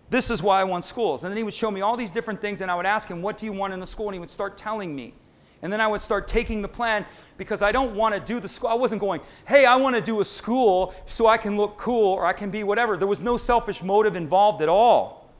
This 0.09 0.31
is 0.31 0.41
why 0.41 0.59
I 0.59 0.63
want 0.63 0.83
schools. 0.83 1.23
And 1.23 1.31
then 1.31 1.37
he 1.37 1.43
would 1.43 1.53
show 1.53 1.69
me 1.69 1.81
all 1.81 1.95
these 1.95 2.11
different 2.11 2.41
things, 2.41 2.61
and 2.61 2.71
I 2.71 2.75
would 2.75 2.87
ask 2.87 3.07
him, 3.07 3.21
What 3.21 3.37
do 3.37 3.45
you 3.45 3.53
want 3.53 3.71
in 3.71 3.79
the 3.79 3.87
school? 3.87 4.07
And 4.07 4.15
he 4.15 4.19
would 4.19 4.29
start 4.29 4.57
telling 4.57 4.95
me. 4.95 5.13
And 5.61 5.71
then 5.71 5.79
I 5.79 5.87
would 5.87 6.01
start 6.01 6.27
taking 6.27 6.61
the 6.61 6.67
plan 6.67 7.05
because 7.37 7.61
I 7.61 7.71
don't 7.71 7.95
want 7.95 8.13
to 8.15 8.19
do 8.19 8.39
the 8.39 8.47
school. 8.49 8.69
I 8.69 8.73
wasn't 8.73 9.01
going, 9.01 9.21
hey, 9.47 9.65
I 9.65 9.75
want 9.77 9.95
to 9.95 10.01
do 10.01 10.19
a 10.19 10.25
school 10.25 10.93
so 11.07 11.27
I 11.27 11.37
can 11.37 11.57
look 11.57 11.77
cool 11.77 12.13
or 12.13 12.25
I 12.25 12.33
can 12.33 12.51
be 12.51 12.63
whatever. 12.63 12.97
There 12.97 13.07
was 13.07 13.21
no 13.21 13.37
selfish 13.37 13.81
motive 13.81 14.15
involved 14.15 14.61
at 14.61 14.69
all. 14.69 15.33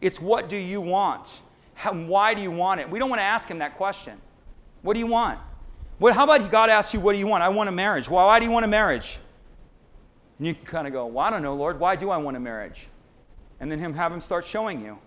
It's 0.00 0.20
what 0.20 0.48
do 0.48 0.56
you 0.56 0.80
want? 0.80 1.42
How, 1.74 1.92
why 1.92 2.34
do 2.34 2.40
you 2.40 2.50
want 2.50 2.80
it? 2.80 2.90
We 2.90 2.98
don't 2.98 3.10
want 3.10 3.20
to 3.20 3.24
ask 3.24 3.48
him 3.48 3.58
that 3.58 3.76
question. 3.76 4.20
What 4.82 4.94
do 4.94 4.98
you 4.98 5.06
want? 5.06 5.38
What, 6.00 6.14
how 6.14 6.24
about 6.24 6.50
God 6.50 6.68
asks 6.68 6.92
you, 6.92 6.98
what 6.98 7.12
do 7.12 7.20
you 7.20 7.28
want? 7.28 7.44
I 7.44 7.48
want 7.50 7.68
a 7.68 7.72
marriage. 7.72 8.10
Well, 8.10 8.26
why 8.26 8.40
do 8.40 8.44
you 8.44 8.50
want 8.50 8.64
a 8.64 8.68
marriage? 8.68 9.20
And 10.38 10.48
you 10.48 10.54
can 10.54 10.64
kind 10.64 10.88
of 10.88 10.92
go, 10.92 11.06
well, 11.06 11.24
I 11.24 11.30
don't 11.30 11.42
know, 11.42 11.54
Lord. 11.54 11.78
Why 11.78 11.94
do 11.94 12.10
I 12.10 12.16
want 12.16 12.36
a 12.36 12.40
marriage? 12.40 12.88
and 13.60 13.70
then 13.70 13.78
him 13.78 13.94
have 13.94 14.10
him 14.10 14.20
start 14.20 14.44
showing 14.44 14.80
you. 14.80 14.98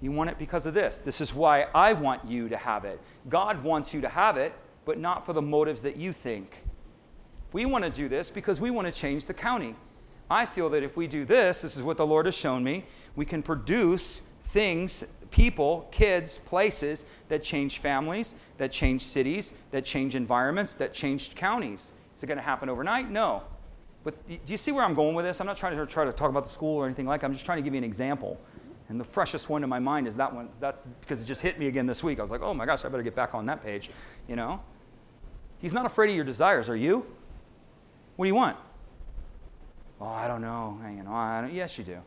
You 0.00 0.10
want 0.10 0.30
it 0.30 0.38
because 0.38 0.66
of 0.66 0.74
this. 0.74 0.98
This 0.98 1.20
is 1.20 1.32
why 1.32 1.66
I 1.74 1.92
want 1.92 2.24
you 2.24 2.48
to 2.48 2.56
have 2.56 2.84
it. 2.84 3.00
God 3.28 3.62
wants 3.62 3.94
you 3.94 4.00
to 4.00 4.08
have 4.08 4.36
it, 4.36 4.52
but 4.84 4.98
not 4.98 5.24
for 5.24 5.32
the 5.32 5.42
motives 5.42 5.82
that 5.82 5.96
you 5.96 6.12
think. 6.12 6.64
We 7.52 7.66
want 7.66 7.84
to 7.84 7.90
do 7.90 8.08
this 8.08 8.30
because 8.30 8.60
we 8.60 8.70
want 8.70 8.92
to 8.92 8.92
change 8.92 9.26
the 9.26 9.34
county. 9.34 9.76
I 10.28 10.46
feel 10.46 10.70
that 10.70 10.82
if 10.82 10.96
we 10.96 11.06
do 11.06 11.24
this, 11.24 11.62
this 11.62 11.76
is 11.76 11.82
what 11.82 11.98
the 11.98 12.06
Lord 12.06 12.26
has 12.26 12.34
shown 12.34 12.64
me, 12.64 12.84
we 13.14 13.26
can 13.26 13.42
produce 13.42 14.20
things, 14.46 15.04
people, 15.32 15.88
kids, 15.90 16.38
places 16.38 17.04
that 17.28 17.42
change 17.42 17.78
families, 17.78 18.36
that 18.58 18.70
change 18.70 19.02
cities, 19.02 19.54
that 19.72 19.84
change 19.84 20.14
environments, 20.14 20.76
that 20.76 20.94
change 20.94 21.34
counties. 21.34 21.92
Is 22.14 22.22
it 22.22 22.26
going 22.28 22.38
to 22.38 22.44
happen 22.44 22.68
overnight? 22.68 23.10
No. 23.10 23.42
But 24.04 24.14
do 24.28 24.38
you 24.46 24.56
see 24.56 24.70
where 24.70 24.84
I'm 24.84 24.94
going 24.94 25.16
with 25.16 25.24
this? 25.24 25.40
I'm 25.40 25.46
not 25.46 25.56
trying 25.56 25.76
to 25.76 25.86
try 25.86 26.04
to 26.04 26.12
talk 26.12 26.28
about 26.28 26.44
the 26.44 26.50
school 26.50 26.76
or 26.76 26.86
anything 26.86 27.06
like 27.06 27.22
that. 27.22 27.26
I'm 27.26 27.32
just 27.32 27.44
trying 27.44 27.58
to 27.58 27.62
give 27.62 27.72
you 27.72 27.78
an 27.78 27.84
example. 27.84 28.38
And 28.88 29.00
the 29.00 29.04
freshest 29.04 29.48
one 29.48 29.64
in 29.64 29.70
my 29.70 29.78
mind 29.78 30.06
is 30.06 30.16
that 30.16 30.32
one, 30.32 30.50
that, 30.60 31.00
because 31.00 31.22
it 31.22 31.24
just 31.24 31.40
hit 31.40 31.58
me 31.58 31.66
again 31.66 31.86
this 31.86 32.04
week. 32.04 32.18
I 32.18 32.22
was 32.22 32.30
like, 32.30 32.42
oh 32.42 32.52
my 32.52 32.66
gosh, 32.66 32.84
I 32.84 32.88
better 32.88 33.02
get 33.02 33.14
back 33.14 33.34
on 33.34 33.46
that 33.46 33.64
page, 33.64 33.90
you 34.28 34.36
know? 34.36 34.60
He's 35.58 35.72
not 35.72 35.86
afraid 35.86 36.10
of 36.10 36.16
your 36.16 36.24
desires, 36.24 36.68
are 36.68 36.76
you? 36.76 37.06
What 38.16 38.26
do 38.26 38.28
you 38.28 38.34
want? 38.34 38.56
Oh, 40.00 40.08
I 40.08 40.26
don't 40.26 40.42
know. 40.42 40.78
You 40.84 41.04
know, 41.04 41.12
I 41.12 41.40
don't, 41.40 41.54
yes, 41.54 41.78
you 41.78 41.84
do. 41.84 41.98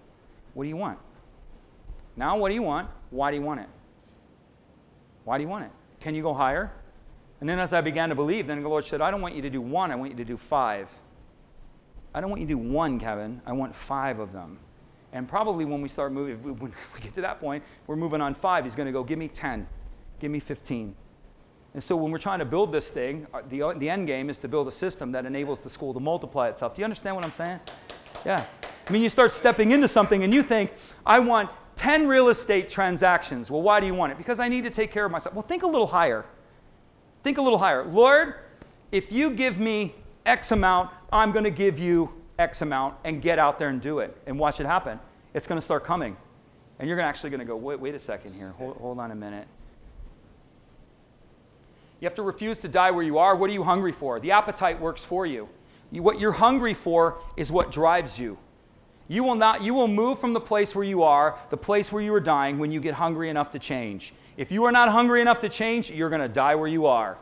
What 0.53 0.63
do 0.63 0.69
you 0.69 0.77
want? 0.77 0.99
Now, 2.17 2.37
what 2.37 2.49
do 2.49 2.55
you 2.55 2.61
want? 2.61 2.89
Why 3.09 3.31
do 3.31 3.37
you 3.37 3.43
want 3.43 3.61
it? 3.61 3.69
Why 5.23 5.37
do 5.37 5.43
you 5.43 5.49
want 5.49 5.65
it? 5.65 5.71
Can 5.99 6.15
you 6.15 6.21
go 6.21 6.33
higher? 6.33 6.71
And 7.41 7.49
then 7.49 7.59
as 7.59 7.73
I 7.73 7.81
began 7.81 8.09
to 8.09 8.15
believe, 8.15 8.47
then 8.47 8.61
the 8.61 8.69
Lord 8.69 8.85
said, 8.85 9.01
I 9.01 9.11
don't 9.11 9.21
want 9.21 9.35
you 9.35 9.41
to 9.41 9.49
do 9.49 9.61
one, 9.61 9.91
I 9.91 9.95
want 9.95 10.11
you 10.11 10.17
to 10.17 10.25
do 10.25 10.37
five. 10.37 10.89
I 12.13 12.21
don't 12.21 12.29
want 12.29 12.41
you 12.41 12.47
to 12.47 12.53
do 12.53 12.57
one, 12.57 12.99
Kevin. 12.99 13.41
I 13.45 13.51
want 13.51 13.75
five 13.75 14.19
of 14.19 14.31
them. 14.31 14.57
And 15.11 15.27
probably 15.27 15.65
when 15.65 15.81
we 15.81 15.89
start 15.89 16.11
moving, 16.11 16.37
when 16.59 16.73
we 16.93 16.99
get 17.01 17.13
to 17.15 17.21
that 17.21 17.39
point, 17.39 17.63
we're 17.87 17.95
moving 17.95 18.21
on 18.21 18.35
five. 18.35 18.63
He's 18.63 18.75
going 18.75 18.85
to 18.85 18.91
go, 18.91 19.03
give 19.03 19.19
me 19.19 19.27
10, 19.27 19.67
give 20.19 20.31
me 20.31 20.39
15. 20.39 20.95
And 21.73 21.83
so 21.83 21.97
when 21.97 22.09
we're 22.09 22.19
trying 22.19 22.39
to 22.39 22.45
build 22.45 22.71
this 22.71 22.89
thing, 22.89 23.27
uh, 23.33 23.41
the, 23.49 23.73
the 23.77 23.89
end 23.89 24.07
game 24.07 24.29
is 24.29 24.39
to 24.39 24.47
build 24.47 24.69
a 24.69 24.71
system 24.71 25.11
that 25.11 25.25
enables 25.25 25.59
the 25.59 25.69
school 25.69 25.93
to 25.93 25.99
multiply 25.99 26.47
itself. 26.47 26.73
Do 26.73 26.79
you 26.79 26.85
understand 26.85 27.17
what 27.17 27.25
I'm 27.25 27.33
saying? 27.33 27.59
Yeah. 28.25 28.45
I 28.87 28.91
mean, 28.93 29.01
you 29.01 29.09
start 29.09 29.31
stepping 29.31 29.71
into 29.71 29.89
something 29.89 30.23
and 30.23 30.33
you 30.33 30.41
think, 30.41 30.71
I 31.05 31.19
want 31.19 31.49
10 31.75 32.07
real 32.07 32.29
estate 32.29 32.69
transactions. 32.69 33.51
Well, 33.51 33.61
why 33.61 33.79
do 33.79 33.85
you 33.85 33.93
want 33.93 34.11
it? 34.11 34.17
Because 34.17 34.39
I 34.39 34.47
need 34.47 34.63
to 34.63 34.69
take 34.69 34.91
care 34.91 35.05
of 35.05 35.11
myself. 35.11 35.35
Well, 35.35 35.43
think 35.43 35.63
a 35.63 35.67
little 35.67 35.87
higher. 35.87 36.25
Think 37.23 37.37
a 37.37 37.41
little 37.41 37.57
higher. 37.57 37.85
Lord, 37.85 38.35
if 38.91 39.11
you 39.11 39.31
give 39.31 39.59
me 39.59 39.95
X 40.25 40.51
amount, 40.51 40.89
I'm 41.11 41.31
going 41.31 41.43
to 41.43 41.51
give 41.51 41.77
you 41.77 42.13
X 42.39 42.61
amount 42.61 42.95
and 43.03 43.21
get 43.21 43.39
out 43.39 43.59
there 43.59 43.69
and 43.69 43.81
do 43.81 43.99
it 43.99 44.15
and 44.25 44.39
watch 44.39 44.59
it 44.59 44.65
happen. 44.65 44.99
It's 45.33 45.47
going 45.47 45.59
to 45.59 45.65
start 45.65 45.83
coming. 45.83 46.17
And 46.79 46.89
you're 46.89 46.99
actually 46.99 47.29
going 47.29 47.39
to 47.39 47.45
go, 47.45 47.55
wait, 47.55 47.79
wait 47.79 47.95
a 47.95 47.99
second 47.99 48.33
here. 48.33 48.51
Hold, 48.57 48.77
hold 48.77 48.99
on 48.99 49.11
a 49.11 49.15
minute. 49.15 49.47
You 51.99 52.05
have 52.05 52.15
to 52.15 52.23
refuse 52.23 52.57
to 52.59 52.67
die 52.67 52.91
where 52.91 53.03
you 53.03 53.17
are. 53.17 53.35
What 53.35 53.49
are 53.49 53.53
you 53.53 53.63
hungry 53.63 53.91
for? 53.91 54.19
The 54.19 54.31
appetite 54.31 54.79
works 54.79 55.05
for 55.05 55.25
you. 55.25 55.47
you. 55.91 56.03
What 56.03 56.19
you're 56.19 56.33
hungry 56.33 56.73
for 56.73 57.19
is 57.37 57.51
what 57.51 57.71
drives 57.71 58.19
you. 58.19 58.37
You 59.07 59.23
will 59.23 59.35
not 59.35 59.61
you 59.61 59.73
will 59.73 59.87
move 59.87 60.19
from 60.19 60.33
the 60.33 60.41
place 60.41 60.75
where 60.75 60.83
you 60.83 61.03
are, 61.03 61.37
the 61.49 61.57
place 61.57 61.91
where 61.91 62.01
you 62.01 62.13
are 62.13 62.19
dying 62.19 62.57
when 62.57 62.71
you 62.71 62.79
get 62.79 62.95
hungry 62.95 63.29
enough 63.29 63.51
to 63.51 63.59
change. 63.59 64.13
If 64.37 64.51
you 64.51 64.65
are 64.65 64.71
not 64.71 64.89
hungry 64.89 65.21
enough 65.21 65.39
to 65.41 65.49
change, 65.49 65.91
you're 65.91 66.09
going 66.09 66.21
to 66.21 66.27
die 66.27 66.55
where 66.55 66.67
you 66.67 66.87
are. 66.87 67.17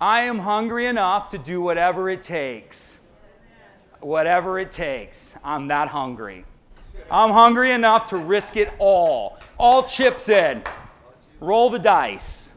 I 0.00 0.22
am 0.22 0.38
hungry 0.38 0.86
enough 0.86 1.28
to 1.30 1.38
do 1.38 1.60
whatever 1.60 2.10
it 2.10 2.22
takes. 2.22 3.00
Whatever 4.00 4.58
it 4.58 4.70
takes. 4.70 5.34
I'm 5.44 5.68
that 5.68 5.88
hungry. 5.88 6.44
I'm 7.10 7.30
hungry 7.30 7.70
enough 7.70 8.08
to 8.10 8.16
risk 8.16 8.56
it 8.56 8.72
all. 8.78 9.38
All 9.56 9.84
chips 9.84 10.28
in. 10.28 10.62
Roll 11.40 11.70
the 11.70 11.78
dice. 11.78 12.52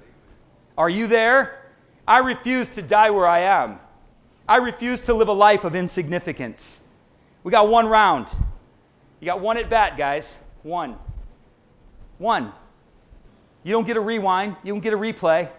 Are 0.77 0.89
you 0.89 1.07
there? 1.07 1.71
I 2.07 2.19
refuse 2.19 2.69
to 2.71 2.81
die 2.81 3.09
where 3.11 3.27
I 3.27 3.39
am. 3.39 3.79
I 4.47 4.57
refuse 4.57 5.01
to 5.03 5.13
live 5.13 5.27
a 5.27 5.33
life 5.33 5.63
of 5.63 5.75
insignificance. 5.75 6.83
We 7.47 7.51
got 7.51 7.69
one 7.69 7.88
round. 7.88 8.36
You 9.21 9.25
got 9.25 9.39
one 9.39 9.55
at 9.55 9.69
bat, 9.69 9.97
guys. 9.97 10.36
One. 10.63 10.97
One. 12.17 12.51
You 13.63 13.71
don't 13.71 13.88
get 13.88 13.95
a 13.95 14.01
rewind, 14.01 14.57
you 14.65 14.73
don't 14.73 14.81
get 14.83 14.91
a 14.91 14.97
replay 14.97 15.49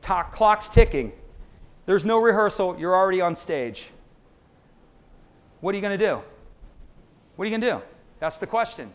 clock's 0.00 0.68
ticking. 0.68 1.10
There's 1.86 2.04
no 2.04 2.18
rehearsal. 2.18 2.76
You're 2.78 2.94
already 2.94 3.20
on 3.20 3.34
stage. 3.34 3.90
What 5.60 5.74
are 5.74 5.76
you 5.76 5.82
going 5.82 5.98
to 5.98 6.06
do? 6.06 6.22
What 7.34 7.42
are 7.42 7.50
you 7.50 7.58
going 7.58 7.62
to 7.62 7.80
do? 7.80 7.82
That's 8.20 8.38
the 8.38 8.46
question. 8.46 8.94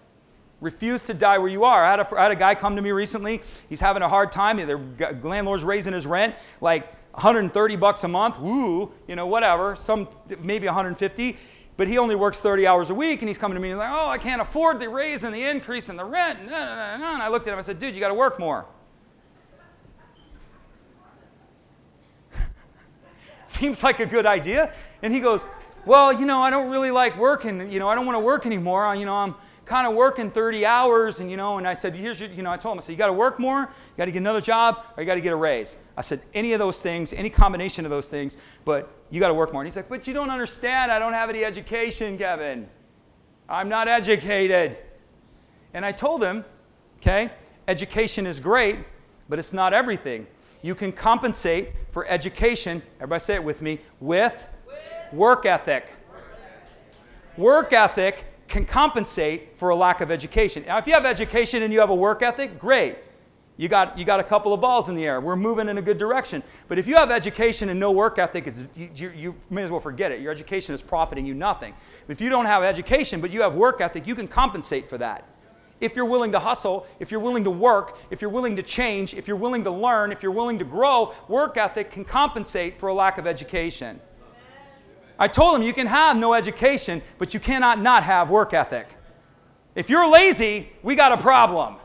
Refuse 0.61 1.03
to 1.03 1.13
die 1.13 1.39
where 1.39 1.49
you 1.49 1.65
are. 1.65 1.83
I 1.83 1.91
had, 1.91 1.99
a, 1.99 2.15
I 2.17 2.23
had 2.23 2.31
a 2.31 2.37
guy 2.37 2.55
come 2.55 2.77
to 2.77 2.81
me 2.81 2.91
recently. 2.91 3.41
He's 3.67 3.81
having 3.81 4.01
a 4.01 4.07
hard 4.07 4.31
time. 4.31 4.55
The 4.55 5.19
landlord's 5.23 5.65
raising 5.65 5.91
his 5.91 6.07
rent 6.07 6.35
like 6.61 6.89
130 7.15 7.75
bucks 7.75 8.05
a 8.05 8.07
month. 8.07 8.39
Woo, 8.39 8.93
you 9.09 9.17
know, 9.17 9.27
whatever. 9.27 9.75
Some 9.75 10.07
maybe 10.39 10.67
150 10.67 11.37
but 11.75 11.87
he 11.87 11.97
only 11.97 12.15
works 12.15 12.39
30 12.39 12.67
hours 12.67 12.89
a 12.89 12.93
week 12.93 13.21
and 13.21 13.27
he's 13.27 13.37
coming 13.37 13.55
to 13.55 13.61
me 13.61 13.69
and 13.69 13.77
he's 13.77 13.79
like, 13.79 13.91
oh, 13.91 14.09
I 14.09 14.17
can't 14.17 14.41
afford 14.41 14.79
the 14.79 14.89
raise 14.89 15.23
and 15.23 15.33
the 15.33 15.43
increase 15.43 15.89
in 15.89 15.97
the 15.97 16.05
rent. 16.05 16.39
And 16.39 16.51
I 16.51 17.27
looked 17.29 17.47
at 17.47 17.51
him 17.51 17.53
and 17.53 17.59
I 17.59 17.63
said, 17.63 17.79
dude, 17.79 17.95
you 17.95 18.01
got 18.01 18.09
to 18.09 18.13
work 18.13 18.39
more. 18.39 18.65
Seems 23.45 23.81
like 23.83 23.99
a 23.99 24.05
good 24.05 24.25
idea. 24.25 24.73
And 25.01 25.13
he 25.13 25.19
goes, 25.19 25.47
Well, 25.85 26.13
you 26.13 26.25
know, 26.25 26.41
I 26.41 26.49
don't 26.49 26.69
really 26.71 26.91
like 26.91 27.17
working. 27.17 27.71
You 27.71 27.79
know, 27.79 27.89
I 27.89 27.95
don't 27.95 28.05
want 28.05 28.15
to 28.15 28.21
work 28.23 28.45
anymore. 28.45 28.95
You 28.95 29.05
know, 29.05 29.15
I'm 29.15 29.35
kind 29.65 29.87
of 29.87 29.93
working 29.93 30.29
30 30.29 30.65
hours. 30.65 31.19
And, 31.19 31.31
you 31.31 31.37
know, 31.37 31.57
and 31.57 31.67
I 31.67 31.73
said, 31.73 31.95
Here's 31.95 32.19
your, 32.19 32.29
you 32.29 32.43
know, 32.43 32.51
I 32.51 32.57
told 32.57 32.73
him, 32.73 32.79
I 32.79 32.81
said, 32.81 32.93
You 32.93 32.97
got 32.97 33.07
to 33.07 33.13
work 33.13 33.39
more, 33.39 33.61
you 33.61 33.97
got 33.97 34.05
to 34.05 34.11
get 34.11 34.19
another 34.19 34.41
job, 34.41 34.85
or 34.95 35.03
you 35.03 35.07
got 35.07 35.15
to 35.15 35.21
get 35.21 35.33
a 35.33 35.37
raise. 35.37 35.77
I 35.97 36.01
said, 36.01 36.21
Any 36.33 36.53
of 36.53 36.59
those 36.59 36.81
things, 36.81 37.13
any 37.13 37.29
combination 37.29 37.85
of 37.85 37.91
those 37.91 38.07
things, 38.07 38.37
but 38.65 38.91
you 39.09 39.19
got 39.19 39.29
to 39.29 39.33
work 39.33 39.53
more. 39.53 39.61
And 39.61 39.67
he's 39.67 39.75
like, 39.75 39.89
But 39.89 40.07
you 40.07 40.13
don't 40.13 40.29
understand. 40.29 40.91
I 40.91 40.99
don't 40.99 41.13
have 41.13 41.29
any 41.29 41.43
education, 41.43 42.17
Kevin. 42.17 42.67
I'm 43.49 43.69
not 43.69 43.87
educated. 43.87 44.77
And 45.73 45.85
I 45.85 45.91
told 45.91 46.23
him, 46.23 46.45
Okay, 47.01 47.31
education 47.67 48.25
is 48.25 48.39
great, 48.39 48.79
but 49.29 49.39
it's 49.39 49.53
not 49.53 49.73
everything 49.73 50.27
you 50.63 50.73
can 50.73 50.91
compensate 50.91 51.73
for 51.91 52.07
education, 52.07 52.81
everybody 52.95 53.19
say 53.19 53.35
it 53.35 53.43
with 53.43 53.61
me, 53.61 53.79
with, 53.99 54.47
work 55.11 55.45
ethic. 55.45 55.85
Work 57.37 57.73
ethic 57.73 58.25
can 58.47 58.65
compensate 58.65 59.57
for 59.57 59.69
a 59.69 59.75
lack 59.75 60.01
of 60.01 60.11
education. 60.11 60.63
Now, 60.67 60.77
if 60.77 60.87
you 60.87 60.93
have 60.93 61.05
education 61.05 61.63
and 61.63 61.73
you 61.73 61.79
have 61.79 61.89
a 61.89 61.95
work 61.95 62.21
ethic, 62.21 62.59
great. 62.59 62.97
You 63.55 63.67
got, 63.67 63.97
you 63.97 64.03
got 64.03 64.19
a 64.19 64.23
couple 64.23 64.51
of 64.51 64.61
balls 64.61 64.89
in 64.89 64.95
the 64.95 65.05
air. 65.05 65.21
We're 65.21 65.35
moving 65.35 65.69
in 65.69 65.77
a 65.77 65.81
good 65.81 65.99
direction. 65.99 66.41
But 66.67 66.79
if 66.79 66.87
you 66.87 66.95
have 66.95 67.11
education 67.11 67.69
and 67.69 67.79
no 67.79 67.91
work 67.91 68.17
ethic, 68.17 68.47
it's, 68.47 68.65
you, 68.75 68.89
you, 68.95 69.09
you 69.11 69.35
may 69.51 69.61
as 69.61 69.69
well 69.69 69.79
forget 69.79 70.11
it. 70.11 70.21
Your 70.21 70.31
education 70.31 70.73
is 70.73 70.81
profiting 70.81 71.25
you 71.25 71.35
nothing. 71.35 71.75
If 72.07 72.19
you 72.19 72.29
don't 72.29 72.47
have 72.47 72.63
education, 72.63 73.21
but 73.21 73.29
you 73.29 73.43
have 73.43 73.53
work 73.53 73.79
ethic, 73.79 74.07
you 74.07 74.15
can 74.15 74.27
compensate 74.27 74.89
for 74.89 74.97
that. 74.97 75.27
If 75.79 75.95
you're 75.95 76.05
willing 76.05 76.31
to 76.31 76.39
hustle, 76.39 76.87
if 76.99 77.11
you're 77.11 77.19
willing 77.19 77.43
to 77.43 77.51
work, 77.51 77.97
if 78.09 78.21
you're 78.21 78.31
willing 78.31 78.55
to 78.55 78.63
change, 78.63 79.13
if 79.13 79.27
you're 79.27 79.37
willing 79.37 79.63
to 79.65 79.71
learn, 79.71 80.11
if 80.11 80.23
you're 80.23 80.31
willing 80.31 80.57
to 80.59 80.65
grow, 80.65 81.13
work 81.27 81.57
ethic 81.57 81.91
can 81.91 82.05
compensate 82.05 82.77
for 82.77 82.89
a 82.89 82.93
lack 82.93 83.17
of 83.17 83.27
education. 83.27 83.99
I 85.17 85.27
told 85.27 85.55
him 85.55 85.63
you 85.63 85.73
can 85.73 85.87
have 85.87 86.17
no 86.17 86.33
education, 86.33 87.01
but 87.17 87.33
you 87.33 87.39
cannot 87.39 87.79
not 87.79 88.03
have 88.03 88.29
work 88.29 88.53
ethic. 88.53 88.87
If 89.75 89.89
you're 89.89 90.09
lazy, 90.11 90.71
we 90.81 90.95
got 90.95 91.11
a 91.11 91.17
problem. 91.17 91.75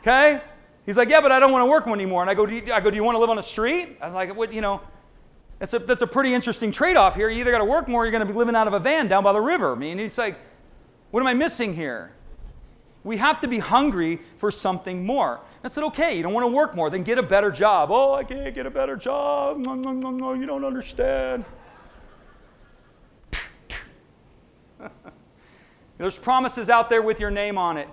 Okay? 0.00 0.40
He's 0.86 0.96
like, 0.96 1.10
yeah, 1.10 1.20
but 1.20 1.32
I 1.32 1.38
don't 1.40 1.52
want 1.52 1.62
to 1.62 1.70
work 1.70 1.86
anymore. 1.86 2.22
And 2.22 2.30
I 2.30 2.34
go, 2.34 2.46
do 2.46 2.54
you, 2.54 2.72
I 2.72 2.80
go, 2.80 2.90
do 2.90 2.96
you 2.96 3.04
want 3.04 3.16
to 3.16 3.20
live 3.20 3.30
on 3.30 3.36
the 3.36 3.42
street? 3.42 3.98
I 4.00 4.06
was 4.06 4.14
like, 4.14 4.34
what, 4.34 4.52
you 4.52 4.60
know, 4.60 4.80
that's 5.58 5.74
a, 5.74 5.80
that's 5.80 6.02
a 6.02 6.06
pretty 6.06 6.32
interesting 6.32 6.72
trade-off 6.72 7.14
here. 7.14 7.28
You 7.28 7.40
either 7.40 7.50
got 7.50 7.58
to 7.58 7.64
work 7.64 7.88
more 7.88 8.02
or 8.02 8.04
you're 8.04 8.12
going 8.12 8.26
to 8.26 8.32
be 8.32 8.36
living 8.36 8.54
out 8.54 8.66
of 8.66 8.72
a 8.72 8.78
van 8.78 9.08
down 9.08 9.24
by 9.24 9.32
the 9.32 9.40
river. 9.40 9.72
I 9.72 9.74
mean, 9.74 9.98
he's 9.98 10.16
like, 10.16 10.38
what 11.10 11.20
am 11.20 11.26
I 11.26 11.34
missing 11.34 11.74
here? 11.74 12.12
We 13.04 13.16
have 13.16 13.40
to 13.40 13.48
be 13.48 13.58
hungry 13.58 14.20
for 14.38 14.50
something 14.50 15.04
more. 15.04 15.40
I 15.64 15.68
said, 15.68 15.84
okay, 15.84 16.16
you 16.16 16.22
don't 16.22 16.32
want 16.32 16.44
to 16.44 16.54
work 16.54 16.74
more, 16.74 16.90
then 16.90 17.02
get 17.02 17.18
a 17.18 17.22
better 17.22 17.50
job. 17.50 17.90
Oh, 17.90 18.14
I 18.14 18.24
can't 18.24 18.54
get 18.54 18.66
a 18.66 18.70
better 18.70 18.96
job. 18.96 19.58
No, 19.58 19.74
no, 19.74 19.92
no, 19.92 20.10
no, 20.10 20.32
you 20.34 20.46
don't 20.46 20.64
understand. 20.64 21.44
There's 25.98 26.16
promises 26.16 26.70
out 26.70 26.88
there 26.88 27.02
with 27.02 27.20
your 27.20 27.30
name 27.30 27.58
on 27.58 27.76
it. 27.76 27.88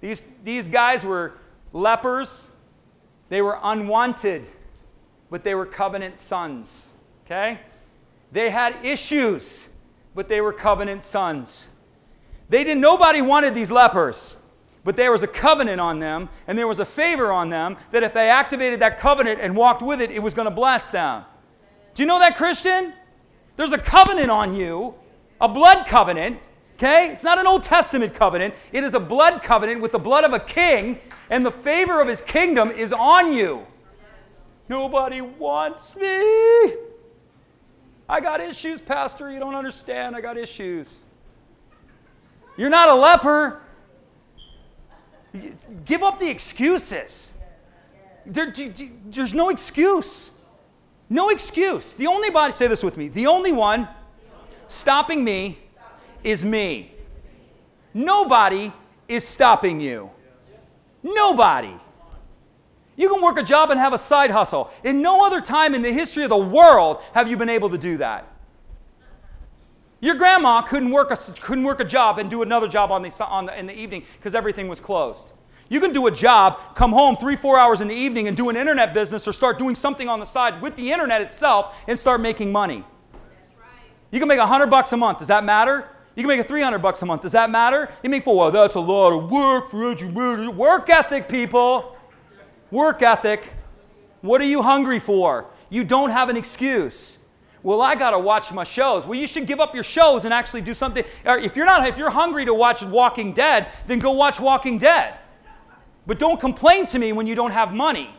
These, 0.00 0.26
these 0.42 0.66
guys 0.66 1.04
were 1.04 1.34
lepers. 1.72 2.50
They 3.28 3.42
were 3.42 3.58
unwanted, 3.62 4.48
but 5.30 5.44
they 5.44 5.54
were 5.54 5.66
covenant 5.66 6.18
sons. 6.18 6.94
Okay? 7.24 7.60
They 8.32 8.50
had 8.50 8.84
issues, 8.84 9.68
but 10.14 10.28
they 10.28 10.40
were 10.40 10.52
covenant 10.52 11.04
sons. 11.04 11.68
They 12.48 12.64
didn't, 12.64 12.80
nobody 12.80 13.22
wanted 13.22 13.54
these 13.54 13.70
lepers, 13.70 14.36
but 14.84 14.96
there 14.96 15.12
was 15.12 15.22
a 15.22 15.26
covenant 15.26 15.80
on 15.80 15.98
them, 16.00 16.28
and 16.46 16.58
there 16.58 16.68
was 16.68 16.80
a 16.80 16.84
favor 16.84 17.30
on 17.30 17.50
them 17.50 17.76
that 17.92 18.02
if 18.02 18.12
they 18.12 18.28
activated 18.28 18.80
that 18.80 18.98
covenant 18.98 19.40
and 19.40 19.54
walked 19.54 19.82
with 19.82 20.00
it, 20.00 20.10
it 20.10 20.22
was 20.22 20.34
going 20.34 20.48
to 20.48 20.54
bless 20.54 20.88
them. 20.88 21.24
Do 21.94 22.02
you 22.02 22.06
know 22.06 22.18
that, 22.18 22.36
Christian? 22.36 22.92
There's 23.56 23.72
a 23.72 23.78
covenant 23.78 24.30
on 24.30 24.54
you, 24.54 24.94
a 25.40 25.48
blood 25.48 25.86
covenant, 25.86 26.40
Okay? 26.82 27.12
It's 27.12 27.22
not 27.22 27.38
an 27.38 27.46
Old 27.46 27.62
Testament 27.62 28.12
covenant. 28.12 28.54
It 28.72 28.82
is 28.82 28.94
a 28.94 28.98
blood 28.98 29.40
covenant 29.40 29.80
with 29.80 29.92
the 29.92 30.00
blood 30.00 30.24
of 30.24 30.32
a 30.32 30.40
king, 30.40 30.98
and 31.30 31.46
the 31.46 31.50
favor 31.52 32.00
of 32.00 32.08
his 32.08 32.20
kingdom 32.20 32.72
is 32.72 32.92
on 32.92 33.32
you. 33.32 33.64
Nobody 34.68 35.20
wants 35.20 35.94
me. 35.94 36.74
I 38.08 38.20
got 38.20 38.40
issues, 38.40 38.80
Pastor. 38.80 39.30
You 39.30 39.38
don't 39.38 39.54
understand. 39.54 40.16
I 40.16 40.20
got 40.20 40.36
issues. 40.36 41.04
You're 42.56 42.68
not 42.68 42.88
a 42.88 42.94
leper. 42.96 43.62
Give 45.84 46.02
up 46.02 46.18
the 46.18 46.28
excuses. 46.28 47.32
There, 48.26 48.52
there's 49.06 49.34
no 49.34 49.50
excuse. 49.50 50.32
No 51.08 51.28
excuse. 51.28 51.94
The 51.94 52.08
only 52.08 52.30
body, 52.30 52.54
say 52.54 52.66
this 52.66 52.82
with 52.82 52.96
me, 52.96 53.06
the 53.06 53.28
only 53.28 53.52
one 53.52 53.86
stopping 54.66 55.22
me 55.22 55.61
is 56.24 56.44
me. 56.44 56.92
Nobody 57.94 58.72
is 59.08 59.26
stopping 59.26 59.80
you. 59.80 60.10
Nobody. 61.02 61.74
You 62.96 63.08
can 63.08 63.22
work 63.22 63.38
a 63.38 63.42
job 63.42 63.70
and 63.70 63.80
have 63.80 63.92
a 63.92 63.98
side 63.98 64.30
hustle. 64.30 64.70
In 64.84 65.02
no 65.02 65.26
other 65.26 65.40
time 65.40 65.74
in 65.74 65.82
the 65.82 65.92
history 65.92 66.24
of 66.24 66.30
the 66.30 66.36
world 66.36 67.00
have 67.14 67.28
you 67.28 67.36
been 67.36 67.48
able 67.48 67.70
to 67.70 67.78
do 67.78 67.96
that. 67.98 68.28
Your 70.00 70.16
grandma 70.16 70.62
couldn't 70.62 70.90
work 70.90 71.10
a, 71.10 71.16
couldn't 71.40 71.64
work 71.64 71.80
a 71.80 71.84
job 71.84 72.18
and 72.18 72.28
do 72.28 72.42
another 72.42 72.66
job 72.66 72.90
on 72.90 73.02
the, 73.02 73.24
on 73.24 73.46
the, 73.46 73.58
in 73.58 73.66
the 73.66 73.78
evening 73.78 74.04
because 74.18 74.34
everything 74.34 74.68
was 74.68 74.80
closed. 74.80 75.32
You 75.68 75.80
can 75.80 75.92
do 75.92 76.06
a 76.06 76.10
job, 76.10 76.58
come 76.74 76.92
home 76.92 77.16
three, 77.16 77.36
four 77.36 77.58
hours 77.58 77.80
in 77.80 77.88
the 77.88 77.94
evening 77.94 78.28
and 78.28 78.36
do 78.36 78.48
an 78.48 78.56
internet 78.56 78.92
business 78.92 79.26
or 79.26 79.32
start 79.32 79.58
doing 79.58 79.74
something 79.74 80.08
on 80.08 80.20
the 80.20 80.26
side 80.26 80.60
with 80.60 80.76
the 80.76 80.92
internet 80.92 81.22
itself 81.22 81.82
and 81.88 81.98
start 81.98 82.20
making 82.20 82.52
money. 82.52 82.84
You 84.10 84.18
can 84.18 84.28
make 84.28 84.38
a 84.38 84.46
hundred 84.46 84.66
bucks 84.66 84.92
a 84.92 84.96
month. 84.96 85.20
Does 85.20 85.28
that 85.28 85.44
matter? 85.44 85.88
You 86.14 86.22
can 86.22 86.28
make 86.28 86.40
a 86.40 86.44
300 86.44 86.78
bucks 86.78 87.00
a 87.02 87.06
month. 87.06 87.22
Does 87.22 87.32
that 87.32 87.50
matter? 87.50 87.90
You 88.02 88.10
make 88.10 88.24
four. 88.24 88.36
Well, 88.36 88.50
that's 88.50 88.74
a 88.74 88.80
lot 88.80 89.12
of 89.12 89.30
work 89.30 89.70
for 89.70 89.90
education. 89.90 90.56
Work 90.56 90.90
ethic, 90.90 91.28
people. 91.28 91.96
Work 92.70 93.02
ethic. 93.02 93.52
What 94.20 94.40
are 94.40 94.44
you 94.44 94.62
hungry 94.62 94.98
for? 94.98 95.46
You 95.70 95.84
don't 95.84 96.10
have 96.10 96.28
an 96.28 96.36
excuse. 96.36 97.18
Well, 97.62 97.80
I 97.80 97.94
got 97.94 98.10
to 98.10 98.18
watch 98.18 98.52
my 98.52 98.64
shows. 98.64 99.06
Well, 99.06 99.18
you 99.18 99.26
should 99.26 99.46
give 99.46 99.60
up 99.60 99.72
your 99.74 99.84
shows 99.84 100.24
and 100.24 100.34
actually 100.34 100.62
do 100.62 100.74
something. 100.74 101.04
If 101.24 101.56
you're 101.56 101.64
not 101.66 101.86
if 101.88 101.96
you're 101.96 102.10
hungry 102.10 102.44
to 102.44 102.52
watch 102.52 102.82
Walking 102.82 103.32
Dead, 103.32 103.68
then 103.86 103.98
go 103.98 104.12
watch 104.12 104.38
Walking 104.40 104.78
Dead. 104.78 105.18
But 106.06 106.18
don't 106.18 106.40
complain 106.40 106.86
to 106.86 106.98
me 106.98 107.12
when 107.12 107.26
you 107.26 107.34
don't 107.34 107.52
have 107.52 107.72
money. 107.72 108.10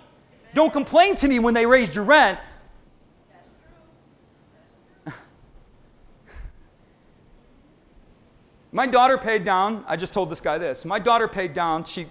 Don't 0.54 0.72
complain 0.72 1.16
to 1.18 1.28
me 1.28 1.40
when 1.40 1.54
they 1.54 1.66
raised 1.66 1.94
your 1.94 2.06
rent 2.06 2.40
My 8.76 8.88
daughter 8.88 9.20
paid 9.20 9.44
down, 9.44 9.86
I 9.88 9.96
just 9.96 10.16
told 10.16 10.32
this 10.32 10.42
guy 10.42 10.58
this. 10.58 10.84
My 10.84 10.98
daughter 10.98 11.28
paid 11.28 11.54
down, 11.54 11.84
she, 11.84 12.08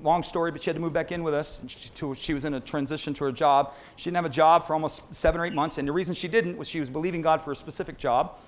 long 0.00 0.22
story, 0.22 0.52
but 0.52 0.62
she 0.62 0.70
had 0.70 0.76
to 0.76 0.80
move 0.80 0.92
back 0.92 1.10
in 1.10 1.24
with 1.24 1.34
us. 1.34 1.60
She, 1.66 2.14
she 2.14 2.34
was 2.34 2.44
in 2.44 2.54
a 2.54 2.60
transition 2.60 3.14
to 3.14 3.24
her 3.24 3.32
job. 3.32 3.74
She 3.96 4.04
didn't 4.04 4.18
have 4.18 4.24
a 4.24 4.28
job 4.28 4.64
for 4.64 4.74
almost 4.74 5.02
seven 5.12 5.40
or 5.40 5.44
eight 5.44 5.54
months, 5.54 5.76
and 5.76 5.88
the 5.88 5.92
reason 5.92 6.14
she 6.14 6.28
didn't 6.28 6.56
was 6.56 6.68
she 6.68 6.78
was 6.78 6.88
believing 6.88 7.20
God 7.20 7.40
for 7.40 7.50
a 7.50 7.56
specific 7.56 7.98
job. 7.98 8.38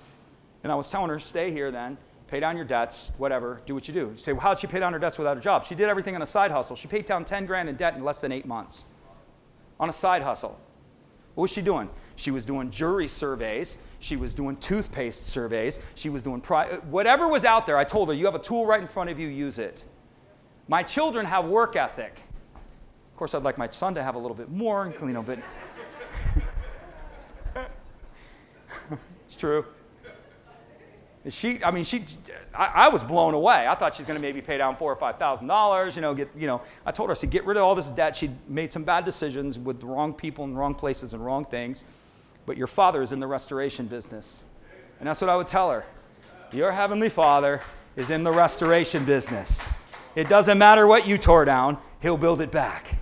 And 0.63 0.71
I 0.71 0.75
was 0.75 0.89
telling 0.89 1.09
her, 1.09 1.19
stay 1.19 1.51
here 1.51 1.69
then, 1.69 1.97
pay 2.29 2.39
down 2.39 2.55
your 2.55 2.65
debts, 2.65 3.11
whatever, 3.17 3.59
do 3.65 3.73
what 3.73 3.85
you 3.89 3.93
do. 3.93 4.11
You 4.11 4.17
say, 4.17 4.31
well, 4.31 4.41
how 4.41 4.53
did 4.53 4.61
she 4.61 4.67
pay 4.67 4.79
down 4.79 4.93
her 4.93 4.99
debts 4.99 5.17
without 5.17 5.35
a 5.35 5.41
job? 5.41 5.65
She 5.65 5.75
did 5.75 5.89
everything 5.89 6.15
on 6.15 6.21
a 6.21 6.25
side 6.25 6.51
hustle. 6.51 6.77
She 6.77 6.87
paid 6.87 7.03
down 7.03 7.25
10 7.25 7.45
grand 7.47 7.67
in 7.67 7.75
debt 7.75 7.95
in 7.95 8.03
less 8.05 8.21
than 8.21 8.31
eight 8.31 8.45
months 8.45 8.87
on 9.77 9.89
a 9.89 9.93
side 9.93 10.21
hustle. 10.21 10.57
What 11.37 11.43
was 11.43 11.51
she 11.51 11.61
doing? 11.61 11.87
She 12.15 12.31
was 12.31 12.47
doing 12.47 12.71
jury 12.71 13.07
surveys. 13.07 13.77
She 13.99 14.15
was 14.15 14.33
doing 14.33 14.55
toothpaste 14.55 15.27
surveys. 15.27 15.79
She 15.93 16.09
was 16.09 16.23
doing 16.23 16.41
pri- 16.41 16.77
whatever 16.89 17.27
was 17.27 17.45
out 17.45 17.67
there. 17.67 17.77
I 17.77 17.83
told 17.83 18.07
her, 18.07 18.15
you 18.15 18.25
have 18.25 18.33
a 18.33 18.39
tool 18.39 18.65
right 18.65 18.81
in 18.81 18.87
front 18.87 19.11
of 19.11 19.19
you, 19.19 19.27
use 19.27 19.59
it. 19.59 19.85
My 20.67 20.81
children 20.81 21.27
have 21.27 21.45
work 21.45 21.75
ethic. 21.75 22.19
Of 22.55 23.17
course, 23.17 23.35
I'd 23.35 23.43
like 23.43 23.59
my 23.59 23.69
son 23.69 23.93
to 23.93 24.01
have 24.01 24.15
a 24.15 24.17
little 24.17 24.33
bit 24.33 24.49
more, 24.49 24.91
you 24.99 25.13
know, 25.13 25.21
but 25.21 25.37
it's 29.27 29.35
true. 29.35 29.63
She, 31.29 31.61
I 31.63 31.71
mean, 31.71 31.83
she, 31.83 32.05
I, 32.53 32.71
I, 32.73 32.89
was 32.89 33.03
blown 33.03 33.33
away. 33.33 33.67
I 33.67 33.75
thought 33.75 33.95
she's 33.95 34.05
going 34.05 34.15
to 34.15 34.21
maybe 34.21 34.39
pay 34.39 34.57
down 34.57 34.77
four 34.77 34.91
or 34.91 34.95
five 34.95 35.17
thousand 35.17 35.47
dollars. 35.47 35.95
You 35.95 36.01
know, 36.01 36.13
get, 36.13 36.29
you 36.37 36.47
know. 36.47 36.61
I 36.85 36.91
told 36.91 37.09
her, 37.09 37.11
I 37.11 37.15
said, 37.15 37.31
get 37.31 37.45
rid 37.45 37.57
of 37.57 37.63
all 37.63 37.75
this 37.75 37.91
debt. 37.91 38.15
She'd 38.15 38.35
made 38.47 38.71
some 38.71 38.83
bad 38.83 39.03
decisions 39.03 39.59
with 39.59 39.81
the 39.81 39.87
wrong 39.87 40.13
people 40.13 40.45
in 40.45 40.55
wrong 40.55 40.73
places 40.73 41.13
and 41.13 41.25
wrong 41.25 41.43
things. 41.43 41.85
But 42.45 42.55
your 42.55 42.67
father 42.67 43.01
is 43.01 43.11
in 43.11 43.19
the 43.19 43.27
restoration 43.27 43.87
business, 43.87 44.45
and 44.99 45.09
that's 45.09 45.19
what 45.19 45.29
I 45.29 45.35
would 45.35 45.47
tell 45.47 45.69
her. 45.71 45.83
Your 46.53 46.71
heavenly 46.71 47.09
Father 47.09 47.61
is 47.97 48.09
in 48.09 48.23
the 48.23 48.31
restoration 48.31 49.03
business. 49.03 49.67
It 50.15 50.29
doesn't 50.29 50.57
matter 50.57 50.87
what 50.87 51.05
you 51.05 51.17
tore 51.17 51.43
down; 51.43 51.77
He'll 52.01 52.17
build 52.17 52.41
it 52.41 52.51
back. 52.51 52.95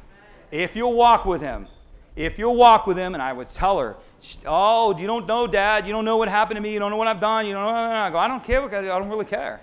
If 0.49 0.75
you'll 0.75 0.95
walk 0.95 1.25
with 1.25 1.41
Him, 1.41 1.67
if 2.15 2.39
you'll 2.39 2.55
walk 2.55 2.87
with 2.87 2.97
Him, 2.97 3.13
and 3.13 3.21
I 3.21 3.33
would 3.33 3.47
tell 3.47 3.77
her, 3.77 3.97
Oh, 4.45 4.97
you 4.97 5.07
don't 5.07 5.27
know, 5.27 5.47
Dad. 5.47 5.85
You 5.85 5.93
don't 5.93 6.05
know 6.05 6.17
what 6.17 6.29
happened 6.29 6.57
to 6.57 6.61
me. 6.61 6.73
You 6.73 6.79
don't 6.79 6.91
know 6.91 6.97
what 6.97 7.07
I've 7.07 7.19
done. 7.19 7.45
You 7.45 7.53
don't 7.53 7.65
know. 7.65 7.91
I 7.91 8.09
go, 8.09 8.17
I 8.17 8.27
don't 8.27 8.43
care. 8.43 8.63
I 8.63 8.81
don't 8.81 9.09
really 9.09 9.25
care. 9.25 9.61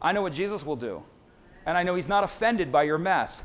I 0.00 0.12
know 0.12 0.22
what 0.22 0.32
Jesus 0.32 0.64
will 0.64 0.76
do. 0.76 1.02
And 1.66 1.76
I 1.76 1.82
know 1.82 1.94
He's 1.94 2.08
not 2.08 2.24
offended 2.24 2.72
by 2.72 2.84
your 2.84 2.98
mess. 2.98 3.42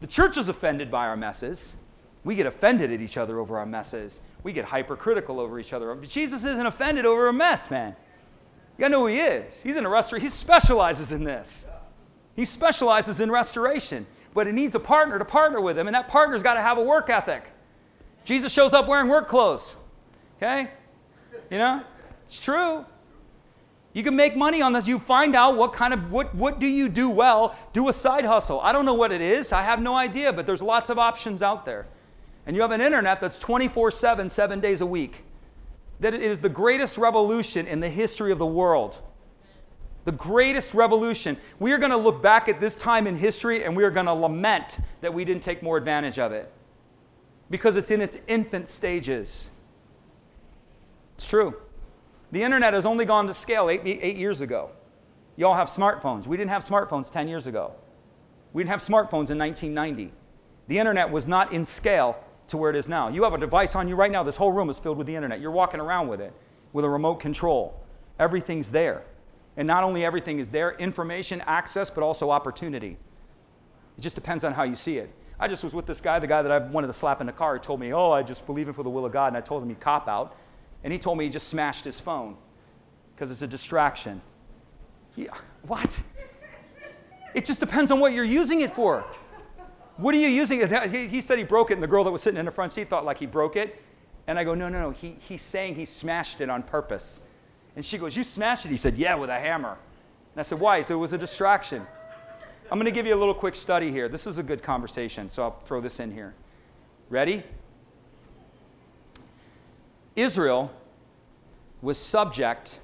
The 0.00 0.06
church 0.06 0.36
is 0.36 0.48
offended 0.48 0.90
by 0.90 1.06
our 1.06 1.16
messes. 1.16 1.76
We 2.24 2.34
get 2.34 2.46
offended 2.46 2.92
at 2.92 3.00
each 3.00 3.16
other 3.16 3.38
over 3.38 3.56
our 3.58 3.66
messes. 3.66 4.20
We 4.42 4.52
get 4.52 4.64
hypercritical 4.64 5.38
over 5.38 5.60
each 5.60 5.72
other. 5.72 5.94
But 5.94 6.08
Jesus 6.08 6.44
isn't 6.44 6.66
offended 6.66 7.06
over 7.06 7.28
a 7.28 7.32
mess, 7.32 7.70
man. 7.70 7.94
You 8.76 8.82
gotta 8.82 8.92
know 8.92 9.00
who 9.00 9.06
he 9.06 9.20
is. 9.20 9.62
He's 9.62 9.76
in 9.76 9.86
a. 9.86 10.18
He 10.18 10.28
specializes 10.28 11.12
in 11.12 11.24
this. 11.24 11.66
He 12.34 12.44
specializes 12.44 13.20
in 13.20 13.30
restoration. 13.30 14.06
But 14.34 14.46
he 14.46 14.52
needs 14.52 14.74
a 14.74 14.80
partner 14.80 15.18
to 15.18 15.24
partner 15.24 15.60
with 15.60 15.78
him, 15.78 15.86
and 15.86 15.94
that 15.94 16.08
partner's 16.08 16.42
got 16.42 16.54
to 16.54 16.60
have 16.60 16.76
a 16.76 16.82
work 16.82 17.08
ethic. 17.08 17.44
Jesus 18.26 18.52
shows 18.52 18.74
up 18.74 18.88
wearing 18.88 19.08
work 19.08 19.28
clothes. 19.28 19.76
Okay? 20.36 20.68
You 21.48 21.58
know? 21.58 21.82
It's 22.26 22.40
true. 22.40 22.84
You 23.92 24.02
can 24.02 24.16
make 24.16 24.36
money 24.36 24.60
on 24.60 24.74
this. 24.74 24.86
You 24.86 24.98
find 24.98 25.34
out 25.34 25.56
what 25.56 25.72
kind 25.72 25.94
of 25.94 26.10
what 26.10 26.34
what 26.34 26.58
do 26.58 26.66
you 26.66 26.88
do 26.88 27.08
well? 27.08 27.56
Do 27.72 27.88
a 27.88 27.92
side 27.92 28.26
hustle. 28.26 28.60
I 28.60 28.72
don't 28.72 28.84
know 28.84 28.94
what 28.94 29.12
it 29.12 29.22
is. 29.22 29.52
I 29.52 29.62
have 29.62 29.80
no 29.80 29.94
idea, 29.94 30.32
but 30.34 30.44
there's 30.44 30.60
lots 30.60 30.90
of 30.90 30.98
options 30.98 31.40
out 31.40 31.64
there. 31.64 31.86
And 32.44 32.54
you 32.54 32.62
have 32.62 32.72
an 32.72 32.80
internet 32.80 33.20
that's 33.20 33.38
24/7 33.38 34.28
7 34.30 34.60
days 34.60 34.80
a 34.82 34.86
week. 34.86 35.24
That 36.00 36.12
it 36.12 36.20
is 36.20 36.40
the 36.40 36.50
greatest 36.50 36.98
revolution 36.98 37.66
in 37.66 37.80
the 37.80 37.88
history 37.88 38.32
of 38.32 38.38
the 38.38 38.46
world. 38.46 38.98
the 40.04 40.12
greatest 40.12 40.72
revolution. 40.72 41.36
We 41.58 41.72
are 41.72 41.78
going 41.78 41.90
to 41.90 41.96
look 41.96 42.22
back 42.22 42.48
at 42.48 42.60
this 42.60 42.76
time 42.76 43.08
in 43.08 43.16
history 43.16 43.64
and 43.64 43.76
we 43.76 43.82
are 43.82 43.90
going 43.90 44.06
to 44.06 44.12
lament 44.14 44.78
that 45.00 45.12
we 45.12 45.24
didn't 45.24 45.42
take 45.42 45.64
more 45.64 45.76
advantage 45.76 46.20
of 46.20 46.30
it 46.30 46.52
because 47.50 47.76
it's 47.76 47.90
in 47.90 48.00
its 48.00 48.18
infant 48.26 48.68
stages. 48.68 49.50
It's 51.16 51.26
true. 51.26 51.56
The 52.32 52.42
internet 52.42 52.74
has 52.74 52.84
only 52.84 53.04
gone 53.04 53.26
to 53.28 53.34
scale 53.34 53.70
eight, 53.70 53.82
eight 53.84 54.16
years 54.16 54.40
ago. 54.40 54.70
You 55.36 55.46
all 55.46 55.54
have 55.54 55.68
smartphones. 55.68 56.26
We 56.26 56.36
didn't 56.36 56.50
have 56.50 56.64
smartphones 56.64 57.10
10 57.10 57.28
years 57.28 57.46
ago. 57.46 57.72
We 58.52 58.62
didn't 58.62 58.70
have 58.70 58.80
smartphones 58.80 59.30
in 59.30 59.38
1990. 59.38 60.12
The 60.68 60.78
internet 60.78 61.10
was 61.10 61.28
not 61.28 61.52
in 61.52 61.64
scale 61.64 62.22
to 62.48 62.56
where 62.56 62.70
it 62.70 62.76
is 62.76 62.88
now. 62.88 63.08
You 63.08 63.24
have 63.24 63.34
a 63.34 63.38
device 63.38 63.74
on 63.74 63.88
you 63.88 63.94
right 63.94 64.10
now. 64.10 64.22
This 64.22 64.36
whole 64.36 64.52
room 64.52 64.70
is 64.70 64.78
filled 64.78 64.98
with 64.98 65.06
the 65.06 65.14
internet. 65.14 65.40
You're 65.40 65.50
walking 65.50 65.80
around 65.80 66.08
with 66.08 66.20
it 66.20 66.32
with 66.72 66.84
a 66.84 66.88
remote 66.88 67.16
control. 67.16 67.80
Everything's 68.18 68.70
there. 68.70 69.04
And 69.56 69.66
not 69.66 69.84
only 69.84 70.04
everything 70.04 70.38
is 70.38 70.50
there, 70.50 70.72
information, 70.72 71.40
access, 71.46 71.90
but 71.90 72.02
also 72.02 72.30
opportunity. 72.30 72.96
It 73.96 74.00
just 74.00 74.16
depends 74.16 74.44
on 74.44 74.52
how 74.52 74.64
you 74.64 74.76
see 74.76 74.98
it. 74.98 75.10
I 75.38 75.48
just 75.48 75.62
was 75.62 75.74
with 75.74 75.86
this 75.86 76.00
guy, 76.00 76.18
the 76.18 76.26
guy 76.26 76.42
that 76.42 76.50
I 76.50 76.58
wanted 76.58 76.86
to 76.86 76.92
slap 76.92 77.20
in 77.20 77.26
the 77.26 77.32
car. 77.32 77.58
Told 77.58 77.80
me, 77.80 77.92
Oh, 77.92 78.12
I 78.12 78.22
just 78.22 78.46
believe 78.46 78.68
in 78.68 78.74
for 78.74 78.82
the 78.82 78.90
will 78.90 79.04
of 79.04 79.12
God. 79.12 79.28
And 79.28 79.36
I 79.36 79.40
told 79.40 79.62
him 79.62 79.68
he'd 79.68 79.80
cop 79.80 80.08
out. 80.08 80.36
And 80.82 80.92
he 80.92 80.98
told 80.98 81.18
me 81.18 81.24
he 81.24 81.30
just 81.30 81.48
smashed 81.48 81.84
his 81.84 82.00
phone 82.00 82.36
because 83.14 83.30
it's 83.30 83.42
a 83.42 83.46
distraction. 83.46 84.20
Yeah, 85.14 85.34
what? 85.62 86.02
It 87.34 87.44
just 87.44 87.60
depends 87.60 87.90
on 87.90 88.00
what 88.00 88.12
you're 88.12 88.24
using 88.24 88.60
it 88.60 88.70
for. 88.70 89.04
What 89.96 90.14
are 90.14 90.18
you 90.18 90.28
using 90.28 90.60
it? 90.60 91.10
He 91.10 91.20
said 91.20 91.38
he 91.38 91.44
broke 91.44 91.70
it, 91.70 91.74
and 91.74 91.82
the 91.82 91.86
girl 91.86 92.04
that 92.04 92.10
was 92.10 92.22
sitting 92.22 92.38
in 92.38 92.44
the 92.44 92.52
front 92.52 92.72
seat 92.72 92.90
thought 92.90 93.04
like 93.04 93.18
he 93.18 93.26
broke 93.26 93.56
it. 93.56 93.82
And 94.26 94.38
I 94.38 94.44
go, 94.44 94.54
no, 94.54 94.68
no, 94.68 94.80
no. 94.80 94.90
He, 94.90 95.16
he's 95.20 95.42
saying 95.42 95.74
he 95.74 95.84
smashed 95.84 96.40
it 96.40 96.50
on 96.50 96.62
purpose. 96.62 97.22
And 97.76 97.84
she 97.84 97.98
goes, 97.98 98.16
You 98.16 98.24
smashed 98.24 98.64
it? 98.64 98.70
He 98.70 98.76
said, 98.76 98.96
Yeah, 98.96 99.14
with 99.14 99.30
a 99.30 99.38
hammer. 99.38 99.76
And 100.34 100.40
I 100.40 100.42
said, 100.42 100.58
Why? 100.58 100.78
He 100.78 100.82
said, 100.82 100.94
It 100.94 100.98
was 100.98 101.12
a 101.12 101.18
distraction. 101.18 101.86
I'm 102.68 102.78
going 102.78 102.86
to 102.86 102.90
give 102.90 103.06
you 103.06 103.14
a 103.14 103.16
little 103.16 103.34
quick 103.34 103.54
study 103.54 103.92
here. 103.92 104.08
This 104.08 104.26
is 104.26 104.38
a 104.38 104.42
good 104.42 104.60
conversation, 104.60 105.30
so 105.30 105.44
I'll 105.44 105.60
throw 105.60 105.80
this 105.80 106.00
in 106.00 106.10
here. 106.10 106.34
Ready? 107.08 107.44
Israel 110.16 110.72
was 111.80 111.96
subject 111.96 112.80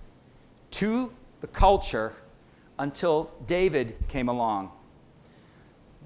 to 0.72 1.12
the 1.41 1.49
culture 1.49 2.12
until 2.78 3.33
David 3.49 3.97
came 4.07 4.28
along. 4.28 4.70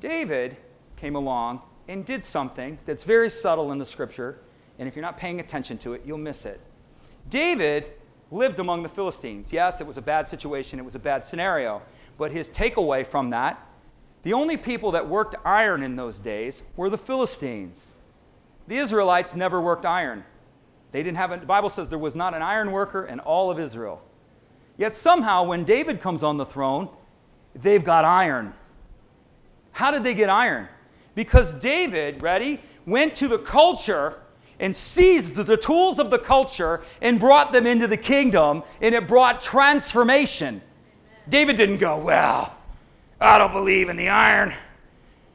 David 0.01 0.57
came 0.97 1.15
along 1.15 1.61
and 1.87 2.07
did 2.07 2.25
something 2.25 2.79
that's 2.87 3.05
very 3.05 3.29
subtle 3.29 3.73
in 3.73 3.79
the 3.79 3.85
scripture, 3.85 4.39
and 4.79 4.89
if 4.89 4.97
you're 4.97 5.03
not 5.03 5.19
paying 5.19 5.39
attention 5.39 5.77
to 5.79 5.93
it, 5.93 6.01
you'll 6.07 6.17
miss 6.17 6.47
it. 6.47 6.61
David 7.29 7.85
lived 8.31 8.59
among 8.59 8.83
the 8.83 8.89
Philistines. 8.89 9.53
Yes, 9.53 9.83
it 9.83 9.87
was 9.87 9.99
a 9.99 10.03
bad 10.03 10.29
situation, 10.29 10.79
it 10.79 10.85
was 10.85 10.95
a 10.95 11.01
bad 11.01 11.27
scenario, 11.27 11.83
but 12.19 12.33
his 12.33 12.51
takeaway 12.51 13.07
from 13.07 13.31
that 13.31 13.67
the 14.27 14.33
only 14.33 14.57
people 14.57 14.91
that 14.91 15.09
worked 15.09 15.37
iron 15.45 15.85
in 15.85 15.95
those 15.95 16.19
days 16.19 16.65
were 16.75 16.91
the 16.91 16.99
Philistines. 16.99 17.99
The 18.67 18.75
Israelites 18.75 19.37
never 19.37 19.61
worked 19.61 19.87
iron. 19.87 20.25
They 20.91 21.05
didn't 21.05 21.19
have 21.19 21.31
a, 21.31 21.37
the 21.37 21.47
Bible 21.47 21.69
says 21.69 21.91
there 21.91 21.99
was 22.01 22.17
not 22.17 22.35
an 22.35 22.43
iron 22.43 22.73
worker 22.73 23.05
in 23.05 23.21
all 23.21 23.53
of 23.53 23.61
Israel. 23.61 24.03
Yet 24.77 24.95
somehow, 24.95 25.45
when 25.45 25.63
David 25.63 26.01
comes 26.01 26.25
on 26.25 26.39
the 26.39 26.45
throne, 26.45 26.89
they've 27.55 27.85
got 27.85 28.05
iron. 28.05 28.53
How 29.71 29.93
did 29.93 30.03
they 30.03 30.13
get 30.15 30.29
iron? 30.29 30.67
Because 31.15 31.55
David, 31.55 32.21
ready, 32.21 32.61
went 32.85 33.15
to 33.15 33.29
the 33.29 33.39
culture 33.39 34.19
and 34.59 34.75
seized 34.75 35.37
the 35.37 35.57
tools 35.57 36.01
of 36.01 36.11
the 36.11 36.19
culture 36.19 36.83
and 37.01 37.21
brought 37.21 37.53
them 37.53 37.65
into 37.65 37.87
the 37.87 37.97
kingdom, 37.97 38.65
and 38.81 38.93
it 38.93 39.07
brought 39.07 39.41
transformation. 39.41 40.63
David 41.29 41.57
didn't 41.57 41.79
go, 41.79 41.99
Well, 41.99 42.55
I 43.21 43.39
don't 43.39 43.53
believe 43.53 43.89
in 43.89 43.97
the 43.97 44.09
iron. 44.09 44.53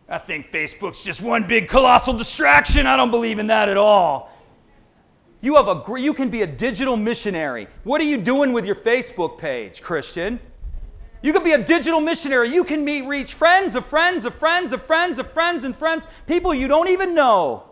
I 0.07 0.17
think 0.17 0.45
Facebook's 0.45 1.03
just 1.03 1.21
one 1.21 1.47
big 1.47 1.69
colossal 1.69 2.13
distraction. 2.13 2.85
I 2.85 2.97
don't 2.97 3.11
believe 3.11 3.39
in 3.39 3.47
that 3.47 3.69
at 3.69 3.77
all. 3.77 4.29
You, 5.39 5.55
have 5.55 5.67
a, 5.67 5.99
you 5.99 6.13
can 6.13 6.29
be 6.29 6.41
a 6.41 6.47
digital 6.47 6.97
missionary. 6.97 7.67
What 7.83 8.01
are 8.01 8.05
you 8.05 8.17
doing 8.17 8.51
with 8.51 8.65
your 8.65 8.75
Facebook 8.75 9.37
page, 9.37 9.81
Christian? 9.81 10.39
You 11.23 11.33
can 11.33 11.43
be 11.43 11.53
a 11.53 11.63
digital 11.63 12.01
missionary. 12.01 12.49
You 12.49 12.63
can 12.63 12.83
meet, 12.83 13.03
reach 13.03 13.33
friends 13.33 13.75
of 13.75 13.85
friends 13.85 14.25
of 14.25 14.35
friends 14.35 14.73
of 14.73 14.81
friends 14.83 15.17
of 15.17 15.31
friends 15.31 15.63
and 15.63 15.75
friends, 15.75 16.07
people 16.27 16.53
you 16.53 16.67
don't 16.67 16.89
even 16.89 17.15
know. 17.15 17.63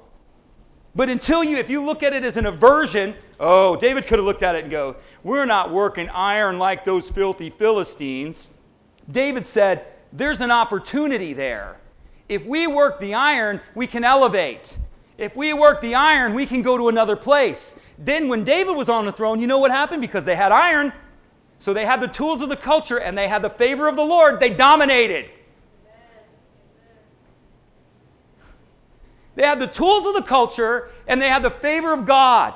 But 0.96 1.10
until 1.10 1.44
you, 1.44 1.58
if 1.58 1.70
you 1.70 1.84
look 1.84 2.04
at 2.04 2.14
it 2.14 2.24
as 2.24 2.38
an 2.38 2.46
aversion, 2.46 3.16
oh, 3.40 3.76
David 3.76 4.08
could 4.08 4.20
have 4.20 4.26
looked 4.26 4.44
at 4.44 4.56
it 4.56 4.64
and 4.64 4.72
go, 4.72 4.96
We're 5.24 5.46
not 5.46 5.72
working 5.72 6.10
iron 6.10 6.60
like 6.60 6.84
those 6.84 7.10
filthy 7.10 7.50
Philistines. 7.50 8.52
David 9.10 9.46
said, 9.46 9.86
There's 10.14 10.42
an 10.42 10.52
opportunity 10.52 11.34
there. 11.34 11.78
If 12.28 12.46
we 12.46 12.68
work 12.68 13.00
the 13.00 13.16
iron, 13.16 13.62
we 13.74 13.88
can 13.88 14.04
elevate. 14.04 14.78
If 15.18 15.36
we 15.36 15.52
work 15.52 15.82
the 15.82 15.96
iron, 15.96 16.34
we 16.34 16.46
can 16.46 16.62
go 16.62 16.78
to 16.78 16.88
another 16.88 17.16
place. 17.16 17.76
Then, 17.98 18.30
when 18.30 18.44
David 18.44 18.78
was 18.78 18.88
on 18.88 19.06
the 19.06 19.12
throne, 19.12 19.40
you 19.40 19.48
know 19.48 19.58
what 19.58 19.72
happened? 19.72 20.02
Because 20.02 20.24
they 20.24 20.36
had 20.36 20.52
iron, 20.52 20.94
so 21.60 21.74
they 21.74 21.86
had 21.86 22.00
the 22.00 22.08
tools 22.08 22.42
of 22.42 22.48
the 22.48 22.56
culture 22.56 22.98
and 22.98 23.18
they 23.18 23.28
had 23.28 23.42
the 23.42 23.50
favor 23.50 23.88
of 23.88 23.98
the 23.98 24.04
Lord, 24.04 24.40
they 24.40 24.50
dominated. 24.50 25.30
They 29.36 29.46
had 29.46 29.60
the 29.60 29.68
tools 29.68 30.06
of 30.06 30.14
the 30.14 30.22
culture 30.22 30.90
and 31.08 31.22
they 31.22 31.28
had 31.28 31.44
the 31.44 31.52
favor 31.52 31.94
of 31.94 32.06
God. 32.06 32.54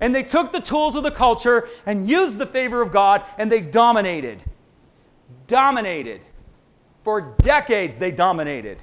And 0.00 0.14
they 0.14 0.22
took 0.22 0.52
the 0.52 0.60
tools 0.60 0.96
of 0.96 1.02
the 1.02 1.10
culture 1.10 1.68
and 1.86 2.08
used 2.08 2.38
the 2.38 2.46
favor 2.46 2.82
of 2.82 2.92
God 2.92 3.24
and 3.38 3.50
they 3.50 3.60
dominated. 3.60 4.42
Dominated. 5.46 6.20
For 7.04 7.34
decades, 7.38 7.98
they 7.98 8.10
dominated. 8.10 8.82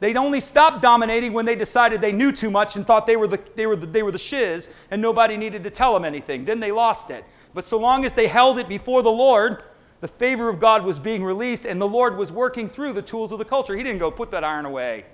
They'd 0.00 0.16
only 0.16 0.40
stopped 0.40 0.80
dominating 0.80 1.32
when 1.32 1.44
they 1.44 1.56
decided 1.56 2.00
they 2.00 2.12
knew 2.12 2.30
too 2.30 2.50
much 2.50 2.76
and 2.76 2.86
thought 2.86 3.06
they 3.06 3.16
were 3.16 3.26
the, 3.26 3.40
they 3.56 3.66
were 3.66 3.76
the, 3.76 3.86
they 3.86 4.02
were 4.02 4.12
the 4.12 4.18
shiz 4.18 4.70
and 4.90 5.02
nobody 5.02 5.36
needed 5.36 5.64
to 5.64 5.70
tell 5.70 5.92
them 5.92 6.04
anything. 6.04 6.44
Then 6.44 6.60
they 6.60 6.70
lost 6.70 7.10
it. 7.10 7.24
But 7.54 7.64
so 7.64 7.78
long 7.78 8.04
as 8.04 8.14
they 8.14 8.28
held 8.28 8.58
it 8.58 8.68
before 8.68 9.02
the 9.02 9.10
Lord, 9.10 9.64
the 10.00 10.08
favor 10.08 10.48
of 10.48 10.60
God 10.60 10.84
was 10.84 11.00
being 11.00 11.24
released 11.24 11.64
and 11.64 11.80
the 11.80 11.88
Lord 11.88 12.16
was 12.16 12.30
working 12.30 12.68
through 12.68 12.92
the 12.92 13.02
tools 13.02 13.32
of 13.32 13.38
the 13.38 13.44
culture. 13.44 13.76
He 13.76 13.82
didn't 13.82 13.98
go, 13.98 14.10
put 14.10 14.30
that 14.30 14.44
iron 14.44 14.64
away. 14.64 15.04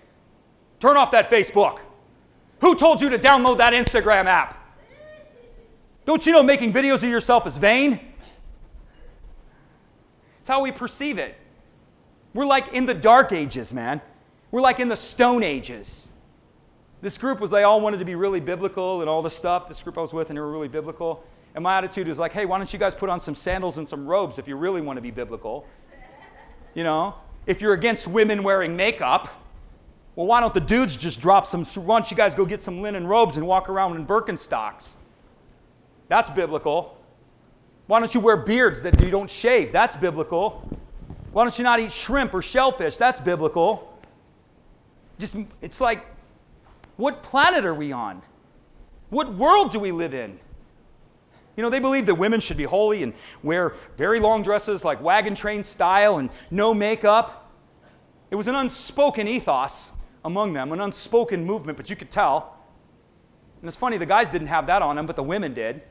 Turn 0.80 0.98
off 0.98 1.10
that 1.12 1.30
Facebook. 1.30 1.80
Who 2.60 2.74
told 2.74 3.00
you 3.00 3.08
to 3.10 3.18
download 3.18 3.58
that 3.58 3.72
Instagram 3.72 4.26
app? 4.26 4.63
Don't 6.04 6.26
you 6.26 6.32
know 6.32 6.42
making 6.42 6.72
videos 6.72 7.02
of 7.02 7.10
yourself 7.10 7.46
is 7.46 7.56
vain? 7.56 8.00
It's 10.40 10.48
how 10.48 10.62
we 10.62 10.72
perceive 10.72 11.18
it. 11.18 11.36
We're 12.34 12.46
like 12.46 12.74
in 12.74 12.84
the 12.84 12.94
dark 12.94 13.32
ages, 13.32 13.72
man. 13.72 14.02
We're 14.50 14.60
like 14.60 14.80
in 14.80 14.88
the 14.88 14.96
Stone 14.96 15.42
Ages. 15.42 16.10
This 17.00 17.18
group 17.18 17.40
was, 17.40 17.50
they 17.50 17.62
all 17.62 17.80
wanted 17.80 17.98
to 17.98 18.04
be 18.04 18.14
really 18.14 18.40
biblical 18.40 19.00
and 19.00 19.10
all 19.10 19.22
this 19.22 19.36
stuff. 19.36 19.68
This 19.68 19.82
group 19.82 19.98
I 19.98 20.00
was 20.00 20.12
with, 20.12 20.30
and 20.30 20.36
they 20.36 20.40
were 20.40 20.50
really 20.50 20.68
biblical. 20.68 21.24
And 21.54 21.62
my 21.62 21.76
attitude 21.76 22.08
was 22.08 22.18
like, 22.18 22.32
hey, 22.32 22.44
why 22.46 22.58
don't 22.58 22.72
you 22.72 22.78
guys 22.78 22.94
put 22.94 23.08
on 23.08 23.20
some 23.20 23.34
sandals 23.34 23.78
and 23.78 23.88
some 23.88 24.06
robes 24.06 24.38
if 24.38 24.48
you 24.48 24.56
really 24.56 24.80
want 24.80 24.96
to 24.96 25.00
be 25.00 25.10
biblical? 25.10 25.66
You 26.74 26.84
know, 26.84 27.14
if 27.46 27.60
you're 27.60 27.72
against 27.72 28.06
women 28.06 28.42
wearing 28.42 28.76
makeup, 28.76 29.28
well, 30.16 30.26
why 30.26 30.40
don't 30.40 30.54
the 30.54 30.60
dudes 30.60 30.96
just 30.96 31.20
drop 31.20 31.46
some? 31.46 31.64
Why 31.64 31.98
don't 31.98 32.10
you 32.10 32.16
guys 32.16 32.34
go 32.34 32.44
get 32.44 32.62
some 32.62 32.82
linen 32.82 33.06
robes 33.06 33.36
and 33.36 33.46
walk 33.46 33.68
around 33.68 33.96
in 33.96 34.06
Birkenstocks? 34.06 34.96
That's 36.08 36.30
biblical. 36.30 36.98
Why 37.86 38.00
don't 38.00 38.14
you 38.14 38.20
wear 38.20 38.36
beards 38.36 38.82
that 38.82 39.00
you 39.00 39.10
don't 39.10 39.30
shave? 39.30 39.72
That's 39.72 39.96
biblical. 39.96 40.68
Why 41.32 41.44
don't 41.44 41.56
you 41.58 41.64
not 41.64 41.80
eat 41.80 41.92
shrimp 41.92 42.32
or 42.32 42.42
shellfish? 42.42 42.96
That's 42.96 43.20
biblical. 43.20 43.98
Just, 45.18 45.36
it's 45.60 45.80
like, 45.80 46.04
what 46.96 47.22
planet 47.22 47.64
are 47.64 47.74
we 47.74 47.92
on? 47.92 48.22
What 49.10 49.34
world 49.34 49.70
do 49.70 49.78
we 49.78 49.92
live 49.92 50.14
in? 50.14 50.38
You 51.56 51.62
know, 51.62 51.70
they 51.70 51.78
believe 51.78 52.06
that 52.06 52.16
women 52.16 52.40
should 52.40 52.56
be 52.56 52.64
holy 52.64 53.02
and 53.02 53.12
wear 53.42 53.74
very 53.96 54.18
long 54.18 54.42
dresses 54.42 54.84
like 54.84 55.00
wagon 55.00 55.34
train 55.34 55.62
style 55.62 56.18
and 56.18 56.30
no 56.50 56.74
makeup. 56.74 57.52
It 58.30 58.36
was 58.36 58.48
an 58.48 58.56
unspoken 58.56 59.28
ethos 59.28 59.92
among 60.24 60.52
them, 60.52 60.72
an 60.72 60.80
unspoken 60.80 61.44
movement, 61.44 61.76
but 61.76 61.90
you 61.90 61.96
could 61.96 62.10
tell. 62.10 62.58
And 63.60 63.68
it's 63.68 63.76
funny, 63.76 63.98
the 63.98 64.06
guys 64.06 64.30
didn't 64.30 64.48
have 64.48 64.66
that 64.66 64.82
on 64.82 64.96
them, 64.96 65.06
but 65.06 65.16
the 65.16 65.22
women 65.22 65.54
did. 65.54 65.82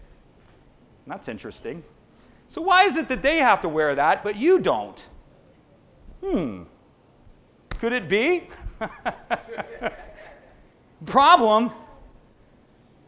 That's 1.08 1.28
interesting. 1.28 1.84
So, 2.47 2.62
why 2.62 2.84
is 2.84 2.97
it 2.97 3.08
that 3.10 3.22
they 3.22 3.38
have 3.38 3.62
to 3.62 3.70
wear 3.70 3.95
that, 3.95 4.24
but 4.24 4.36
you 4.36 4.60
don't? 4.60 5.08
Hmm. 6.24 6.64
Could 7.80 7.93
it 7.93 8.08
be? 8.08 8.47
Problem. 11.06 11.72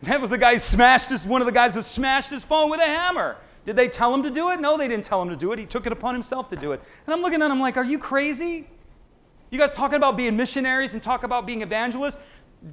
That 0.03 0.19
was 0.19 0.29
the 0.29 0.37
guy 0.37 0.53
who 0.53 0.59
smashed 0.59 1.09
his, 1.09 1.25
one 1.25 1.41
of 1.41 1.47
the 1.47 1.53
guys 1.53 1.75
that 1.75 1.83
smashed 1.83 2.29
his 2.29 2.43
phone 2.43 2.69
with 2.69 2.79
a 2.81 2.85
hammer. 2.85 3.37
Did 3.65 3.75
they 3.75 3.87
tell 3.87 4.13
him 4.13 4.21
to 4.23 4.29
do 4.29 4.51
it? 4.51 4.59
No, 4.59 4.77
they 4.77 4.87
didn't 4.87 5.05
tell 5.05 5.21
him 5.21 5.29
to 5.29 5.35
do 5.35 5.51
it. 5.51 5.59
He 5.59 5.65
took 5.65 5.85
it 5.85 5.91
upon 5.91 6.13
himself 6.13 6.49
to 6.49 6.55
do 6.55 6.73
it. 6.73 6.81
And 7.05 7.13
I'm 7.13 7.21
looking 7.21 7.41
at 7.41 7.49
him 7.49 7.59
like, 7.59 7.77
are 7.77 7.83
you 7.83 7.97
crazy? 7.97 8.67
You 9.49 9.57
guys 9.57 9.71
talking 9.71 9.95
about 9.95 10.17
being 10.17 10.35
missionaries 10.35 10.93
and 10.93 11.01
talk 11.01 11.23
about 11.23 11.47
being 11.47 11.61
evangelists? 11.61 12.19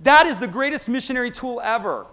That 0.03 0.27
is 0.27 0.37
the 0.37 0.49
greatest 0.49 0.89
missionary 0.89 1.31
tool 1.31 1.61
ever. 1.63 2.07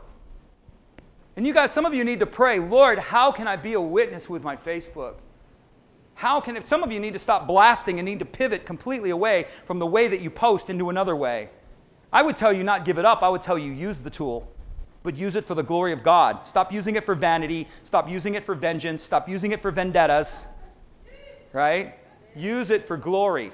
And 1.39 1.47
you 1.47 1.53
guys, 1.53 1.71
some 1.71 1.85
of 1.85 1.93
you 1.93 2.03
need 2.03 2.19
to 2.19 2.25
pray, 2.25 2.59
Lord, 2.59 2.99
how 2.99 3.31
can 3.31 3.47
I 3.47 3.55
be 3.55 3.71
a 3.71 3.79
witness 3.79 4.29
with 4.29 4.43
my 4.43 4.57
Facebook? 4.57 5.13
How 6.15 6.41
can, 6.41 6.57
if 6.57 6.65
some 6.65 6.83
of 6.83 6.91
you 6.91 6.99
need 6.99 7.13
to 7.13 7.19
stop 7.19 7.47
blasting 7.47 7.97
and 7.97 8.05
need 8.05 8.19
to 8.19 8.25
pivot 8.25 8.65
completely 8.65 9.11
away 9.11 9.45
from 9.63 9.79
the 9.79 9.87
way 9.87 10.09
that 10.09 10.19
you 10.19 10.29
post 10.29 10.69
into 10.69 10.89
another 10.89 11.15
way. 11.15 11.49
I 12.11 12.23
would 12.23 12.35
tell 12.35 12.51
you 12.51 12.65
not 12.65 12.83
give 12.83 12.97
it 12.97 13.05
up. 13.05 13.23
I 13.23 13.29
would 13.29 13.41
tell 13.41 13.57
you 13.57 13.71
use 13.71 13.99
the 13.99 14.09
tool, 14.09 14.51
but 15.01 15.15
use 15.15 15.37
it 15.37 15.45
for 15.45 15.55
the 15.55 15.63
glory 15.63 15.93
of 15.93 16.03
God. 16.03 16.45
Stop 16.45 16.73
using 16.73 16.97
it 16.97 17.05
for 17.05 17.15
vanity. 17.15 17.69
Stop 17.83 18.09
using 18.09 18.35
it 18.35 18.43
for 18.43 18.53
vengeance. 18.53 19.01
Stop 19.01 19.29
using 19.29 19.53
it 19.53 19.61
for 19.61 19.71
vendettas. 19.71 20.45
Right? 21.53 21.95
Use 22.35 22.69
it 22.69 22.85
for 22.85 22.97
glory. 22.97 23.53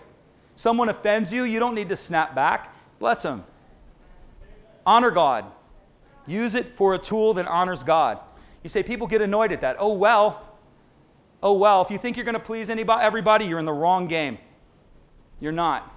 Someone 0.56 0.90
offends 0.90 1.32
you, 1.32 1.44
you 1.44 1.60
don't 1.60 1.76
need 1.76 1.90
to 1.90 1.96
snap 1.96 2.34
back. 2.34 2.74
Bless 2.98 3.22
them. 3.22 3.44
Honor 4.88 5.12
God. 5.12 5.46
Use 6.28 6.56
it 6.56 6.76
for 6.76 6.94
a 6.94 7.00
tool 7.00 7.34
that 7.36 7.48
honors 7.48 7.84
God. 7.84 8.20
You 8.64 8.70
say 8.70 8.84
people 8.84 9.08
get 9.08 9.22
annoyed 9.22 9.52
at 9.52 9.62
that. 9.62 9.76
Oh, 9.80 9.94
well. 9.94 10.58
Oh, 11.44 11.54
well. 11.54 11.82
If 11.82 11.92
you 11.92 11.98
think 11.98 12.18
you're 12.18 12.26
going 12.26 12.34
to 12.34 12.40
please 12.40 12.70
anybody, 12.70 13.04
everybody, 13.04 13.46
you're 13.46 13.60
in 13.60 13.66
the 13.66 13.74
wrong 13.74 14.08
game. 14.08 14.38
You're 15.40 15.52
not. 15.52 15.92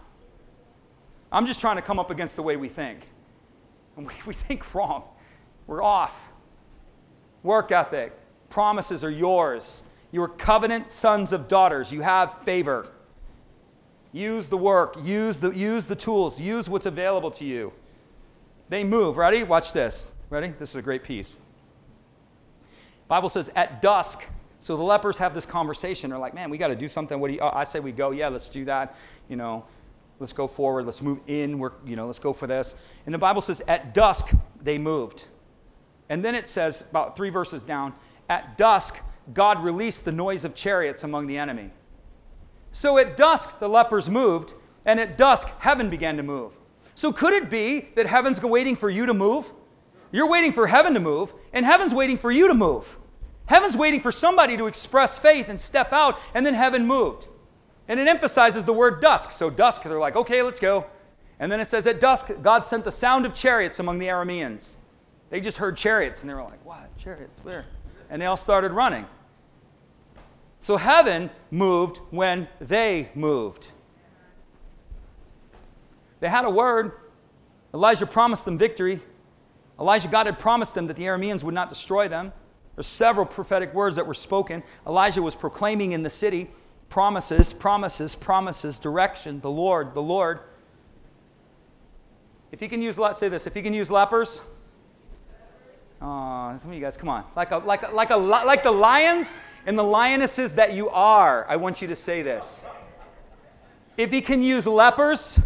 I'm 1.33 1.47
just 1.47 1.61
trying 1.61 1.77
to 1.77 1.83
come 1.83 1.99
up 1.99 2.11
against 2.11 2.37
the 2.37 2.43
way 2.43 2.57
we 2.57 2.69
think. 2.69 3.07
And 3.97 4.07
we, 4.07 4.13
we 4.27 4.35
think 4.35 4.75
wrong. 4.75 5.05
We're 5.67 5.83
off. 5.83 6.31
Work 7.43 7.73
ethic. 7.73 8.13
Promises 8.51 9.05
are 9.05 9.11
yours. 9.11 9.85
You 10.11 10.23
are 10.23 10.29
covenant 10.29 10.91
sons 10.91 11.33
of 11.33 11.49
daughters. 11.49 11.93
You 11.93 12.01
have 12.01 12.43
favor. 12.43 12.89
Use 14.13 14.49
the 14.49 14.57
work, 14.57 14.97
use 15.03 15.39
the, 15.39 15.51
use 15.51 15.87
the 15.87 15.95
tools, 15.95 16.41
use 16.41 16.69
what's 16.69 16.87
available 16.87 17.31
to 17.33 17.45
you. 17.45 17.73
They 18.71 18.83
move. 18.83 19.17
Ready? 19.17 19.43
Watch 19.43 19.73
this. 19.73 20.09
Ready? 20.31 20.49
This 20.59 20.71
is 20.71 20.77
a 20.77 20.83
great 20.83 21.05
piece. 21.05 21.39
Bible 23.09 23.31
says 23.31 23.51
at 23.57 23.81
dusk. 23.81 24.25
So 24.61 24.77
the 24.77 24.83
lepers 24.83 25.19
have 25.19 25.35
this 25.35 25.47
conversation. 25.47 26.11
They're 26.11 26.19
like, 26.19 26.35
"Man, 26.35 26.51
we 26.51 26.59
got 26.59 26.69
to 26.69 26.77
do 26.77 26.89
something. 26.89 27.19
What 27.19 27.29
do 27.29 27.35
you?" 27.35 27.41
Oh, 27.41 27.51
I 27.53 27.65
say 27.65 27.81
we 27.81 27.93
go. 27.93 28.11
Yeah, 28.11 28.29
let's 28.29 28.49
do 28.51 28.67
that. 28.67 28.95
You 29.29 29.37
know, 29.37 29.65
let's 30.19 30.35
go 30.35 30.47
forward. 30.47 30.85
Let's 30.85 31.01
move 31.01 31.21
in. 31.27 31.59
We're, 31.59 31.73
you 31.87 31.97
know, 31.97 32.07
let's 32.07 32.19
go 32.19 32.35
for 32.35 32.47
this. 32.47 32.75
And 33.07 33.15
the 33.15 33.19
Bible 33.19 33.41
says 33.41 33.63
at 33.69 33.95
dusk 33.95 34.33
they 34.61 34.77
moved. 34.77 35.29
And 36.11 36.25
then 36.25 36.35
it 36.35 36.49
says 36.49 36.83
about 36.91 37.17
three 37.17 37.31
verses 37.31 37.63
down, 37.63 37.95
at 38.29 38.59
dusk 38.59 39.01
God 39.33 39.63
released 39.63 40.05
the 40.05 40.13
noise 40.13 40.45
of 40.45 40.55
chariots 40.55 41.05
among 41.05 41.27
the 41.27 41.39
enemy. 41.39 41.71
So 42.73 42.99
at 42.99 43.17
dusk 43.17 43.61
the 43.61 43.69
lepers 43.69 44.11
moved, 44.11 44.53
and 44.85 45.01
at 45.01 45.17
dusk 45.17 45.49
heaven 45.61 45.89
began 45.89 46.19
to 46.19 46.23
move. 46.23 46.53
So 46.95 47.13
could 47.13 47.33
it 47.33 47.49
be 47.49 47.89
that 47.95 48.07
heaven's 48.07 48.43
waiting 48.43 48.77
for 48.77 48.91
you 48.91 49.07
to 49.07 49.15
move? 49.15 49.53
You're 50.11 50.31
waiting 50.31 50.53
for 50.53 50.67
heaven 50.67 50.95
to 50.95 51.01
move, 51.01 51.35
and 51.53 51.67
heaven's 51.67 51.93
waiting 51.95 52.19
for 52.19 52.31
you 52.31 52.49
to 52.49 52.55
move. 52.55 52.99
Heaven's 53.47 53.77
waiting 53.77 54.01
for 54.01 54.13
somebody 54.13 54.57
to 54.57 54.67
express 54.67 55.19
faith 55.19 55.49
and 55.49 55.59
step 55.59 55.93
out, 55.93 56.19
and 56.35 56.45
then 56.45 56.55
heaven 56.55 56.87
moved. 56.87 57.29
And 57.89 57.99
it 57.99 58.07
emphasizes 58.07 58.65
the 58.65 58.73
word 58.73 59.01
dusk. 59.01 59.31
So, 59.31 59.49
dusk, 59.49 59.83
they're 59.83 59.99
like, 59.99 60.17
okay, 60.17 60.43
let's 60.43 60.61
go. 60.61 60.87
And 61.41 61.51
then 61.51 61.61
it 61.61 61.67
says, 61.67 61.87
at 61.87 62.01
dusk, 62.01 62.31
God 62.43 62.67
sent 62.67 62.85
the 62.85 62.93
sound 62.93 63.25
of 63.25 63.33
chariots 63.33 63.79
among 63.79 63.99
the 63.99 64.09
Arameans. 64.09 64.77
They 65.31 65.41
just 65.41 65.59
heard 65.59 65.77
chariots, 65.77 66.21
and 66.21 66.29
they 66.29 66.35
were 66.35 66.43
like, 66.43 66.65
what? 66.65 66.95
Chariots? 66.99 67.43
Where? 67.43 67.65
And 68.11 68.21
they 68.21 68.27
all 68.27 68.37
started 68.37 68.73
running. 68.73 69.07
So, 70.61 70.77
heaven 70.77 71.31
moved 71.51 71.99
when 72.11 72.49
they 72.61 73.11
moved. 73.15 73.73
They 76.21 76.29
had 76.29 76.45
a 76.45 76.51
word. 76.51 76.93
Elijah 77.73 78.07
promised 78.07 78.45
them 78.45 78.59
victory. 78.59 79.01
Elijah, 79.81 80.09
God 80.09 80.27
had 80.27 80.39
promised 80.39 80.75
them 80.75 80.87
that 80.89 80.97
the 80.97 81.05
Arameans 81.05 81.45
would 81.45 81.55
not 81.55 81.69
destroy 81.69 82.09
them. 82.09 82.33
There's 82.75 82.87
several 82.87 83.27
prophetic 83.27 83.73
words 83.75 83.97
that 83.97 84.07
were 84.07 84.15
spoken. 84.15 84.63
Elijah 84.87 85.23
was 85.23 85.35
proclaiming 85.35 85.93
in 85.93 86.03
the 86.03 86.11
city 86.11 86.51
promises, 86.89 87.53
promises, 87.53 88.15
promises, 88.15 88.81
direction, 88.81 89.41
the 89.41 89.51
Lord, 89.51 89.95
the 89.95 90.03
Lord. 90.03 90.41
If 92.51 92.61
he 92.61 92.69
can 92.69 92.81
use, 92.81 92.99
say 93.13 93.29
this, 93.29 93.47
if 93.47 93.55
he 93.55 93.63
can 93.63 93.75
use 93.75 93.91
lepers, 93.91 94.41
oh, 96.01 96.57
some 96.59 96.71
of 96.71 96.75
you 96.75 96.81
guys, 96.81 96.97
come 96.97 97.11
on. 97.11 97.25
Like, 97.37 97.51
a, 97.51 97.59
like, 97.59 97.83
a, 97.83 97.89
like, 97.89 98.11
a, 98.11 98.17
like 98.17 98.63
the 98.65 98.73
lions 98.73 99.39
and 99.67 99.79
the 99.79 99.85
lionesses 99.85 100.55
that 100.55 100.73
you 100.73 100.89
are, 100.89 101.47
I 101.49 101.57
want 101.57 101.83
you 101.83 101.89
to 101.89 101.97
say 101.97 102.23
this. 102.23 102.67
If 103.97 104.11
he 104.11 104.23
can 104.23 104.43
use 104.43 104.67
lepers, 104.67 105.39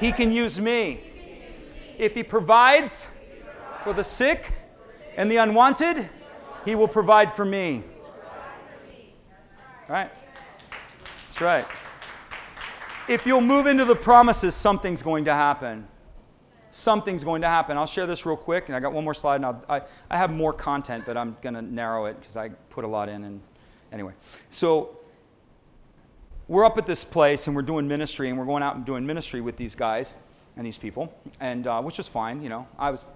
he 0.00 0.12
can 0.12 0.32
use 0.32 0.58
me. 0.58 1.00
If 1.98 2.14
He 2.16 2.24
provides 2.24 3.08
for 3.82 3.92
the 3.92 4.04
sick 4.04 4.52
and 5.16 5.30
the 5.30 5.36
unwanted, 5.36 6.08
He 6.64 6.74
will 6.74 6.88
provide 6.88 7.32
for 7.32 7.44
me. 7.44 7.82
Right? 9.88 10.10
That's 11.26 11.40
right. 11.40 11.66
If 13.08 13.26
you'll 13.26 13.40
move 13.40 13.66
into 13.66 13.84
the 13.84 13.96
promises, 13.96 14.54
something's 14.54 15.02
going 15.02 15.24
to 15.24 15.34
happen. 15.34 15.86
Something's 16.70 17.24
going 17.24 17.42
to 17.42 17.48
happen. 17.48 17.76
I'll 17.76 17.84
share 17.84 18.06
this 18.06 18.24
real 18.24 18.36
quick, 18.36 18.68
and 18.68 18.76
I 18.76 18.80
got 18.80 18.92
one 18.92 19.04
more 19.04 19.12
slide, 19.12 19.36
and 19.36 19.46
I'll, 19.46 19.64
I, 19.68 19.82
I 20.08 20.16
have 20.16 20.30
more 20.30 20.52
content, 20.52 21.04
but 21.04 21.16
I'm 21.16 21.36
going 21.42 21.54
to 21.54 21.62
narrow 21.62 22.06
it 22.06 22.18
because 22.18 22.36
I 22.36 22.48
put 22.70 22.84
a 22.84 22.88
lot 22.88 23.08
in. 23.08 23.24
And 23.24 23.40
anyway, 23.92 24.12
so 24.48 24.96
we're 26.48 26.64
up 26.64 26.78
at 26.78 26.86
this 26.86 27.04
place 27.04 27.46
and 27.46 27.56
we're 27.56 27.62
doing 27.62 27.88
ministry 27.88 28.28
and 28.28 28.38
we're 28.38 28.44
going 28.44 28.62
out 28.62 28.76
and 28.76 28.84
doing 28.84 29.06
ministry 29.06 29.40
with 29.40 29.56
these 29.56 29.74
guys 29.74 30.16
and 30.56 30.66
these 30.66 30.78
people, 30.78 31.12
and 31.40 31.66
uh, 31.66 31.80
which 31.82 31.98
was 31.98 32.08
fine. 32.08 32.42
You 32.42 32.48
know, 32.48 32.66
I 32.78 32.90
was, 32.90 33.08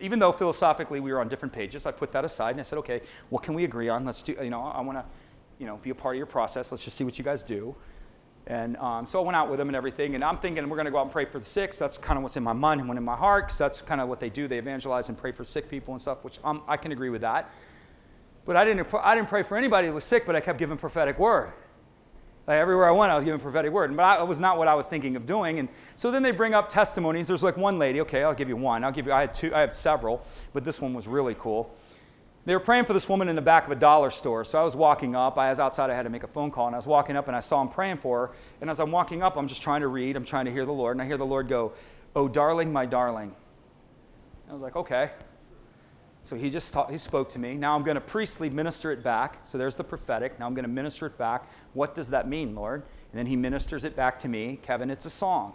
even 0.00 0.18
though 0.18 0.32
philosophically 0.32 1.00
we 1.00 1.12
were 1.12 1.20
on 1.20 1.28
different 1.28 1.52
pages, 1.52 1.86
I 1.86 1.92
put 1.92 2.12
that 2.12 2.24
aside 2.24 2.50
and 2.52 2.60
I 2.60 2.62
said, 2.62 2.78
okay, 2.78 3.02
what 3.28 3.42
can 3.42 3.54
we 3.54 3.64
agree 3.64 3.88
on? 3.88 4.04
Let's 4.04 4.22
do. 4.22 4.36
You 4.42 4.50
know, 4.50 4.62
I 4.62 4.80
want 4.80 4.98
to, 4.98 5.04
you 5.58 5.66
know, 5.66 5.76
be 5.76 5.90
a 5.90 5.94
part 5.94 6.16
of 6.16 6.18
your 6.18 6.26
process. 6.26 6.72
Let's 6.72 6.84
just 6.84 6.96
see 6.96 7.04
what 7.04 7.18
you 7.18 7.24
guys 7.24 7.42
do. 7.42 7.74
And 8.46 8.76
um, 8.78 9.06
so 9.06 9.20
I 9.20 9.24
went 9.24 9.36
out 9.36 9.50
with 9.50 9.58
them 9.58 9.68
and 9.68 9.76
everything, 9.76 10.14
and 10.14 10.24
I'm 10.24 10.38
thinking 10.38 10.68
we're 10.68 10.76
going 10.76 10.86
to 10.86 10.90
go 10.90 10.98
out 10.98 11.02
and 11.02 11.12
pray 11.12 11.24
for 11.24 11.38
the 11.38 11.44
sick. 11.44 11.74
So 11.74 11.84
that's 11.84 11.98
kind 11.98 12.16
of 12.16 12.22
what's 12.22 12.36
in 12.36 12.42
my 12.42 12.52
mind 12.52 12.80
and 12.80 12.88
what's 12.88 12.98
in 12.98 13.04
my 13.04 13.14
heart, 13.14 13.46
because 13.46 13.58
that's 13.58 13.80
kind 13.82 14.00
of 14.00 14.08
what 14.08 14.18
they 14.18 14.30
do. 14.30 14.48
They 14.48 14.58
evangelize 14.58 15.08
and 15.08 15.16
pray 15.16 15.30
for 15.30 15.44
sick 15.44 15.68
people 15.68 15.94
and 15.94 16.00
stuff, 16.00 16.24
which 16.24 16.38
I'm, 16.42 16.62
I 16.66 16.76
can 16.76 16.90
agree 16.90 17.10
with 17.10 17.20
that. 17.20 17.52
But 18.46 18.56
I 18.56 18.64
didn't, 18.64 18.92
I 18.94 19.14
didn't 19.14 19.28
pray 19.28 19.42
for 19.42 19.56
anybody 19.56 19.86
that 19.86 19.92
was 19.92 20.04
sick, 20.04 20.26
but 20.26 20.34
I 20.34 20.40
kept 20.40 20.58
giving 20.58 20.78
prophetic 20.78 21.18
word. 21.18 21.52
Like 22.46 22.58
everywhere 22.58 22.88
I 22.88 22.92
went, 22.92 23.12
I 23.12 23.14
was 23.14 23.24
giving 23.24 23.40
prophetic 23.40 23.72
word. 23.72 23.96
But 23.96 24.16
that 24.16 24.26
was 24.26 24.40
not 24.40 24.58
what 24.58 24.66
I 24.66 24.74
was 24.74 24.86
thinking 24.86 25.16
of 25.16 25.26
doing. 25.26 25.58
And 25.58 25.68
so 25.96 26.10
then 26.10 26.22
they 26.22 26.30
bring 26.30 26.54
up 26.54 26.68
testimonies. 26.68 27.28
There's 27.28 27.42
like 27.42 27.56
one 27.56 27.78
lady, 27.78 28.00
okay, 28.00 28.22
I'll 28.22 28.34
give 28.34 28.48
you 28.48 28.56
one. 28.56 28.82
I'll 28.82 28.92
give 28.92 29.06
you, 29.06 29.12
I 29.12 29.20
had 29.20 29.34
two, 29.34 29.54
I 29.54 29.60
have 29.60 29.74
several, 29.74 30.24
but 30.52 30.64
this 30.64 30.80
one 30.80 30.94
was 30.94 31.06
really 31.06 31.36
cool. 31.38 31.74
They 32.46 32.54
were 32.54 32.60
praying 32.60 32.86
for 32.86 32.94
this 32.94 33.08
woman 33.08 33.28
in 33.28 33.36
the 33.36 33.42
back 33.42 33.66
of 33.66 33.70
a 33.70 33.76
dollar 33.76 34.10
store. 34.10 34.44
So 34.44 34.58
I 34.58 34.64
was 34.64 34.74
walking 34.74 35.14
up. 35.14 35.36
I 35.36 35.50
was 35.50 35.60
outside. 35.60 35.90
I 35.90 35.94
had 35.94 36.04
to 36.04 36.10
make 36.10 36.22
a 36.22 36.28
phone 36.28 36.50
call. 36.50 36.66
And 36.66 36.74
I 36.74 36.78
was 36.78 36.86
walking 36.86 37.16
up 37.16 37.28
and 37.28 37.36
I 37.36 37.40
saw 37.40 37.60
him 37.60 37.68
praying 37.68 37.98
for 37.98 38.26
her. 38.26 38.32
And 38.60 38.70
as 38.70 38.80
I'm 38.80 38.90
walking 38.90 39.22
up, 39.22 39.36
I'm 39.36 39.46
just 39.46 39.62
trying 39.62 39.82
to 39.82 39.88
read. 39.88 40.16
I'm 40.16 40.24
trying 40.24 40.46
to 40.46 40.50
hear 40.50 40.64
the 40.64 40.72
Lord. 40.72 40.96
And 40.96 41.02
I 41.02 41.06
hear 41.06 41.18
the 41.18 41.26
Lord 41.26 41.48
go, 41.48 41.72
Oh, 42.16 42.26
darling, 42.26 42.72
my 42.72 42.86
darling. 42.86 43.34
I 44.48 44.52
was 44.52 44.62
like, 44.62 44.74
okay. 44.74 45.10
So 46.22 46.36
he 46.36 46.50
just 46.50 46.72
taught, 46.72 46.90
he 46.90 46.98
spoke 46.98 47.30
to 47.30 47.38
me. 47.38 47.54
Now 47.54 47.74
I'm 47.74 47.82
going 47.82 47.94
to 47.94 48.00
priestly 48.00 48.50
minister 48.50 48.92
it 48.92 49.02
back. 49.02 49.40
So 49.44 49.56
there's 49.56 49.74
the 49.74 49.84
prophetic. 49.84 50.38
Now 50.38 50.46
I'm 50.46 50.54
going 50.54 50.64
to 50.64 50.70
minister 50.70 51.06
it 51.06 51.16
back. 51.16 51.48
What 51.72 51.94
does 51.94 52.10
that 52.10 52.28
mean, 52.28 52.54
Lord? 52.54 52.82
And 53.12 53.18
then 53.18 53.26
he 53.26 53.36
ministers 53.36 53.84
it 53.84 53.96
back 53.96 54.18
to 54.20 54.28
me. 54.28 54.58
Kevin, 54.62 54.90
it's 54.90 55.06
a 55.06 55.10
song. 55.10 55.54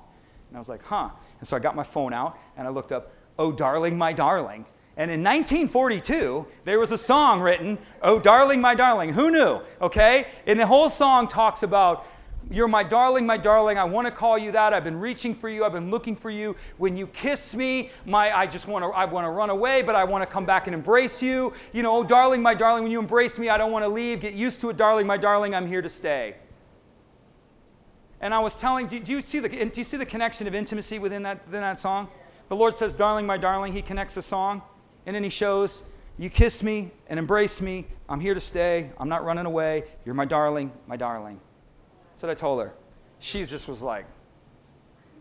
And 0.50 0.58
I 0.58 0.60
was 0.60 0.70
like, 0.70 0.84
huh. 0.84 1.10
And 1.40 1.48
so 1.48 1.56
I 1.56 1.60
got 1.60 1.76
my 1.76 1.84
phone 1.84 2.14
out 2.14 2.38
and 2.58 2.68
I 2.68 2.72
looked 2.72 2.92
up, 2.92 3.12
Oh, 3.38 3.52
darling, 3.52 3.98
my 3.98 4.14
darling. 4.14 4.66
And 4.98 5.12
in 5.12 5.22
1942, 5.22 6.48
there 6.64 6.80
was 6.80 6.92
a 6.92 6.98
song 6.98 7.42
written, 7.42 7.78
Oh, 8.02 8.18
darling, 8.18 8.62
my 8.62 8.76
darling. 8.76 9.12
Who 9.12 9.30
knew? 9.30 9.60
Okay? 9.82 10.28
And 10.48 10.60
the 10.60 10.68
whole 10.68 10.90
song 10.90 11.28
talks 11.28 11.64
about 11.64 12.08
you're 12.52 12.68
my 12.68 12.84
darling, 12.84 13.26
my 13.26 13.38
darling. 13.38 13.78
I 13.78 13.84
want 13.84 14.06
to 14.06 14.12
call 14.12 14.38
you 14.38 14.52
that. 14.52 14.74
I've 14.74 14.84
been 14.84 15.00
reaching 15.00 15.34
for 15.34 15.50
you. 15.50 15.66
I've 15.66 15.74
been 15.74 15.90
looking 15.90 16.16
for 16.16 16.30
you. 16.30 16.56
When 16.78 16.96
you 16.96 17.08
kiss 17.08 17.56
me, 17.56 17.90
my 18.06 18.36
I 18.36 18.46
just 18.46 18.68
want 18.68 18.84
to 18.84 18.90
I 18.90 19.06
want 19.06 19.26
to 19.26 19.32
run 19.32 19.50
away, 19.50 19.82
but 19.82 19.96
I 19.96 20.04
want 20.04 20.28
to 20.28 20.32
come 20.32 20.46
back 20.46 20.68
and 20.68 20.74
embrace 20.74 21.22
you. 21.22 21.54
You 21.74 21.84
know, 21.84 21.98
oh, 21.98 22.04
darling, 22.04 22.42
my 22.42 22.54
darling, 22.54 22.84
when 22.84 22.92
you 22.92 23.00
embrace 23.00 23.40
me, 23.40 23.50
I 23.50 23.58
don't 23.58 23.72
want 23.72 23.84
to 23.84 23.90
leave. 23.90 24.22
Get 24.22 24.34
used 24.34 24.62
to 24.62 24.70
it, 24.70 24.78
darling, 24.78 25.08
my 25.08 25.18
darling. 25.18 25.56
I'm 25.56 25.68
here 25.68 25.82
to 25.82 25.90
stay. 25.90 26.36
And 28.22 28.34
I 28.34 28.40
was 28.40 28.58
telling, 28.58 28.88
do, 28.88 29.00
do 29.00 29.12
you 29.12 29.22
see 29.22 29.40
the 29.40 29.50
do 29.50 29.82
you 29.82 29.84
see 29.84 29.98
the 29.98 30.06
connection 30.06 30.48
of 30.48 30.56
intimacy 30.56 31.00
within 31.00 31.24
that 31.24 31.46
within 31.48 31.62
that 31.62 31.80
song? 31.80 32.08
The 32.48 32.56
Lord 32.56 32.76
says, 32.76 32.96
"Darling, 32.96 33.26
my 33.26 33.38
darling." 33.38 33.74
He 33.74 33.82
connects 33.82 34.16
the 34.16 34.22
song, 34.22 34.62
and 35.06 35.16
then 35.16 35.24
He 35.24 35.30
shows, 35.30 35.84
"You 36.18 36.30
kiss 36.30 36.62
me 36.62 36.92
and 37.08 37.18
embrace 37.18 37.60
me. 37.60 37.88
I'm 38.08 38.20
here 38.20 38.36
to 38.36 38.40
stay. 38.40 38.92
I'm 39.00 39.10
not 39.10 39.26
running 39.26 39.48
away. 39.48 39.86
You're 40.06 40.16
my 40.16 40.26
darling, 40.26 40.72
my 40.88 40.96
darling." 40.96 41.40
That's 42.16 42.24
what 42.24 42.30
I 42.30 42.36
told 42.36 42.62
her. 42.62 42.74
She 43.20 43.44
just 43.44 43.68
was 43.68 43.82
like, 43.82 44.06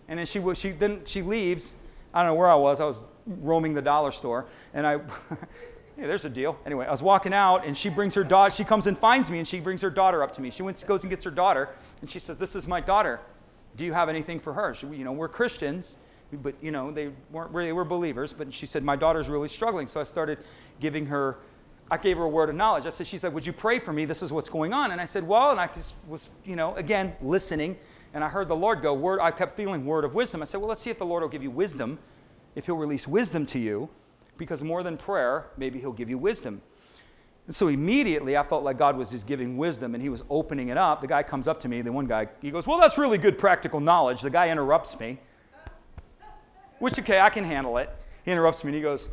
and 0.06 0.16
then 0.16 0.26
she, 0.26 0.40
she, 0.54 0.70
then 0.70 1.04
she 1.04 1.22
leaves. 1.22 1.74
I 2.12 2.22
don't 2.22 2.30
know 2.30 2.34
where 2.36 2.48
I 2.48 2.54
was. 2.54 2.80
I 2.80 2.84
was 2.84 3.04
roaming 3.26 3.74
the 3.74 3.82
dollar 3.82 4.12
store, 4.12 4.46
and 4.72 4.86
I, 4.86 4.98
hey, 5.96 6.06
there's 6.06 6.24
a 6.24 6.30
deal. 6.30 6.56
Anyway, 6.64 6.86
I 6.86 6.92
was 6.92 7.02
walking 7.02 7.34
out, 7.34 7.66
and 7.66 7.76
she 7.76 7.88
brings 7.88 8.14
her 8.14 8.22
daughter. 8.22 8.54
She 8.54 8.62
comes 8.62 8.86
and 8.86 8.96
finds 8.96 9.28
me, 9.28 9.40
and 9.40 9.48
she 9.48 9.58
brings 9.58 9.82
her 9.82 9.90
daughter 9.90 10.22
up 10.22 10.30
to 10.34 10.40
me. 10.40 10.50
She 10.50 10.62
goes 10.62 11.02
and 11.02 11.10
gets 11.10 11.24
her 11.24 11.32
daughter, 11.32 11.70
and 12.00 12.08
she 12.08 12.20
says, 12.20 12.38
"This 12.38 12.54
is 12.54 12.68
my 12.68 12.80
daughter. 12.80 13.18
Do 13.74 13.84
you 13.84 13.92
have 13.92 14.08
anything 14.08 14.38
for 14.38 14.52
her?" 14.52 14.72
She, 14.72 14.86
you 14.86 15.02
know, 15.02 15.10
we're 15.10 15.28
Christians, 15.28 15.96
but 16.32 16.54
you 16.62 16.70
know, 16.70 16.92
they 16.92 17.10
weren't 17.32 17.52
they 17.52 17.72
were 17.72 17.84
believers. 17.84 18.32
But 18.32 18.52
she 18.52 18.66
said, 18.66 18.84
"My 18.84 18.94
daughter's 18.94 19.28
really 19.28 19.48
struggling." 19.48 19.88
So 19.88 19.98
I 19.98 20.04
started 20.04 20.38
giving 20.78 21.06
her 21.06 21.38
I 21.90 21.98
gave 21.98 22.16
her 22.16 22.24
a 22.24 22.28
word 22.28 22.48
of 22.48 22.56
knowledge. 22.56 22.86
I 22.86 22.90
said, 22.90 23.06
she 23.06 23.18
said, 23.18 23.34
would 23.34 23.46
you 23.46 23.52
pray 23.52 23.78
for 23.78 23.92
me? 23.92 24.04
This 24.04 24.22
is 24.22 24.32
what's 24.32 24.48
going 24.48 24.72
on. 24.72 24.90
And 24.90 25.00
I 25.00 25.04
said, 25.04 25.26
well, 25.26 25.50
and 25.50 25.60
I 25.60 25.66
just 25.68 25.94
was, 26.08 26.28
you 26.44 26.56
know, 26.56 26.74
again, 26.76 27.14
listening. 27.20 27.76
And 28.14 28.24
I 28.24 28.28
heard 28.28 28.48
the 28.48 28.56
Lord 28.56 28.80
go, 28.80 28.94
word, 28.94 29.20
I 29.20 29.30
kept 29.30 29.56
feeling 29.56 29.84
word 29.84 30.04
of 30.04 30.14
wisdom. 30.14 30.40
I 30.40 30.44
said, 30.46 30.60
well, 30.60 30.68
let's 30.68 30.80
see 30.80 30.90
if 30.90 30.98
the 30.98 31.06
Lord 31.06 31.22
will 31.22 31.28
give 31.28 31.42
you 31.42 31.50
wisdom, 31.50 31.98
if 32.54 32.66
he'll 32.66 32.76
release 32.76 33.06
wisdom 33.06 33.44
to 33.46 33.58
you, 33.58 33.88
because 34.38 34.62
more 34.62 34.82
than 34.82 34.96
prayer, 34.96 35.46
maybe 35.56 35.78
he'll 35.78 35.92
give 35.92 36.08
you 36.08 36.16
wisdom. 36.16 36.62
And 37.46 37.54
so 37.54 37.68
immediately 37.68 38.36
I 38.36 38.42
felt 38.42 38.64
like 38.64 38.78
God 38.78 38.96
was 38.96 39.10
just 39.10 39.26
giving 39.26 39.58
wisdom 39.58 39.94
and 39.94 40.02
he 40.02 40.08
was 40.08 40.24
opening 40.30 40.68
it 40.68 40.78
up. 40.78 41.02
The 41.02 41.06
guy 41.06 41.22
comes 41.22 41.46
up 41.46 41.60
to 41.60 41.68
me, 41.68 41.82
the 41.82 41.92
one 41.92 42.06
guy, 42.06 42.28
he 42.40 42.50
goes, 42.50 42.66
Well, 42.66 42.78
that's 42.78 42.96
really 42.96 43.18
good 43.18 43.38
practical 43.38 43.80
knowledge. 43.80 44.22
The 44.22 44.30
guy 44.30 44.48
interrupts 44.48 44.98
me, 44.98 45.18
which, 46.78 46.98
okay, 46.98 47.20
I 47.20 47.28
can 47.28 47.44
handle 47.44 47.76
it. 47.76 47.90
He 48.24 48.30
interrupts 48.30 48.64
me 48.64 48.68
and 48.68 48.76
he 48.76 48.82
goes, 48.82 49.10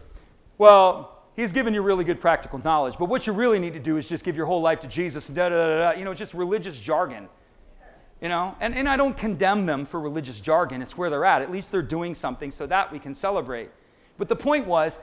Well, 0.58 1.11
he's 1.36 1.52
given 1.52 1.74
you 1.74 1.82
really 1.82 2.04
good 2.04 2.20
practical 2.20 2.60
knowledge, 2.60 2.96
but 2.98 3.10
what 3.10 3.28
you 3.28 3.34
really 3.34 3.60
need 3.60 3.74
to 3.74 3.80
do 3.80 3.98
is 3.98 4.08
just 4.08 4.24
give 4.24 4.36
your 4.36 4.46
whole 4.46 4.62
life 4.62 4.80
to 4.82 4.88
Jesus 4.88 5.28
da 5.28 5.50
da 5.50 5.56
da 5.56 5.92
da. 5.92 5.98
You 5.98 6.06
know, 6.06 6.14
just 6.14 6.34
religious 6.34 6.80
jargon. 6.80 7.30
You 8.22 8.30
know, 8.30 8.56
and, 8.60 8.76
and 8.76 8.88
I 8.88 8.98
don't 8.98 9.18
condemn 9.18 9.66
them 9.66 9.86
for 9.86 10.00
religious 10.00 10.40
jargon. 10.40 10.84
It's 10.84 10.96
where 10.96 11.10
they're 11.10 11.26
at. 11.26 11.42
At 11.42 11.52
least 11.52 11.72
they're 11.72 11.82
doing 11.82 12.14
something 12.14 12.52
so 12.52 12.68
that 12.68 12.92
we 12.92 13.00
can 13.00 13.16
celebrate. 13.16 13.72
But 14.20 14.30
the 14.30 14.36
point 14.36 14.68
was, 14.68 15.00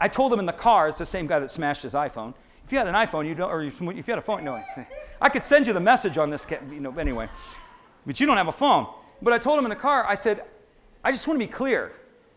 I 0.00 0.08
told 0.08 0.32
him 0.32 0.40
in 0.40 0.46
the 0.46 0.52
car, 0.52 0.88
it's 0.88 0.98
the 0.98 1.06
same 1.06 1.28
guy 1.28 1.38
that 1.38 1.50
smashed 1.50 1.84
his 1.84 1.94
iPhone. 1.94 2.34
If 2.64 2.72
you 2.72 2.78
had 2.78 2.88
an 2.88 2.94
iPhone, 2.94 3.26
you 3.26 3.36
don't, 3.36 3.50
or 3.50 3.62
if 3.62 3.80
you 3.80 3.92
had 3.92 4.18
a 4.18 4.20
phone, 4.20 4.44
no, 4.44 4.60
I 5.20 5.28
could 5.28 5.44
send 5.44 5.66
you 5.66 5.72
the 5.72 5.80
message 5.80 6.18
on 6.18 6.30
this, 6.30 6.46
you 6.70 6.80
know, 6.80 6.96
anyway. 6.98 7.28
But 8.04 8.18
you 8.18 8.26
don't 8.26 8.36
have 8.36 8.48
a 8.48 8.52
phone. 8.52 8.88
But 9.22 9.32
I 9.32 9.38
told 9.38 9.58
him 9.58 9.64
in 9.64 9.70
the 9.70 9.76
car, 9.76 10.04
I 10.04 10.14
said, 10.14 10.44
I 11.04 11.12
just 11.12 11.28
want 11.28 11.40
to 11.40 11.46
be 11.46 11.52
clear. 11.52 11.92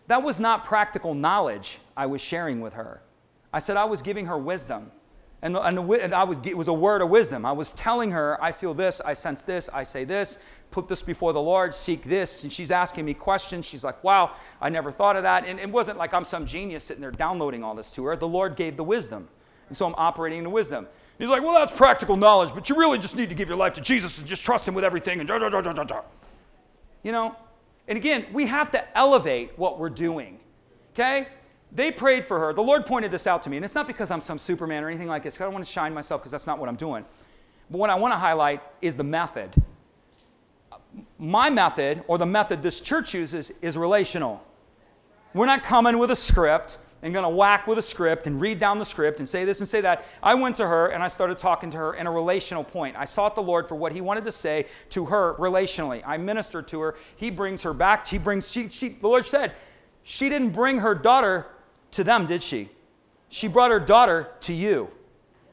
That 0.07 0.21
was 0.21 0.39
not 0.39 0.65
practical 0.65 1.13
knowledge 1.13 1.79
I 1.95 2.05
was 2.05 2.21
sharing 2.21 2.61
with 2.61 2.73
her. 2.73 3.01
I 3.53 3.59
said 3.59 3.77
I 3.77 3.85
was 3.85 4.01
giving 4.01 4.25
her 4.25 4.37
wisdom. 4.37 4.91
And, 5.43 5.57
and, 5.57 5.77
and 5.77 6.13
I 6.13 6.23
was, 6.23 6.37
it 6.45 6.57
was 6.57 6.69
a 6.69 6.73
word 6.73 7.01
of 7.01 7.09
wisdom. 7.09 7.45
I 7.45 7.51
was 7.51 7.73
telling 7.73 8.11
her, 8.11 8.41
I 8.41 8.53
feel 8.53 8.73
this, 8.73 9.01
I 9.03 9.13
sense 9.13 9.43
this, 9.43 9.69
I 9.73 9.83
say 9.83 10.05
this, 10.05 10.39
put 10.71 10.87
this 10.87 11.01
before 11.01 11.33
the 11.33 11.41
Lord, 11.41 11.75
seek 11.75 12.03
this. 12.05 12.43
And 12.43 12.51
she's 12.51 12.71
asking 12.71 13.03
me 13.03 13.13
questions. 13.13 13.65
She's 13.65 13.83
like, 13.83 14.01
wow, 14.05 14.31
I 14.61 14.69
never 14.69 14.89
thought 14.89 15.17
of 15.17 15.23
that. 15.23 15.45
And 15.45 15.59
it 15.59 15.69
wasn't 15.69 15.97
like 15.97 16.13
I'm 16.13 16.23
some 16.23 16.45
genius 16.45 16.85
sitting 16.85 17.01
there 17.01 17.11
downloading 17.11 17.61
all 17.61 17.75
this 17.75 17.93
to 17.95 18.05
her. 18.05 18.15
The 18.15 18.27
Lord 18.27 18.55
gave 18.55 18.77
the 18.77 18.85
wisdom. 18.85 19.27
And 19.67 19.75
so 19.75 19.85
I'm 19.85 19.95
operating 19.97 20.37
in 20.37 20.43
the 20.45 20.49
wisdom. 20.49 20.87
He's 21.19 21.29
like, 21.29 21.43
well, 21.43 21.53
that's 21.53 21.73
practical 21.73 22.15
knowledge, 22.15 22.53
but 22.55 22.69
you 22.69 22.77
really 22.77 22.97
just 22.97 23.17
need 23.17 23.29
to 23.29 23.35
give 23.35 23.49
your 23.49 23.57
life 23.57 23.73
to 23.73 23.81
Jesus 23.81 24.19
and 24.19 24.27
just 24.27 24.45
trust 24.45 24.65
Him 24.65 24.73
with 24.73 24.85
everything. 24.85 25.19
And 25.19 25.27
da, 25.27 25.39
da, 25.39 25.49
da, 25.49 25.61
da, 25.61 25.83
da. 25.83 26.01
You 27.03 27.11
know? 27.11 27.35
And 27.89 27.97
again, 27.97 28.25
we 28.31 28.47
have 28.47 28.71
to 28.71 28.97
elevate 28.97 29.57
what 29.57 29.77
we're 29.77 29.89
doing. 29.89 30.39
Okay? 30.93 31.27
They 31.75 31.91
prayed 31.91 32.23
for 32.23 32.39
her. 32.39 32.53
The 32.53 32.61
Lord 32.61 32.85
pointed 32.85 33.09
this 33.09 33.25
out 33.25 33.41
to 33.43 33.49
me, 33.49 33.57
and 33.57 33.65
it's 33.65 33.73
not 33.73 33.87
because 33.87 34.11
I'm 34.11 34.21
some 34.21 34.37
Superman 34.37 34.83
or 34.83 34.89
anything 34.89 35.07
like 35.07 35.23
this. 35.23 35.41
I 35.41 35.43
don't 35.43 35.53
want 35.53 35.65
to 35.65 35.71
shine 35.71 35.93
myself 35.93 36.21
because 36.21 36.31
that's 36.31 36.45
not 36.45 36.59
what 36.59 36.69
I'm 36.69 36.75
doing. 36.75 37.03
But 37.71 37.77
what 37.79 37.89
I 37.89 37.95
want 37.95 38.13
to 38.13 38.17
highlight 38.17 38.61
is 38.81 38.95
the 38.95 39.03
method. 39.03 39.51
My 41.17 41.49
method, 41.49 42.03
or 42.07 42.19
the 42.19 42.27
method 42.27 42.61
this 42.61 42.79
church 42.79 43.15
uses, 43.15 43.51
is 43.61 43.75
relational. 43.75 44.43
We're 45.33 45.47
not 45.47 45.63
coming 45.63 45.97
with 45.97 46.11
a 46.11 46.15
script 46.15 46.77
and 47.01 47.11
going 47.11 47.23
to 47.23 47.35
whack 47.35 47.65
with 47.65 47.79
a 47.79 47.81
script 47.81 48.27
and 48.27 48.39
read 48.39 48.59
down 48.59 48.77
the 48.77 48.85
script 48.85 49.17
and 49.17 49.27
say 49.27 49.43
this 49.43 49.59
and 49.59 49.67
say 49.67 49.81
that. 49.81 50.05
I 50.21 50.35
went 50.35 50.55
to 50.57 50.67
her 50.67 50.87
and 50.87 51.01
I 51.01 51.07
started 51.07 51.39
talking 51.39 51.71
to 51.71 51.77
her 51.77 51.95
in 51.95 52.05
a 52.05 52.11
relational 52.11 52.63
point. 52.63 52.95
I 52.97 53.05
sought 53.05 53.33
the 53.33 53.41
Lord 53.41 53.67
for 53.67 53.73
what 53.73 53.91
He 53.91 53.99
wanted 53.99 54.25
to 54.25 54.31
say 54.31 54.67
to 54.91 55.05
her 55.05 55.33
relationally. 55.35 56.03
I 56.05 56.17
ministered 56.17 56.67
to 56.67 56.79
her. 56.81 56.95
He 57.15 57.31
brings 57.31 57.63
her 57.63 57.73
back. 57.73 58.05
He 58.07 58.19
brings, 58.19 58.49
she, 58.49 58.69
she, 58.69 58.89
the 58.89 59.07
Lord 59.07 59.25
said, 59.25 59.53
she 60.03 60.29
didn't 60.29 60.51
bring 60.51 60.77
her 60.77 60.93
daughter 60.93 61.47
to 61.93 62.03
them, 62.03 62.25
did 62.25 62.43
she? 62.43 62.69
She 63.29 63.47
brought 63.47 63.71
her 63.71 63.79
daughter 63.79 64.29
to 64.41 64.53
you. 64.53 64.89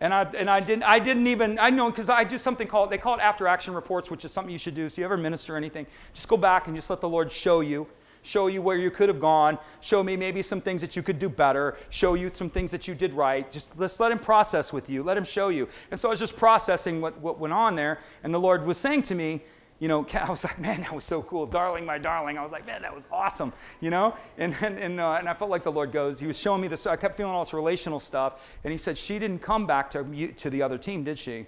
And 0.02 0.14
I, 0.14 0.22
and 0.22 0.48
I, 0.48 0.60
didn't, 0.60 0.84
I 0.84 0.98
didn't 0.98 1.26
even, 1.26 1.58
I 1.58 1.68
know 1.68 1.90
because 1.90 2.08
I 2.08 2.24
do 2.24 2.38
something 2.38 2.66
called, 2.66 2.90
they 2.90 2.98
call 2.98 3.16
it 3.16 3.20
after 3.20 3.46
action 3.46 3.74
reports, 3.74 4.10
which 4.10 4.24
is 4.24 4.32
something 4.32 4.50
you 4.50 4.58
should 4.58 4.74
do. 4.74 4.88
So 4.88 5.02
you 5.02 5.04
ever 5.04 5.18
minister 5.18 5.56
anything, 5.56 5.86
just 6.14 6.26
go 6.28 6.38
back 6.38 6.66
and 6.66 6.76
just 6.76 6.88
let 6.88 7.02
the 7.02 7.08
Lord 7.08 7.30
show 7.30 7.60
you, 7.60 7.86
show 8.22 8.46
you 8.46 8.62
where 8.62 8.78
you 8.78 8.90
could 8.90 9.10
have 9.10 9.20
gone, 9.20 9.58
show 9.82 10.02
me 10.02 10.16
maybe 10.16 10.40
some 10.40 10.62
things 10.62 10.80
that 10.80 10.96
you 10.96 11.02
could 11.02 11.18
do 11.18 11.28
better, 11.28 11.76
show 11.90 12.14
you 12.14 12.30
some 12.32 12.48
things 12.48 12.70
that 12.70 12.88
you 12.88 12.94
did 12.94 13.12
right. 13.12 13.50
Just 13.50 13.78
let's 13.78 14.00
let 14.00 14.10
Him 14.10 14.18
process 14.18 14.72
with 14.72 14.88
you, 14.88 15.02
let 15.02 15.18
Him 15.18 15.24
show 15.24 15.50
you. 15.50 15.68
And 15.90 16.00
so 16.00 16.08
I 16.08 16.10
was 16.10 16.20
just 16.20 16.36
processing 16.36 17.02
what, 17.02 17.18
what 17.20 17.38
went 17.38 17.52
on 17.52 17.76
there. 17.76 17.98
And 18.24 18.32
the 18.32 18.40
Lord 18.40 18.64
was 18.64 18.78
saying 18.78 19.02
to 19.02 19.14
me, 19.14 19.42
you 19.80 19.88
know, 19.88 20.06
I 20.14 20.30
was 20.30 20.44
like, 20.44 20.60
man, 20.60 20.82
that 20.82 20.92
was 20.92 21.04
so 21.04 21.22
cool. 21.22 21.46
Darling, 21.46 21.84
my 21.84 21.98
darling. 21.98 22.38
I 22.38 22.42
was 22.42 22.52
like, 22.52 22.66
man, 22.66 22.82
that 22.82 22.94
was 22.94 23.06
awesome, 23.10 23.52
you 23.80 23.90
know? 23.90 24.14
And, 24.38 24.54
and, 24.60 24.78
and, 24.78 25.00
uh, 25.00 25.16
and 25.18 25.28
I 25.28 25.34
felt 25.34 25.50
like 25.50 25.64
the 25.64 25.72
Lord 25.72 25.90
goes, 25.90 26.20
he 26.20 26.26
was 26.28 26.38
showing 26.38 26.60
me 26.60 26.68
this. 26.68 26.86
I 26.86 26.94
kept 26.94 27.16
feeling 27.16 27.34
all 27.34 27.44
this 27.44 27.52
relational 27.52 27.98
stuff. 27.98 28.46
And 28.62 28.70
he 28.70 28.78
said, 28.78 28.96
she 28.96 29.18
didn't 29.18 29.40
come 29.40 29.66
back 29.66 29.90
to, 29.90 30.32
to 30.32 30.50
the 30.50 30.62
other 30.62 30.78
team, 30.78 31.02
did 31.02 31.18
she? 31.18 31.46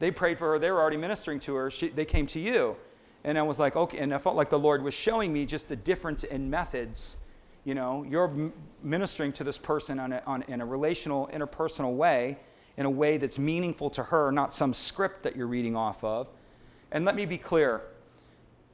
They 0.00 0.10
prayed 0.10 0.38
for 0.38 0.52
her. 0.52 0.58
They 0.58 0.70
were 0.70 0.80
already 0.80 0.96
ministering 0.96 1.40
to 1.40 1.54
her. 1.54 1.70
She, 1.70 1.88
they 1.88 2.04
came 2.04 2.26
to 2.28 2.40
you. 2.40 2.76
And 3.24 3.38
I 3.38 3.42
was 3.42 3.58
like, 3.58 3.76
okay. 3.76 3.98
And 3.98 4.14
I 4.14 4.18
felt 4.18 4.36
like 4.36 4.48
the 4.48 4.58
Lord 4.58 4.82
was 4.82 4.94
showing 4.94 5.32
me 5.32 5.44
just 5.44 5.68
the 5.68 5.76
difference 5.76 6.24
in 6.24 6.48
methods. 6.48 7.16
You 7.64 7.74
know, 7.74 8.06
you're 8.08 8.52
ministering 8.82 9.32
to 9.32 9.44
this 9.44 9.58
person 9.58 9.98
on 9.98 10.12
a, 10.12 10.22
on, 10.26 10.42
in 10.42 10.60
a 10.60 10.66
relational, 10.66 11.28
interpersonal 11.32 11.94
way, 11.94 12.38
in 12.76 12.86
a 12.86 12.90
way 12.90 13.18
that's 13.18 13.38
meaningful 13.38 13.90
to 13.90 14.04
her, 14.04 14.30
not 14.30 14.54
some 14.54 14.72
script 14.72 15.24
that 15.24 15.36
you're 15.36 15.48
reading 15.48 15.74
off 15.74 16.04
of. 16.04 16.30
And 16.90 17.04
let 17.04 17.14
me 17.14 17.26
be 17.26 17.38
clear 17.38 17.82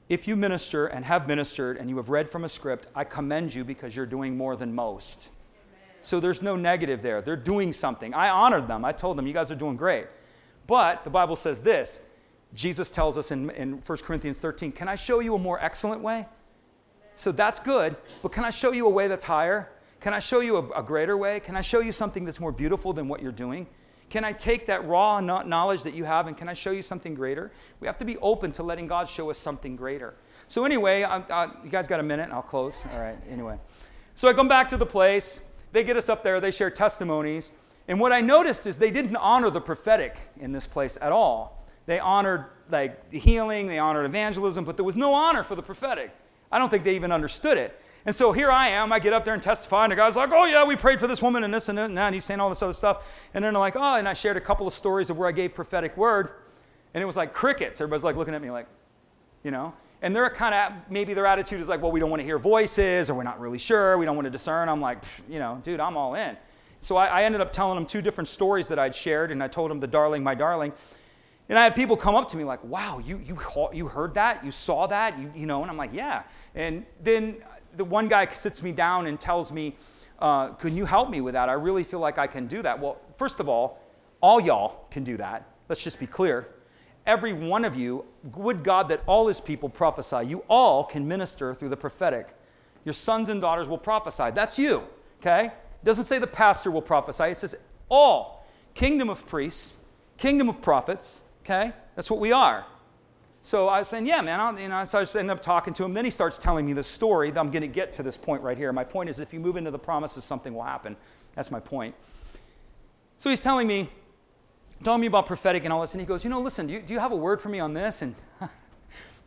if 0.09 0.29
you 0.29 0.37
minister 0.37 0.87
and 0.87 1.05
have 1.05 1.27
ministered 1.27 1.79
and 1.79 1.89
you 1.89 1.97
have 1.97 2.11
read 2.11 2.29
from 2.29 2.45
a 2.45 2.49
script, 2.49 2.87
I 2.95 3.05
commend 3.05 3.55
you 3.55 3.65
because 3.65 3.97
you're 3.97 4.07
doing 4.07 4.37
more 4.37 4.55
than 4.57 4.75
most. 4.75 5.31
So 6.03 6.21
there's 6.21 6.43
no 6.43 6.57
negative 6.57 7.01
there. 7.01 7.23
They're 7.23 7.37
doing 7.37 7.73
something. 7.73 8.13
I 8.13 8.29
honored 8.29 8.69
them. 8.69 8.85
I 8.85 8.93
told 8.93 9.17
them, 9.17 9.27
you 9.27 9.33
guys 9.33 9.51
are 9.51 9.57
doing 9.57 9.77
great. 9.77 10.07
But 10.67 11.05
the 11.05 11.11
Bible 11.11 11.37
says 11.37 11.63
this 11.63 12.01
Jesus 12.53 12.91
tells 12.91 13.17
us 13.19 13.31
in, 13.31 13.51
in 13.51 13.73
1 13.79 13.99
Corinthians 13.99 14.39
13, 14.39 14.73
Can 14.73 14.89
I 14.89 14.95
show 14.95 15.21
you 15.21 15.35
a 15.35 15.39
more 15.39 15.59
excellent 15.63 16.03
way? 16.03 16.27
So 17.17 17.33
that's 17.33 17.61
good, 17.61 17.97
but 18.23 18.33
can 18.33 18.45
I 18.45 18.51
show 18.51 18.73
you 18.73 18.87
a 18.87 18.91
way 18.91 19.09
that's 19.09 19.25
higher? 19.25 19.71
Can 20.01 20.13
I 20.13 20.19
show 20.19 20.41
you 20.41 20.57
a, 20.57 20.81
a 20.81 20.83
greater 20.83 21.17
way? 21.17 21.41
Can 21.41 21.57
I 21.57 21.61
show 21.61 21.81
you 21.81 21.93
something 21.93 22.25
that's 22.25 22.41
more 22.41 22.53
beautiful 22.53 22.93
than 22.93 23.09
what 23.09 23.23
you're 23.23 23.33
doing? 23.33 23.67
Can 24.15 24.23
I 24.23 24.33
take 24.33 24.67
that 24.67 24.87
raw 24.87 25.19
knowledge 25.19 25.83
that 25.83 25.93
you 25.93 26.05
have 26.05 26.29
and 26.29 26.37
can 26.37 26.49
I 26.49 26.53
show 26.53 26.71
you 26.71 26.83
something 26.83 27.17
greater? 27.17 27.51
We 27.81 27.89
have 27.89 27.99
to 27.99 28.05
be 28.05 28.17
open 28.19 28.53
to 28.53 28.63
letting 28.63 28.87
God 28.87 29.09
show 29.09 29.29
us 29.29 29.39
something 29.39 29.75
greater. 29.75 30.15
So, 30.47 30.65
anyway, 30.65 31.03
I, 31.03 31.17
I, 31.17 31.47
you 31.65 31.69
guys 31.69 31.89
got 31.89 31.99
a 31.99 32.05
minute? 32.05 32.31
I'll 32.31 32.41
close. 32.41 32.87
All 32.93 33.01
right, 33.01 33.19
anyway. 33.29 33.59
So, 34.15 34.29
I 34.29 34.33
come 34.33 34.47
back 34.47 34.69
to 34.69 34.77
the 34.77 34.87
place. 34.87 35.41
They 35.73 35.83
get 35.83 35.97
us 35.97 36.09
up 36.09 36.23
there, 36.23 36.41
they 36.41 36.53
share 36.53 36.71
testimonies. 36.71 37.51
And 37.89 37.99
what 37.99 38.13
I 38.13 38.21
noticed 38.21 38.69
is 38.69 38.79
they 38.79 38.93
didn't 38.93 39.17
honor 39.17 39.51
the 39.51 39.61
prophetic 39.61 40.17
in 40.39 40.53
this 40.53 40.69
place 40.69 40.97
at 41.03 41.11
all. 41.11 41.67
They 41.87 41.99
honored 41.99 42.45
like 42.71 43.13
healing, 43.13 43.67
they 43.67 43.81
honored 43.81 44.07
evangelism, 44.07 44.65
but 44.65 44.77
there 44.77 44.85
was 44.87 44.97
no 44.97 45.13
honor 45.13 45.43
for 45.43 45.57
the 45.57 45.63
prophetic. 45.63 46.13
I 46.53 46.61
don't 46.61 46.71
think 46.71 46.85
they 46.85 46.95
even 46.95 47.11
understood 47.11 47.59
it. 47.59 47.81
And 48.07 48.15
so 48.15 48.33
here 48.33 48.51
I 48.51 48.69
am. 48.69 48.93
I 48.93 48.99
get 48.99 49.13
up 49.13 49.25
there 49.25 49.33
and 49.33 49.43
testify, 49.43 49.85
and 49.85 49.93
the 49.93 49.97
guy's 49.97 50.15
like, 50.15 50.31
"Oh 50.33 50.45
yeah, 50.45 50.65
we 50.65 50.77
prayed 50.77 51.01
for 51.01 51.07
this 51.07 51.23
woman 51.23 51.43
and 51.43 51.55
this 51.55 51.69
and 51.69 51.79
that," 51.79 51.91
and 51.91 52.15
he's 52.15 52.25
saying 52.25 52.39
all 52.39 52.51
this 52.51 52.63
other 52.63 52.75
stuff. 52.75 53.27
And 53.33 53.43
then 53.45 53.55
they're 53.55 53.61
like, 53.61 53.77
"Oh," 53.77 53.97
and 53.97 54.07
I 54.07 54.13
shared 54.13 54.37
a 54.37 54.43
couple 54.43 54.67
of 54.67 54.75
stories 54.75 55.09
of 55.09 55.17
where 55.17 55.29
I 55.29 55.33
gave 55.33 55.55
prophetic 55.55 55.97
word, 55.97 56.31
and 56.93 57.03
it 57.03 57.07
was 57.07 57.17
like 57.17 57.33
crickets. 57.33 57.81
Everybody's 57.81 58.05
like 58.05 58.17
looking 58.17 58.35
at 58.35 58.43
me 58.43 58.51
like, 58.51 58.67
you 59.43 59.51
know. 59.51 59.73
And 60.03 60.15
they're 60.15 60.29
kind 60.29 60.55
of 60.55 60.73
maybe 60.91 61.15
their 61.15 61.25
attitude 61.25 61.61
is 61.61 61.69
like, 61.69 61.81
"Well, 61.81 61.93
we 61.93 62.01
don't 62.01 62.11
want 62.11 62.21
to 62.21 62.27
hear 62.27 62.39
voices, 62.39 63.09
or 63.09 63.15
we're 63.15 63.23
not 63.23 63.41
really 63.41 63.59
sure. 63.59 63.97
We 63.97 64.05
don't 64.05 64.17
want 64.17 64.27
to 64.27 64.31
discern." 64.31 64.69
I'm 64.69 64.83
like, 64.83 65.03
you 65.29 65.39
know, 65.39 65.61
dude, 65.63 65.81
I'm 65.81 65.97
all 65.97 66.15
in. 66.15 66.37
So 66.83 66.97
I, 66.97 67.07
I 67.07 67.23
ended 67.23 67.41
up 67.41 67.51
telling 67.55 67.77
them 67.77 67.87
two 67.87 68.03
different 68.03 68.29
stories 68.29 68.69
that 68.69 68.79
I'd 68.79 68.95
shared, 68.95 69.31
and 69.31 69.43
I 69.43 69.49
told 69.49 69.71
them 69.71 69.81
the 69.81 69.87
darling, 69.87 70.23
my 70.23 70.35
darling. 70.35 70.75
And 71.49 71.59
I 71.59 71.65
had 71.65 71.75
people 71.75 71.97
come 71.97 72.15
up 72.15 72.29
to 72.31 72.37
me 72.37 72.45
like, 72.45 72.65
wow, 72.65 72.99
you, 72.99 73.19
you, 73.19 73.39
you 73.73 73.87
heard 73.87 74.15
that? 74.15 74.45
You 74.45 74.51
saw 74.51 74.87
that? 74.87 75.19
You, 75.19 75.31
you 75.35 75.47
know, 75.47 75.61
and 75.61 75.71
I'm 75.71 75.77
like, 75.77 75.93
yeah. 75.93 76.23
And 76.55 76.87
then 77.03 77.37
the 77.77 77.85
one 77.85 78.09
guy 78.09 78.27
sits 78.33 78.63
me 78.63 78.73
down 78.73 79.07
and 79.07 79.21
tells 79.21 79.53
me, 79.53 79.77
uh, 80.19 80.49
Can 80.55 80.77
you 80.77 80.87
help 80.87 81.11
me 81.11 81.21
with 81.21 81.35
that? 81.35 81.49
I 81.49 81.55
really 81.55 81.85
feel 81.85 82.01
like 82.01 82.19
I 82.19 82.27
can 82.27 82.47
do 82.47 82.63
that. 82.63 82.79
Well, 82.79 82.99
first 83.17 83.41
of 83.41 83.49
all, 83.49 83.81
all 84.21 84.41
y'all 84.41 84.87
can 84.91 85.05
do 85.05 85.17
that. 85.19 85.49
Let's 85.69 85.83
just 85.83 85.99
be 85.99 86.07
clear. 86.07 86.49
Every 87.07 87.33
one 87.35 87.65
of 87.65 87.77
you, 87.77 88.07
would 88.35 88.65
God 88.65 88.89
that 88.89 89.03
all 89.07 89.27
his 89.27 89.41
people 89.41 89.69
prophesy. 89.69 90.27
You 90.27 90.43
all 90.49 90.85
can 90.85 91.07
minister 91.07 91.55
through 91.55 91.69
the 91.69 91.77
prophetic. 91.77 92.35
Your 92.85 92.95
sons 92.95 93.29
and 93.29 93.41
daughters 93.41 93.69
will 93.69 93.79
prophesy. 93.79 94.31
That's 94.31 94.59
you, 94.59 94.83
okay? 95.21 95.47
It 95.47 95.85
doesn't 95.85 96.05
say 96.05 96.19
the 96.19 96.27
pastor 96.27 96.71
will 96.71 96.83
prophesy, 96.83 97.25
it 97.25 97.39
says 97.39 97.55
all. 97.91 98.47
Kingdom 98.73 99.11
of 99.11 99.27
priests, 99.27 99.77
kingdom 100.17 100.49
of 100.49 100.61
prophets, 100.63 101.23
okay? 101.45 101.73
That's 101.95 102.11
what 102.11 102.21
we 102.21 102.33
are. 102.33 102.65
So 103.45 103.69
I 103.69 103.81
was 103.81 103.89
saying, 103.89 104.07
yeah, 104.07 104.23
man. 104.23 104.41
I'll, 104.41 104.59
you 104.59 104.69
know, 104.69 104.83
so 104.87 105.01
I 105.01 105.03
just 105.03 105.15
ended 105.15 105.37
up 105.37 105.43
talking 105.43 105.75
to 105.75 105.85
him. 105.85 105.93
Then 105.93 106.07
he 106.07 106.11
starts 106.11 106.39
telling 106.39 106.65
me 106.65 106.73
the 106.73 106.83
story. 106.83 107.29
I'm 107.29 107.51
going 107.51 107.61
to 107.61 107.69
get 107.69 107.93
to 107.93 108.03
this 108.03 108.17
point 108.17 108.43
right 108.43 108.57
here. 108.57 108.73
My 108.73 108.85
point 108.85 109.11
is, 109.11 109.19
if 109.19 109.35
you 109.35 109.39
move 109.39 109.57
into 109.57 109.71
the 109.71 109.79
promises, 109.79 110.25
something 110.25 110.55
will 110.55 110.63
happen. 110.63 110.97
That's 111.35 111.51
my 111.51 111.61
point. 111.61 111.95
So 113.19 113.29
he's 113.29 113.43
telling 113.43 113.67
me, 113.67 113.91
telling 114.83 115.03
me 115.03 115.09
about 115.09 115.27
prophetic 115.27 115.65
and 115.65 115.75
all 115.75 115.83
this, 115.83 115.93
and 115.93 116.01
he 116.01 116.07
goes, 116.07 116.25
you 116.25 116.31
know, 116.31 116.41
listen, 116.41 116.69
do 116.69 116.73
you, 116.73 116.81
do 116.81 116.95
you 116.95 117.01
have 117.01 117.13
a 117.13 117.17
word 117.17 117.39
for 117.39 117.51
me 117.51 117.61
on 117.61 117.75
this? 117.75 118.01
And 118.01 118.15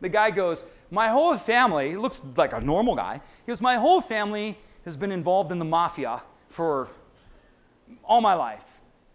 the 0.00 0.08
guy 0.08 0.32
goes, 0.32 0.64
my 0.90 1.10
whole 1.10 1.36
family, 1.36 1.90
he 1.90 1.96
looks 1.96 2.20
like 2.34 2.52
a 2.52 2.60
normal 2.60 2.96
guy. 2.96 3.20
He 3.46 3.52
goes, 3.52 3.60
my 3.60 3.76
whole 3.76 4.00
family 4.00 4.58
has 4.84 4.96
been 4.96 5.12
involved 5.12 5.52
in 5.52 5.60
the 5.60 5.64
mafia 5.64 6.22
for 6.48 6.88
all 8.02 8.20
my 8.20 8.34
life. 8.34 8.64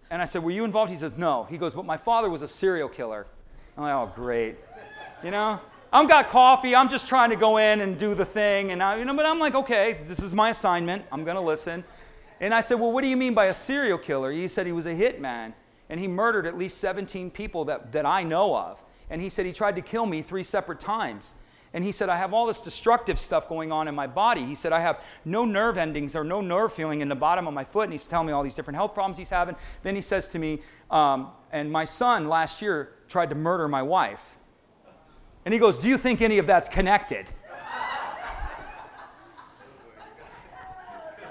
And 0.09 0.21
I 0.21 0.25
said, 0.25 0.43
Were 0.43 0.51
you 0.51 0.63
involved? 0.63 0.91
He 0.91 0.97
says, 0.97 1.17
No. 1.17 1.43
He 1.49 1.57
goes, 1.57 1.73
But 1.73 1.85
my 1.85 1.97
father 1.97 2.29
was 2.29 2.41
a 2.41 2.47
serial 2.47 2.87
killer. 2.87 3.25
I'm 3.75 3.83
like, 3.83 3.93
Oh, 3.93 4.11
great. 4.15 4.55
You 5.23 5.31
know? 5.31 5.59
I've 5.91 6.09
got 6.09 6.29
coffee. 6.29 6.75
I'm 6.75 6.89
just 6.89 7.07
trying 7.07 7.29
to 7.29 7.35
go 7.35 7.57
in 7.57 7.79
and 7.79 7.97
do 7.99 8.15
the 8.15 8.25
thing. 8.25 8.71
And 8.71 8.81
I, 8.81 8.97
you 8.97 9.05
know, 9.05 9.15
but 9.15 9.27
I'm 9.27 9.39
like, 9.39 9.53
okay, 9.53 9.99
this 10.05 10.19
is 10.19 10.33
my 10.33 10.49
assignment. 10.49 11.05
I'm 11.11 11.23
going 11.23 11.35
to 11.35 11.41
listen. 11.41 11.83
And 12.41 12.53
I 12.53 12.61
said, 12.61 12.79
well, 12.79 12.91
what 12.91 13.03
do 13.03 13.07
you 13.07 13.15
mean 13.15 13.33
by 13.35 13.45
a 13.45 13.53
serial 13.53 13.99
killer? 13.99 14.31
He 14.31 14.47
said 14.47 14.65
he 14.65 14.71
was 14.71 14.87
a 14.87 14.93
hitman 14.93 15.53
and 15.89 15.99
he 15.99 16.07
murdered 16.07 16.47
at 16.47 16.57
least 16.57 16.79
17 16.79 17.29
people 17.29 17.65
that, 17.65 17.91
that 17.91 18.05
I 18.05 18.23
know 18.23 18.55
of. 18.57 18.83
And 19.09 19.21
he 19.21 19.29
said 19.29 19.45
he 19.45 19.53
tried 19.53 19.75
to 19.75 19.81
kill 19.81 20.07
me 20.07 20.23
three 20.23 20.41
separate 20.41 20.79
times. 20.79 21.35
And 21.73 21.83
he 21.83 21.91
said, 21.91 22.09
I 22.09 22.17
have 22.17 22.33
all 22.33 22.47
this 22.47 22.61
destructive 22.61 23.19
stuff 23.19 23.47
going 23.47 23.71
on 23.71 23.87
in 23.87 23.93
my 23.93 24.07
body. 24.07 24.43
He 24.45 24.55
said, 24.55 24.73
I 24.73 24.79
have 24.79 25.03
no 25.25 25.45
nerve 25.45 25.77
endings 25.77 26.15
or 26.15 26.23
no 26.23 26.41
nerve 26.41 26.73
feeling 26.73 27.01
in 27.01 27.09
the 27.09 27.15
bottom 27.15 27.47
of 27.47 27.53
my 27.53 27.63
foot. 27.63 27.83
And 27.83 27.91
he's 27.91 28.07
telling 28.07 28.27
me 28.27 28.33
all 28.33 28.43
these 28.43 28.55
different 28.55 28.77
health 28.77 28.95
problems 28.95 29.17
he's 29.17 29.29
having. 29.29 29.55
Then 29.83 29.95
he 29.95 30.01
says 30.01 30.29
to 30.29 30.39
me, 30.39 30.61
um, 30.89 31.29
and 31.51 31.71
my 31.71 31.85
son 31.85 32.27
last 32.27 32.61
year 32.61 32.93
tried 33.07 33.29
to 33.29 33.35
murder 33.35 33.67
my 33.67 33.81
wife. 33.81 34.37
And 35.45 35.53
he 35.53 35.59
goes, 35.59 35.77
Do 35.77 35.87
you 35.87 35.97
think 35.97 36.21
any 36.21 36.37
of 36.37 36.47
that's 36.47 36.69
connected? 36.69 37.27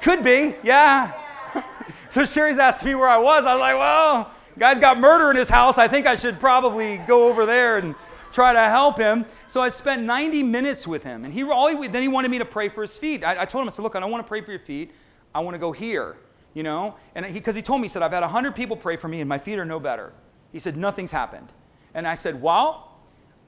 Could 0.03 0.25
be, 0.25 0.57
yeah. 0.65 1.13
so 2.09 2.25
Sherry's 2.25 2.59
asked 2.59 2.85
me 2.85 2.95
where 2.95 3.09
I 3.09 3.19
was. 3.19 3.45
I 3.47 3.55
was 3.55 3.61
like, 3.61 3.77
Well, 3.77 4.31
guy's 4.59 4.79
got 4.79 4.99
murder 4.99 5.31
in 5.31 5.37
his 5.37 5.49
house. 5.49 5.79
I 5.79 5.89
think 5.89 6.07
I 6.07 6.15
should 6.15 6.41
probably 6.41 6.99
go 6.99 7.29
over 7.29 7.47
there 7.47 7.79
and 7.79 7.95
try 8.33 8.53
to 8.53 8.61
help 8.61 8.99
him. 8.99 9.25
So 9.47 9.61
I 9.61 9.69
spent 9.69 10.03
90 10.03 10.43
minutes 10.43 10.87
with 10.87 11.05
him. 11.05 11.25
And 11.25 11.33
he, 11.33 11.43
all 11.45 11.69
he 11.69 11.89
then 11.89 12.03
he 12.03 12.09
wanted 12.09 12.31
me 12.31 12.39
to 12.39 12.45
pray 12.45 12.69
for 12.69 12.83
his 12.83 12.99
feet. 12.99 13.25
I, 13.25 13.43
I 13.43 13.45
told 13.45 13.63
him, 13.63 13.69
I 13.69 13.71
said, 13.71 13.83
Look, 13.83 13.95
I 13.95 14.01
don't 14.01 14.11
want 14.11 14.25
to 14.25 14.29
pray 14.29 14.41
for 14.41 14.51
your 14.51 14.61
feet. 14.61 14.91
I 15.35 15.41
want 15.41 15.55
to 15.55 15.59
go 15.59 15.73
here, 15.73 16.17
you 16.53 16.63
know? 16.63 16.97
And 17.15 17.33
because 17.33 17.55
he, 17.55 17.61
he 17.61 17.63
told 17.63 17.81
me, 17.81 17.87
he 17.87 17.89
said, 17.91 18.03
I've 18.03 18.13
had 18.13 18.21
100 18.21 18.55
people 18.55 18.77
pray 18.77 18.97
for 18.97 19.09
me 19.09 19.21
and 19.21 19.29
my 19.29 19.39
feet 19.39 19.59
are 19.59 19.65
no 19.65 19.81
better. 19.81 20.13
He 20.51 20.59
said, 20.59 20.77
Nothing's 20.77 21.13
happened. 21.13 21.49
And 21.95 22.07
I 22.07 22.15
said, 22.15 22.41
Well, 22.41 22.92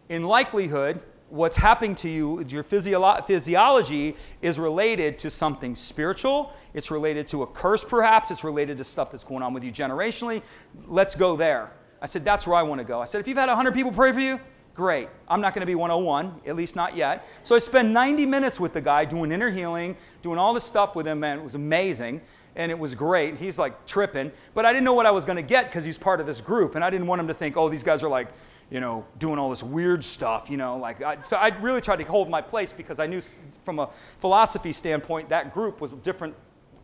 in 0.08 0.24
likelihood, 0.24 1.00
what's 1.28 1.56
happening 1.56 1.94
to 1.96 2.08
you, 2.08 2.44
your 2.44 2.62
physio- 2.62 3.20
physiology 3.26 4.16
is 4.40 4.58
related 4.58 5.18
to 5.18 5.30
something 5.30 5.74
spiritual. 5.74 6.52
It's 6.74 6.90
related 6.90 7.26
to 7.28 7.42
a 7.42 7.46
curse, 7.46 7.82
perhaps. 7.82 8.30
It's 8.30 8.44
related 8.44 8.78
to 8.78 8.84
stuff 8.84 9.10
that's 9.10 9.24
going 9.24 9.42
on 9.42 9.52
with 9.52 9.64
you 9.64 9.72
generationally. 9.72 10.42
Let's 10.86 11.14
go 11.14 11.36
there. 11.36 11.72
I 12.00 12.06
said, 12.06 12.24
That's 12.24 12.46
where 12.46 12.56
I 12.56 12.62
want 12.62 12.80
to 12.80 12.84
go. 12.84 13.00
I 13.00 13.04
said, 13.06 13.20
If 13.20 13.28
you've 13.28 13.38
had 13.38 13.48
100 13.48 13.74
people 13.74 13.90
pray 13.90 14.12
for 14.12 14.20
you, 14.20 14.38
great. 14.74 15.08
I'm 15.26 15.40
not 15.40 15.54
going 15.54 15.60
to 15.60 15.66
be 15.66 15.74
101, 15.74 16.42
at 16.46 16.54
least 16.54 16.76
not 16.76 16.96
yet. 16.96 17.26
So 17.42 17.54
I 17.54 17.58
spent 17.58 17.90
90 17.90 18.26
minutes 18.26 18.60
with 18.60 18.72
the 18.72 18.80
guy 18.80 19.04
doing 19.04 19.32
inner 19.32 19.50
healing, 19.50 19.96
doing 20.22 20.38
all 20.38 20.52
this 20.52 20.64
stuff 20.64 20.94
with 20.94 21.06
him, 21.06 21.24
and 21.24 21.40
It 21.40 21.44
was 21.44 21.54
amazing. 21.54 22.20
And 22.56 22.70
it 22.70 22.78
was 22.78 22.94
great. 22.94 23.36
He's 23.36 23.58
like 23.58 23.84
tripping. 23.84 24.30
But 24.52 24.64
I 24.64 24.72
didn't 24.72 24.84
know 24.84 24.92
what 24.92 25.06
I 25.06 25.10
was 25.10 25.24
going 25.24 25.36
to 25.36 25.42
get 25.42 25.64
because 25.66 25.84
he's 25.84 25.98
part 25.98 26.20
of 26.20 26.26
this 26.26 26.40
group. 26.40 26.76
And 26.76 26.84
I 26.84 26.90
didn't 26.90 27.08
want 27.08 27.20
him 27.20 27.26
to 27.26 27.34
think, 27.34 27.56
oh, 27.56 27.68
these 27.68 27.82
guys 27.82 28.04
are 28.04 28.08
like, 28.08 28.28
you 28.74 28.80
know, 28.80 29.06
doing 29.20 29.38
all 29.38 29.50
this 29.50 29.62
weird 29.62 30.02
stuff, 30.04 30.50
you 30.50 30.56
know, 30.56 30.76
like, 30.76 31.00
I, 31.00 31.22
so 31.22 31.36
I 31.36 31.50
really 31.60 31.80
tried 31.80 32.00
to 32.00 32.02
hold 32.02 32.28
my 32.28 32.40
place 32.40 32.72
because 32.72 32.98
I 32.98 33.06
knew 33.06 33.22
from 33.64 33.78
a 33.78 33.88
philosophy 34.18 34.72
standpoint 34.72 35.28
that 35.28 35.54
group 35.54 35.80
was 35.80 35.92
different, 35.92 36.34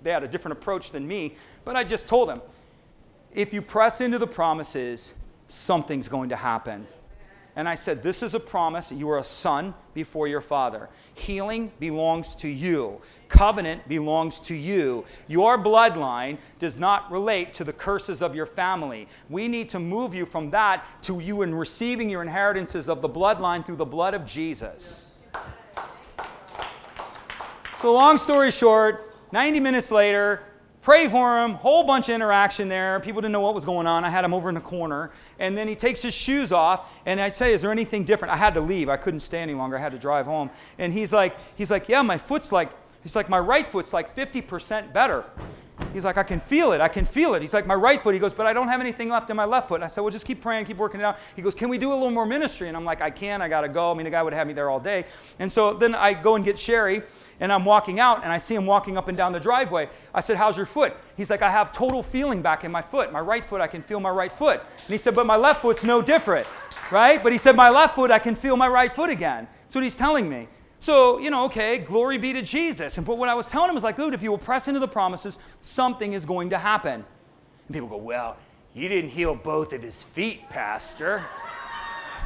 they 0.05 0.13
had 0.13 0.23
a 0.23 0.29
different 0.29 0.57
approach 0.57 0.93
than 0.93 1.05
me, 1.05 1.35
but 1.65 1.75
I 1.75 1.83
just 1.83 2.07
told 2.07 2.29
them, 2.29 2.43
if 3.33 3.53
you 3.53 3.61
press 3.61 4.01
into 4.01 4.21
the 4.21 4.27
promises, 4.29 5.15
something's 5.49 6.09
going 6.09 6.29
to 6.29 6.37
happen. 6.37 6.87
And 7.61 7.69
I 7.69 7.75
said, 7.75 8.03
This 8.03 8.23
is 8.23 8.33
a 8.33 8.41
promise. 8.41 8.91
You 8.91 9.11
are 9.11 9.19
a 9.19 9.25
son 9.25 9.75
before 9.93 10.27
your 10.27 10.41
father. 10.41 10.89
Healing 11.13 11.71
belongs 11.79 12.35
to 12.37 12.49
you, 12.49 13.03
covenant 13.29 13.87
belongs 13.87 14.41
to 14.41 14.55
you. 14.55 15.05
Your 15.29 15.63
bloodline 15.63 16.39
does 16.59 16.79
not 16.79 17.13
relate 17.13 17.53
to 17.53 17.65
the 17.65 17.75
curses 17.75 18.23
of 18.23 18.35
your 18.35 18.47
family. 18.47 19.09
We 19.29 19.47
need 19.47 19.69
to 19.69 19.79
move 19.79 20.15
you 20.15 20.25
from 20.25 20.49
that 20.53 20.87
to 21.03 21.21
you 21.21 21.43
in 21.43 21.55
receiving 21.55 22.09
your 22.09 22.23
inheritances 22.23 22.89
of 22.89 23.03
the 23.03 23.11
bloodline 23.11 23.67
through 23.67 23.77
the 23.77 23.85
blood 23.85 24.15
of 24.15 24.25
Jesus. 24.25 25.15
So, 27.83 27.93
long 27.93 28.17
story 28.17 28.53
short, 28.53 29.15
90 29.33 29.61
minutes 29.61 29.91
later, 29.91 30.45
pray 30.83 31.09
for 31.09 31.45
him, 31.45 31.55
whole 31.55 31.85
bunch 31.85 32.09
of 32.09 32.15
interaction 32.15 32.69
there. 32.69 33.01
People 33.01 33.21
didn't 33.21 33.33
know 33.33 33.41
what 33.41 33.55
was 33.55 33.65
going 33.65 33.87
on. 33.87 34.05
I 34.05 34.11
had 34.11 34.25
him 34.25 34.35
over 34.35 34.49
in 34.49 34.55
the 34.55 34.61
corner. 34.61 35.11
And 35.39 35.57
then 35.57 35.69
he 35.69 35.75
takes 35.75 36.03
his 36.03 36.15
shoes 36.15 36.53
off, 36.53 36.91
and 37.07 37.21
I 37.21 37.29
say, 37.31 37.53
Is 37.53 37.63
there 37.63 37.73
anything 37.73 38.05
different? 38.05 38.33
I 38.33 38.37
had 38.37 38.55
to 38.55 38.61
leave. 38.61 38.89
I 38.89 38.97
couldn't 38.97 39.21
stay 39.21 39.39
any 39.39 39.55
longer. 39.55 39.77
I 39.77 39.81
had 39.81 39.93
to 39.93 39.99
drive 39.99 40.27
home. 40.27 40.51
And 40.79 40.93
he's 40.93 41.13
like, 41.13 41.37
he's 41.57 41.71
like, 41.71 41.89
Yeah, 41.89 42.03
my 42.03 42.19
foot's 42.19 42.53
like, 42.53 42.71
he's 43.03 43.17
like, 43.17 43.29
my 43.29 43.39
right 43.39 43.67
foot's 43.67 43.93
like 43.93 44.15
50% 44.15 44.93
better. 44.93 45.25
He's 45.93 46.05
like, 46.05 46.17
I 46.17 46.23
can 46.23 46.41
feel 46.41 46.73
it. 46.73 46.81
I 46.81 46.89
can 46.89 47.05
feel 47.05 47.35
it. 47.35 47.43
He's 47.43 47.53
like, 47.53 47.67
my 47.67 47.75
right 47.75 48.01
foot. 48.01 48.15
He 48.15 48.21
goes, 48.21 48.33
but 48.33 48.47
I 48.47 48.53
don't 48.53 48.69
have 48.69 48.81
anything 48.81 49.09
left 49.09 49.29
in 49.31 49.37
my 49.37 49.45
left 49.45 49.69
foot. 49.69 49.77
And 49.77 49.85
I 49.85 49.89
said, 49.89 50.03
well, 50.03 50.11
just 50.11 50.25
keep 50.25 50.41
praying, 50.41 50.67
keep 50.67 50.77
working 50.77 51.01
it 51.01 51.05
out. 51.05 51.19
He 51.35 51.43
goes, 51.43 51.55
can 51.55 51.69
we 51.69 51.79
do 51.79 51.93
a 51.93 51.95
little 51.95 52.11
more 52.11 52.27
ministry? 52.27 52.69
And 52.69 52.77
I'm 52.77 52.85
like, 52.85 53.01
I 53.01 53.11
can. 53.11 53.43
I 53.43 53.49
got 53.49 53.63
to 53.63 53.69
go. 53.69 53.91
I 53.91 53.95
mean, 53.95 54.05
the 54.05 54.11
guy 54.11 54.23
would 54.23 54.33
have 54.33 54.47
me 54.47 54.53
there 54.53 54.71
all 54.71 54.81
day. 54.81 55.05
And 55.39 55.51
so 55.51 55.75
then 55.75 55.95
I 55.95 56.15
go 56.15 56.37
and 56.37 56.45
get 56.45 56.59
Sherry, 56.59 57.03
and 57.41 57.51
I'm 57.53 57.65
walking 57.65 57.99
out 57.99 58.23
and 58.23 58.31
I 58.33 58.37
see 58.37 58.55
him 58.55 58.67
walking 58.67 58.99
up 58.99 59.09
and 59.09 59.17
down 59.17 59.33
the 59.33 59.41
driveway. 59.41 59.89
I 60.15 60.21
said, 60.21 60.37
How's 60.37 60.57
your 60.57 60.67
foot? 60.67 60.95
He's 61.17 61.31
like, 61.31 61.43
I 61.43 61.51
have 61.51 61.73
total 61.73 62.03
feeling 62.03 62.43
back 62.43 62.65
in 62.65 62.71
my 62.71 62.83
foot. 62.83 63.13
My 63.13 63.21
right 63.21 63.45
foot, 63.45 63.61
I 63.61 63.67
can 63.67 63.83
feel 63.83 63.99
my 63.99 64.11
right 64.11 64.31
foot. 64.31 64.61
And 64.61 64.89
he 64.89 64.99
said, 64.99 65.15
But 65.15 65.27
my 65.27 65.37
left 65.37 65.63
foot's 65.63 65.83
no 65.83 66.03
different, 66.03 66.47
right? 66.91 67.23
But 67.23 67.33
he 67.33 67.39
said, 67.39 67.57
My 67.57 67.71
left 67.71 67.97
foot, 67.97 68.11
I 68.11 68.19
can 68.19 68.35
feel 68.35 68.57
my 68.57 68.69
right 68.69 68.95
foot 68.95 69.11
again. 69.11 69.49
That's 69.63 69.75
what 69.75 69.85
he's 69.85 69.97
telling 69.97 70.29
me. 70.29 70.49
So, 70.81 71.19
you 71.19 71.31
know, 71.31 71.45
okay, 71.45 71.79
glory 71.79 72.17
be 72.17 72.33
to 72.33 72.43
Jesus. 72.43 72.97
And 72.97 73.07
but 73.07 73.19
what 73.19 73.29
I 73.29 73.35
was 73.35 73.47
telling 73.47 73.69
him 73.69 73.75
was 73.75 73.85
like, 73.85 73.97
dude, 73.97 74.15
if 74.15 74.23
you 74.23 74.31
will 74.31 74.39
press 74.39 74.67
into 74.67 74.81
the 74.81 74.89
promises, 74.89 75.39
something 75.61 76.15
is 76.15 76.25
going 76.25 76.51
to 76.51 76.59
happen. 76.59 77.05
And 77.69 77.75
people 77.75 77.89
go, 77.89 77.99
Well, 77.99 78.37
you 78.75 78.89
didn't 78.89 79.11
heal 79.11 79.35
both 79.35 79.73
of 79.75 79.83
his 79.83 80.03
feet, 80.03 80.49
Pastor. 80.49 81.23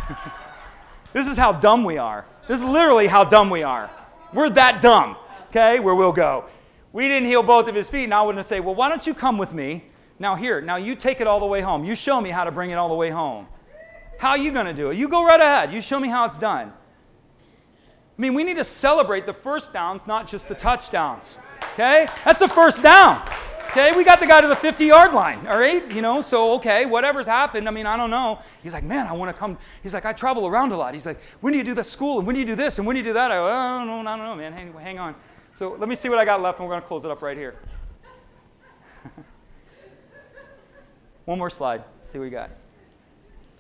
this 1.13 1.27
is 1.27 1.37
how 1.37 1.53
dumb 1.53 1.83
we 1.83 1.99
are. 1.99 2.25
This 2.47 2.61
is 2.61 2.65
literally 2.65 3.09
how 3.09 3.25
dumb 3.25 3.51
we 3.51 3.65
are. 3.65 3.91
We're 4.33 4.51
that 4.51 4.81
dumb, 4.81 5.17
okay, 5.49 5.81
where 5.81 5.95
we'll 5.95 6.13
go. 6.13 6.45
We 6.93 7.09
didn't 7.09 7.29
heal 7.29 7.43
both 7.43 7.69
of 7.69 7.75
his 7.75 7.91
feet. 7.91 8.09
Now 8.09 8.23
I 8.23 8.27
wouldn't 8.27 8.47
say, 8.47 8.61
well, 8.61 8.75
why 8.75 8.89
don't 8.89 9.05
you 9.07 9.15
come 9.15 9.37
with 9.37 9.53
me? 9.53 9.85
Now, 10.21 10.37
here, 10.37 10.61
now 10.61 10.77
you 10.77 10.95
take 10.95 11.21
it 11.21 11.27
all 11.27 11.41
the 11.41 11.47
way 11.47 11.61
home. 11.61 11.85
You 11.85 11.97
show 11.97 12.21
me 12.21 12.31
how 12.31 12.45
to 12.45 12.53
bring 12.53 12.71
it 12.71 12.75
all 12.75 12.89
the 12.89 12.95
way 12.95 13.11
home. 13.11 13.49
How 14.19 14.31
are 14.31 14.39
you 14.39 14.53
going 14.53 14.67
to 14.67 14.73
do 14.73 14.91
it? 14.91 14.97
You 14.97 15.09
go 15.09 15.27
right 15.27 15.41
ahead. 15.41 15.73
You 15.73 15.81
show 15.81 15.99
me 15.99 16.09
how 16.09 16.25
it's 16.25 16.39
done. 16.39 16.73
I 18.17 18.23
mean, 18.23 18.35
we 18.35 18.45
need 18.45 18.57
to 18.59 18.65
celebrate 18.65 19.27
the 19.27 19.33
first 19.33 19.73
downs, 19.73 20.07
not 20.07 20.29
just 20.29 20.49
the 20.49 20.55
touchdowns. 20.55 21.41
Okay? 21.73 22.07
That's 22.25 22.43
a 22.43 22.49
first 22.49 22.83
down. 22.83 23.23
Okay, 23.71 23.91
we 23.97 24.05
got 24.05 24.21
the 24.21 24.27
guy 24.27 24.41
to 24.41 24.47
the 24.47 24.55
50 24.55 24.85
yard 24.85 25.13
line, 25.13 25.45
all 25.49 25.59
right? 25.59 25.85
You 25.91 26.01
know, 26.01 26.23
so 26.23 26.53
okay, 26.53 26.87
whatever's 26.87 27.27
happened, 27.27 27.67
I 27.67 27.73
mean, 27.73 27.87
I 27.87 27.97
don't 27.97 28.11
know. 28.11 28.39
He's 28.63 28.73
like, 28.73 28.85
man, 28.85 29.09
I 29.09 29.13
want 29.13 29.35
to 29.35 29.39
come. 29.39 29.59
He's 29.83 29.93
like, 29.93 30.05
I 30.05 30.13
travel 30.13 30.47
around 30.47 30.71
a 30.71 30.77
lot. 30.77 30.95
He's 30.95 31.07
like, 31.07 31.19
when 31.41 31.53
do 31.53 31.59
you 31.59 31.65
do 31.65 31.75
the 31.75 31.83
school? 31.83 32.19
And 32.19 32.27
when 32.27 32.35
do 32.35 32.41
you 32.41 32.47
do 32.47 32.55
this? 32.55 32.79
And 32.79 32.87
when 32.87 32.95
do 32.95 32.99
you 32.99 33.05
do 33.05 33.15
that? 33.15 33.33
I 33.33 33.35
go, 33.35 33.49
I 33.49 33.79
don't 33.79 33.89
know, 33.89 34.09
I 34.09 34.17
don't 34.17 34.27
know, 34.27 34.37
man. 34.37 34.53
Hang, 34.53 34.73
hang 34.75 35.01
on. 35.01 35.17
So 35.55 35.75
let 35.77 35.89
me 35.89 35.97
see 35.97 36.09
what 36.09 36.21
I 36.21 36.25
got 36.25 36.41
left, 36.41 36.61
and 36.61 36.69
we're 36.69 36.75
going 36.75 36.83
to 36.83 36.87
close 36.87 37.05
it 37.05 37.11
up 37.11 37.21
right 37.21 37.37
here. 37.37 37.57
One 41.25 41.39
more 41.39 41.51
slide. 41.51 41.83
See 42.01 42.19
what 42.19 42.25
we 42.25 42.31
got. 42.31 42.51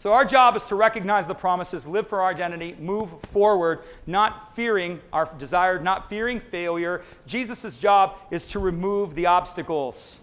So, 0.04 0.12
our 0.12 0.26
job 0.26 0.54
is 0.54 0.64
to 0.64 0.74
recognize 0.74 1.26
the 1.26 1.34
promises, 1.34 1.86
live 1.86 2.06
for 2.06 2.20
our 2.20 2.30
identity, 2.30 2.76
move 2.78 3.08
forward, 3.22 3.84
not 4.06 4.54
fearing 4.54 5.00
our 5.14 5.24
desire, 5.38 5.78
not 5.78 6.10
fearing 6.10 6.40
failure. 6.40 7.02
Jesus' 7.26 7.78
job 7.78 8.18
is 8.30 8.46
to 8.48 8.58
remove 8.58 9.14
the 9.14 9.24
obstacles. 9.24 10.20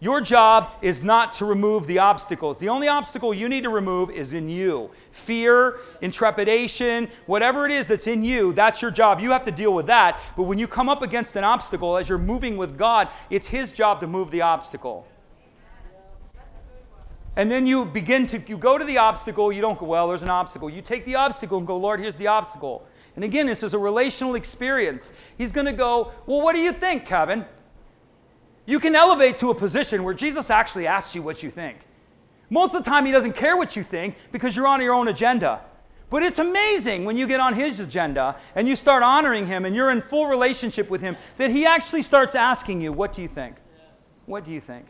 Your 0.00 0.20
job 0.20 0.72
is 0.82 1.04
not 1.04 1.34
to 1.34 1.44
remove 1.44 1.86
the 1.86 2.00
obstacles. 2.00 2.58
The 2.58 2.68
only 2.68 2.88
obstacle 2.88 3.32
you 3.32 3.48
need 3.48 3.62
to 3.62 3.70
remove 3.70 4.10
is 4.10 4.32
in 4.32 4.50
you. 4.50 4.90
Fear, 5.12 5.78
intrepidation, 6.00 7.06
whatever 7.26 7.64
it 7.64 7.70
is 7.70 7.86
that's 7.86 8.08
in 8.08 8.24
you, 8.24 8.52
that's 8.54 8.82
your 8.82 8.90
job. 8.90 9.20
You 9.20 9.30
have 9.30 9.44
to 9.44 9.52
deal 9.52 9.72
with 9.72 9.86
that. 9.86 10.18
But 10.36 10.42
when 10.42 10.58
you 10.58 10.66
come 10.66 10.88
up 10.88 11.02
against 11.02 11.36
an 11.36 11.44
obstacle 11.44 11.96
as 11.96 12.08
you're 12.08 12.18
moving 12.18 12.56
with 12.56 12.76
God, 12.76 13.08
it's 13.30 13.46
His 13.46 13.70
job 13.70 14.00
to 14.00 14.08
move 14.08 14.32
the 14.32 14.42
obstacle. 14.42 15.06
And 17.36 17.50
then 17.50 17.66
you 17.66 17.84
begin 17.84 18.26
to, 18.28 18.42
you 18.46 18.56
go 18.56 18.78
to 18.78 18.84
the 18.84 18.96
obstacle, 18.96 19.52
you 19.52 19.60
don't 19.60 19.78
go, 19.78 19.84
well, 19.84 20.08
there's 20.08 20.22
an 20.22 20.30
obstacle. 20.30 20.70
You 20.70 20.80
take 20.80 21.04
the 21.04 21.16
obstacle 21.16 21.58
and 21.58 21.66
go, 21.66 21.76
Lord, 21.76 22.00
here's 22.00 22.16
the 22.16 22.28
obstacle. 22.28 22.86
And 23.14 23.24
again, 23.24 23.46
this 23.46 23.62
is 23.62 23.74
a 23.74 23.78
relational 23.78 24.34
experience. 24.34 25.12
He's 25.36 25.52
going 25.52 25.66
to 25.66 25.74
go, 25.74 26.12
well, 26.24 26.40
what 26.40 26.54
do 26.54 26.62
you 26.62 26.72
think, 26.72 27.04
Kevin? 27.04 27.44
You 28.64 28.80
can 28.80 28.96
elevate 28.96 29.36
to 29.38 29.50
a 29.50 29.54
position 29.54 30.02
where 30.02 30.14
Jesus 30.14 30.48
actually 30.48 30.86
asks 30.86 31.14
you 31.14 31.22
what 31.22 31.42
you 31.42 31.50
think. 31.50 31.78
Most 32.48 32.74
of 32.74 32.82
the 32.82 32.90
time, 32.90 33.04
he 33.04 33.12
doesn't 33.12 33.34
care 33.34 33.56
what 33.56 33.76
you 33.76 33.82
think 33.82 34.16
because 34.32 34.56
you're 34.56 34.66
on 34.66 34.80
your 34.80 34.94
own 34.94 35.08
agenda. 35.08 35.60
But 36.08 36.22
it's 36.22 36.38
amazing 36.38 37.04
when 37.04 37.16
you 37.16 37.26
get 37.26 37.40
on 37.40 37.54
his 37.54 37.80
agenda 37.80 38.36
and 38.54 38.66
you 38.66 38.76
start 38.76 39.02
honoring 39.02 39.46
him 39.46 39.64
and 39.64 39.74
you're 39.74 39.90
in 39.90 40.00
full 40.00 40.26
relationship 40.26 40.88
with 40.88 41.00
him 41.00 41.16
that 41.36 41.50
he 41.50 41.66
actually 41.66 42.02
starts 42.02 42.34
asking 42.34 42.80
you, 42.80 42.92
What 42.92 43.12
do 43.12 43.22
you 43.22 43.28
think? 43.28 43.56
What 44.26 44.44
do 44.44 44.52
you 44.52 44.60
think? 44.60 44.86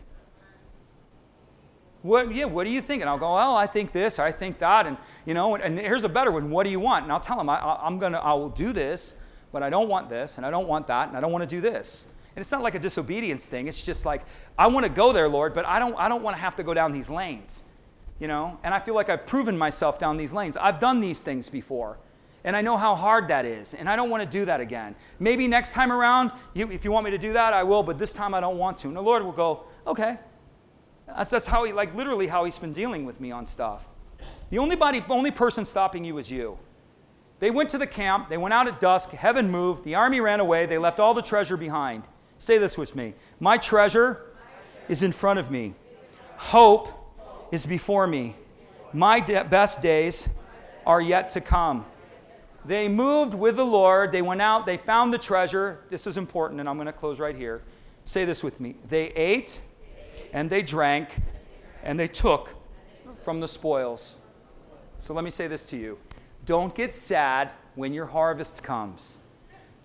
What, 2.06 2.32
yeah, 2.34 2.44
what 2.44 2.66
do 2.66 2.72
you 2.72 2.80
think? 2.80 3.02
And 3.02 3.10
I'll 3.10 3.18
go, 3.18 3.34
well, 3.34 3.56
I 3.56 3.66
think 3.66 3.92
this, 3.92 4.18
I 4.18 4.30
think 4.30 4.58
that, 4.58 4.86
and 4.86 4.96
you 5.24 5.34
know, 5.34 5.54
and, 5.56 5.64
and 5.64 5.78
here's 5.78 6.04
a 6.04 6.08
better 6.08 6.30
one. 6.30 6.50
What 6.50 6.64
do 6.64 6.70
you 6.70 6.80
want? 6.80 7.02
And 7.02 7.12
I'll 7.12 7.20
tell 7.20 7.40
him, 7.40 7.48
I, 7.48 7.58
I'm 7.82 7.98
gonna, 7.98 8.18
I 8.18 8.32
will 8.34 8.48
do 8.48 8.72
this, 8.72 9.14
but 9.50 9.62
I 9.62 9.70
don't 9.70 9.88
want 9.88 10.08
this, 10.08 10.36
and 10.36 10.46
I 10.46 10.50
don't 10.50 10.68
want 10.68 10.86
that, 10.86 11.08
and 11.08 11.16
I 11.16 11.20
don't 11.20 11.32
want 11.32 11.42
to 11.42 11.56
do 11.56 11.60
this. 11.60 12.06
And 12.36 12.42
it's 12.42 12.52
not 12.52 12.62
like 12.62 12.74
a 12.74 12.78
disobedience 12.78 13.46
thing. 13.46 13.66
It's 13.66 13.82
just 13.82 14.04
like, 14.04 14.22
I 14.58 14.66
want 14.66 14.84
to 14.84 14.90
go 14.90 15.12
there, 15.12 15.28
Lord, 15.28 15.54
but 15.54 15.66
I 15.66 15.78
don't, 15.78 15.96
I 15.96 16.08
don't 16.08 16.22
want 16.22 16.36
to 16.36 16.40
have 16.40 16.54
to 16.56 16.62
go 16.62 16.74
down 16.74 16.92
these 16.92 17.08
lanes. 17.08 17.64
You 18.20 18.28
know? 18.28 18.58
And 18.62 18.72
I 18.74 18.78
feel 18.78 18.94
like 18.94 19.08
I've 19.08 19.26
proven 19.26 19.56
myself 19.56 19.98
down 19.98 20.16
these 20.16 20.32
lanes. 20.32 20.56
I've 20.56 20.78
done 20.78 21.00
these 21.00 21.20
things 21.20 21.48
before. 21.48 21.98
And 22.44 22.54
I 22.54 22.60
know 22.60 22.76
how 22.76 22.94
hard 22.94 23.28
that 23.28 23.46
is. 23.46 23.74
And 23.74 23.88
I 23.88 23.96
don't 23.96 24.10
want 24.10 24.22
to 24.22 24.28
do 24.28 24.44
that 24.44 24.60
again. 24.60 24.94
Maybe 25.18 25.48
next 25.48 25.72
time 25.72 25.90
around, 25.90 26.30
you, 26.54 26.70
if 26.70 26.84
you 26.84 26.92
want 26.92 27.06
me 27.06 27.10
to 27.10 27.18
do 27.18 27.32
that, 27.32 27.52
I 27.54 27.62
will, 27.62 27.82
but 27.82 27.98
this 27.98 28.12
time 28.12 28.34
I 28.34 28.40
don't 28.40 28.58
want 28.58 28.76
to. 28.78 28.88
And 28.88 28.96
the 28.96 29.02
Lord 29.02 29.24
will 29.24 29.32
go, 29.32 29.64
okay. 29.86 30.18
That's, 31.06 31.30
that's 31.30 31.46
how 31.46 31.64
he, 31.64 31.72
like 31.72 31.94
literally 31.94 32.26
how 32.26 32.44
he's 32.44 32.58
been 32.58 32.72
dealing 32.72 33.04
with 33.04 33.20
me 33.20 33.30
on 33.30 33.46
stuff. 33.46 33.88
The 34.50 34.58
only, 34.58 34.76
body, 34.76 35.04
only 35.08 35.30
person 35.30 35.64
stopping 35.64 36.04
you 36.04 36.18
is 36.18 36.30
you. 36.30 36.58
They 37.38 37.50
went 37.50 37.70
to 37.70 37.78
the 37.78 37.86
camp, 37.86 38.28
they 38.28 38.38
went 38.38 38.54
out 38.54 38.66
at 38.66 38.80
dusk, 38.80 39.10
heaven 39.10 39.50
moved, 39.50 39.84
the 39.84 39.94
army 39.94 40.20
ran 40.20 40.40
away, 40.40 40.66
they 40.66 40.78
left 40.78 40.98
all 40.98 41.12
the 41.12 41.22
treasure 41.22 41.56
behind. 41.56 42.04
Say 42.38 42.58
this 42.58 42.78
with 42.78 42.96
me 42.96 43.14
My 43.40 43.58
treasure 43.58 44.22
is 44.88 45.02
in 45.02 45.12
front 45.12 45.38
of 45.38 45.50
me, 45.50 45.74
hope 46.36 46.88
is 47.52 47.66
before 47.66 48.06
me. 48.06 48.34
My 48.92 49.20
de- 49.20 49.44
best 49.44 49.82
days 49.82 50.28
are 50.86 51.00
yet 51.00 51.30
to 51.30 51.40
come. 51.40 51.84
They 52.64 52.88
moved 52.88 53.34
with 53.34 53.56
the 53.56 53.64
Lord, 53.64 54.12
they 54.12 54.22
went 54.22 54.40
out, 54.40 54.64
they 54.64 54.76
found 54.76 55.12
the 55.12 55.18
treasure. 55.18 55.80
This 55.90 56.06
is 56.06 56.16
important, 56.16 56.60
and 56.60 56.68
I'm 56.68 56.76
going 56.76 56.86
to 56.86 56.92
close 56.92 57.20
right 57.20 57.36
here. 57.36 57.62
Say 58.04 58.24
this 58.24 58.42
with 58.42 58.60
me. 58.60 58.76
They 58.88 59.08
ate 59.10 59.60
and 60.36 60.50
they 60.50 60.60
drank 60.60 61.08
and 61.82 61.98
they 61.98 62.06
took 62.06 62.50
from 63.22 63.40
the 63.40 63.48
spoils. 63.48 64.16
So 64.98 65.14
let 65.14 65.24
me 65.24 65.30
say 65.30 65.46
this 65.46 65.68
to 65.70 65.78
you 65.78 65.98
don't 66.44 66.74
get 66.74 66.92
sad 66.94 67.50
when 67.74 67.92
your 67.92 68.06
harvest 68.06 68.62
comes. 68.62 69.18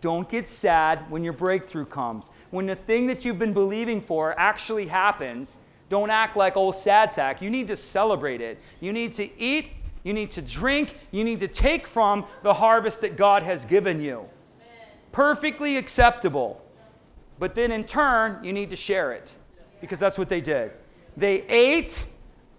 Don't 0.01 0.27
get 0.27 0.47
sad 0.47 1.09
when 1.09 1.23
your 1.23 1.33
breakthrough 1.33 1.85
comes. 1.85 2.25
When 2.49 2.65
the 2.65 2.75
thing 2.75 3.07
that 3.07 3.23
you've 3.23 3.39
been 3.39 3.53
believing 3.53 4.01
for 4.01 4.37
actually 4.37 4.87
happens, 4.87 5.57
don't 5.89 6.09
act 6.09 6.35
like 6.35 6.57
old 6.57 6.75
sad 6.75 7.11
sack. 7.11 7.41
You 7.41 7.49
need 7.49 7.67
to 7.69 7.77
celebrate 7.77 8.41
it. 8.41 8.59
You 8.81 8.91
need 8.91 9.13
to 9.13 9.29
eat, 9.39 9.69
you 10.03 10.11
need 10.11 10.31
to 10.31 10.41
drink, 10.41 10.97
you 11.11 11.23
need 11.23 11.39
to 11.39 11.47
take 11.47 11.87
from 11.87 12.25
the 12.43 12.55
harvest 12.55 13.01
that 13.01 13.15
God 13.15 13.43
has 13.43 13.63
given 13.63 14.01
you. 14.01 14.27
Perfectly 15.13 15.77
acceptable. 15.77 16.61
But 17.39 17.55
then 17.55 17.71
in 17.71 17.85
turn, 17.85 18.43
you 18.43 18.51
need 18.51 18.69
to 18.71 18.75
share 18.75 19.13
it 19.13 19.37
because 19.81 19.99
that's 19.99 20.17
what 20.17 20.29
they 20.29 20.39
did. 20.39 20.71
They 21.17 21.41
ate 21.49 22.07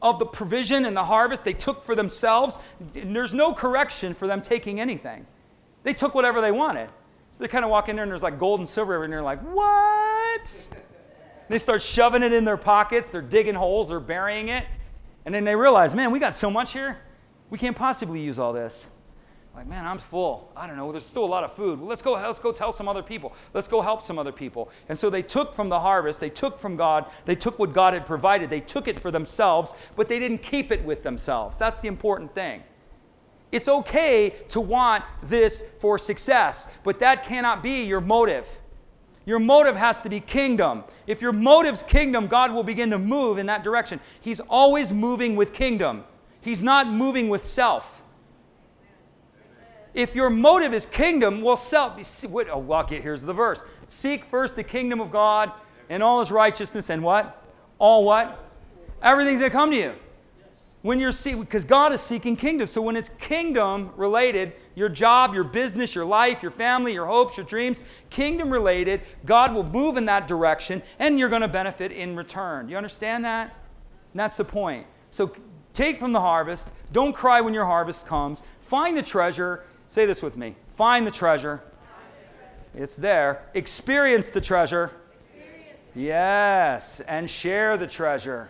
of 0.03 0.19
the 0.19 0.27
provision 0.27 0.85
and 0.85 0.97
the 0.97 1.05
harvest 1.05 1.45
they 1.45 1.53
took 1.55 1.85
for 1.85 1.95
themselves. 1.95 2.59
There's 2.93 3.33
no 3.33 3.55
correction 3.55 4.13
for 4.13 4.27
them 4.27 4.43
taking 4.43 4.81
anything. 4.81 5.27
They 5.85 5.95
took 5.95 6.15
whatever 6.15 6.41
they 6.41 6.53
wanted. 6.53 6.89
So 7.31 7.39
they 7.39 7.49
kind 7.49 7.65
of 7.65 7.71
walk 7.71 7.89
in 7.89 7.97
there 7.97 8.03
and 8.03 8.11
there's 8.11 8.23
like 8.23 8.39
gold 8.39 8.61
and 8.61 8.69
silver, 8.69 9.03
and 9.03 9.13
they're 9.13 9.23
like, 9.23 9.41
what? 9.41 10.69
They 11.49 11.59
start 11.59 11.83
shoving 11.83 12.23
it 12.23 12.33
in 12.33 12.45
their 12.45 12.57
pockets, 12.57 13.11
they're 13.11 13.23
digging 13.23 13.55
holes, 13.55 13.89
they're 13.89 14.01
burying 14.01 14.49
it. 14.49 14.65
And 15.25 15.35
then 15.35 15.45
they 15.45 15.55
realize, 15.55 15.95
man, 15.95 16.11
we 16.11 16.19
got 16.19 16.35
so 16.35 16.51
much 16.51 16.73
here, 16.73 16.99
we 17.49 17.59
can't 17.59 17.77
possibly 17.77 18.21
use 18.21 18.39
all 18.39 18.53
this. 18.53 18.87
Like, 19.55 19.67
man, 19.67 19.87
I'm 19.87 19.99
full. 19.99 20.51
I 20.57 20.67
don't 20.67 20.79
know. 20.79 20.91
There's 20.93 21.05
still 21.05 21.25
a 21.25 21.27
lot 21.27 21.45
of 21.45 21.53
food. 21.53 21.79
Well, 21.79 21.89
let's 21.89 22.01
go. 22.01 22.13
Let's 22.13 22.39
go 22.39 22.53
tell 22.53 22.73
some 22.73 22.89
other 22.89 23.03
people. 23.03 23.35
Let's 23.53 23.69
go 23.69 23.83
help 23.83 24.03
some 24.03 24.19
other 24.19 24.33
people. 24.33 24.71
And 24.89 24.99
so 24.99 25.11
they 25.11 25.23
took 25.23 25.55
from 25.55 25.69
the 25.69 25.81
harvest. 25.81 26.21
They 26.21 26.31
took 26.31 26.59
from 26.59 26.77
God. 26.77 27.05
They 27.27 27.37
took 27.37 27.59
what 27.59 27.75
God 27.75 27.93
had 27.93 28.07
provided. 28.07 28.49
They 28.49 28.61
took 28.61 28.89
it 28.89 28.99
for 28.99 29.11
themselves, 29.11 29.75
but 29.95 30.09
they 30.09 30.19
didn't 30.19 30.39
keep 30.39 30.73
it 30.73 30.83
with 30.85 31.03
themselves. 31.03 31.59
That's 31.59 31.79
the 31.81 31.89
important 31.89 32.35
thing. 32.35 32.63
It's 33.51 33.69
okay 33.69 34.31
to 34.49 34.61
want 34.63 35.05
this 35.23 35.63
for 35.79 35.99
success, 35.99 36.69
but 36.85 37.01
that 37.01 37.23
cannot 37.23 37.63
be 37.63 37.85
your 37.85 38.01
motive. 38.01 38.49
Your 39.27 39.39
motive 39.39 39.77
has 39.77 40.01
to 40.01 40.09
be 40.09 40.21
kingdom. 40.21 40.85
If 41.07 41.21
your 41.21 41.33
motive's 41.33 41.83
kingdom, 41.83 42.27
God 42.27 42.53
will 42.53 42.63
begin 42.63 42.91
to 42.91 42.99
move 42.99 43.37
in 43.37 43.47
that 43.47 43.63
direction. 43.63 44.01
He's 44.23 44.41
always 44.41 44.95
moving 44.95 45.37
with 45.37 45.53
kingdom. 45.53 46.05
He's 46.41 46.63
not 46.63 46.91
moving 46.91 47.29
with 47.29 47.45
self 47.45 48.02
if 49.95 50.15
your 50.15 50.31
motive 50.31 50.73
is 50.73 50.87
kingdom, 50.87 51.43
well, 51.43 51.57
self. 51.57 51.99
Oh, 52.25 52.59
well, 52.59 52.87
here's 52.87 53.23
the 53.23 53.33
verse: 53.33 53.63
Seek 53.89 54.25
first 54.25 54.57
the 54.57 54.65
kingdom 54.65 55.01
of 55.01 55.11
God 55.11 55.53
and 55.89 56.03
all 56.03 56.21
His 56.21 56.31
righteousness, 56.31 56.91
and 56.91 57.03
what? 57.03 57.43
All 57.79 58.05
what? 58.05 58.51
Everything's 59.03 59.41
gonna 59.41 59.51
come 59.51 59.71
to 59.71 59.77
you. 59.77 59.95
When 60.83 60.99
you're 60.99 61.13
seeking, 61.13 61.41
because 61.41 61.65
God 61.65 61.93
is 61.93 62.01
seeking 62.01 62.35
kingdom. 62.35 62.67
So 62.67 62.83
when 62.83 62.97
it's 62.97 63.09
kingdom 63.09 63.93
related, 63.97 64.55
your 64.75 64.89
job, 64.89 65.33
your 65.33 65.45
business, 65.45 65.95
your 65.95 66.05
life, 66.05 66.43
your 66.43 66.51
family, 66.51 66.93
your 66.93 67.07
hopes, 67.07 67.37
your 67.37 67.47
dreams, 67.47 67.85
kingdom 68.11 68.51
related, 68.51 69.03
God 69.25 69.55
will 69.55 69.63
move 69.63 69.97
in 69.97 70.07
that 70.07 70.27
direction, 70.27 70.83
and 70.99 71.21
you're 71.21 71.29
going 71.29 71.43
to 71.43 71.49
benefit 71.49 71.93
in 71.93 72.17
return. 72.17 72.69
You 72.69 72.77
understand 72.77 73.25
that? 73.25 73.55
And 74.13 74.19
that's 74.19 74.37
the 74.37 74.45
point. 74.45 74.87
So 75.11 75.33
take 75.73 76.01
from 76.01 76.13
the 76.13 76.21
harvest. 76.21 76.69
Don't 76.93 77.13
cry 77.13 77.41
when 77.41 77.55
your 77.55 77.67
harvest 77.67 78.07
comes. 78.07 78.43
Find 78.61 78.97
the 78.97 79.03
treasure 79.03 79.63
Say 79.93 80.07
this 80.07 80.23
with 80.23 80.39
me 80.39 80.57
find 80.75 81.07
the 81.07 81.11
treasure. 81.11 81.63
It's 82.75 82.97
there. 82.97 83.45
Experience 83.53 84.31
the 84.31 84.41
treasure. 84.41 84.91
Yes, 85.95 87.01
and 87.01 87.29
share 87.29 87.77
the 87.77 87.87
treasure. 87.87 88.49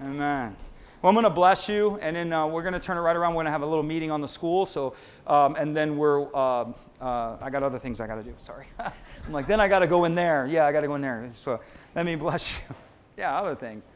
Amen. 0.00 0.54
Well, 1.02 1.08
I'm 1.08 1.14
going 1.16 1.24
to 1.24 1.30
bless 1.30 1.68
you, 1.68 1.98
and 2.00 2.14
then 2.14 2.32
uh, 2.32 2.46
we're 2.46 2.62
going 2.62 2.74
to 2.74 2.78
turn 2.78 2.96
it 2.96 3.00
right 3.00 3.16
around. 3.16 3.32
We're 3.32 3.38
going 3.38 3.46
to 3.46 3.50
have 3.50 3.62
a 3.62 3.66
little 3.66 3.82
meeting 3.82 4.12
on 4.12 4.20
the 4.20 4.28
school. 4.28 4.64
So, 4.64 4.94
um, 5.26 5.56
and 5.56 5.76
then 5.76 5.96
we're. 5.96 6.32
Uh, 6.32 6.66
uh, 7.00 7.36
I 7.40 7.50
got 7.50 7.64
other 7.64 7.80
things 7.80 8.00
I 8.00 8.06
got 8.06 8.14
to 8.14 8.22
do. 8.22 8.36
Sorry. 8.38 8.66
I'm 8.78 9.32
like, 9.32 9.48
then 9.48 9.58
I 9.58 9.66
got 9.66 9.80
to 9.80 9.88
go 9.88 10.04
in 10.04 10.14
there. 10.14 10.46
Yeah, 10.46 10.66
I 10.66 10.72
got 10.72 10.82
to 10.82 10.86
go 10.86 10.94
in 10.94 11.02
there. 11.02 11.28
So 11.32 11.58
let 11.96 12.06
me 12.06 12.14
bless 12.14 12.52
you. 12.52 12.76
yeah, 13.16 13.36
other 13.36 13.56
things. 13.56 13.88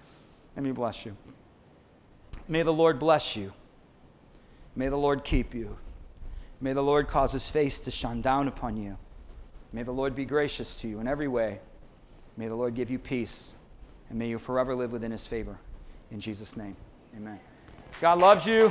Let 0.57 0.65
me 0.65 0.73
bless 0.73 1.07
you. 1.07 1.17
May 2.49 2.65
the 2.65 2.73
Lord 2.73 2.99
bless 2.99 3.37
you. 3.37 3.53
May 4.75 4.89
the 4.89 4.99
Lord 4.99 5.23
keep 5.23 5.55
you. 5.55 5.79
May 6.61 6.73
the 6.73 6.83
Lord 6.83 7.09
cause 7.09 7.33
his 7.33 7.49
face 7.49 7.81
to 7.83 7.91
shine 7.91 8.21
down 8.21 8.49
upon 8.49 8.77
you. 8.77 8.99
May 9.73 9.83
the 9.83 9.93
Lord 9.93 10.15
be 10.15 10.25
gracious 10.25 10.81
to 10.81 10.89
you 10.89 10.99
in 10.99 11.07
every 11.07 11.29
way. 11.29 11.61
May 12.37 12.49
the 12.49 12.55
Lord 12.55 12.75
give 12.75 12.91
you 12.91 12.99
peace. 12.99 13.55
And 14.11 14.19
may 14.19 14.29
you 14.29 14.39
forever 14.39 14.75
live 14.75 14.93
within 14.93 15.13
his 15.13 15.27
favor. 15.27 15.59
In 16.11 16.21
Jesus' 16.21 16.57
name, 16.57 16.77
amen. 17.15 17.39
God 18.01 18.19
loves 18.19 18.47
you. 18.47 18.67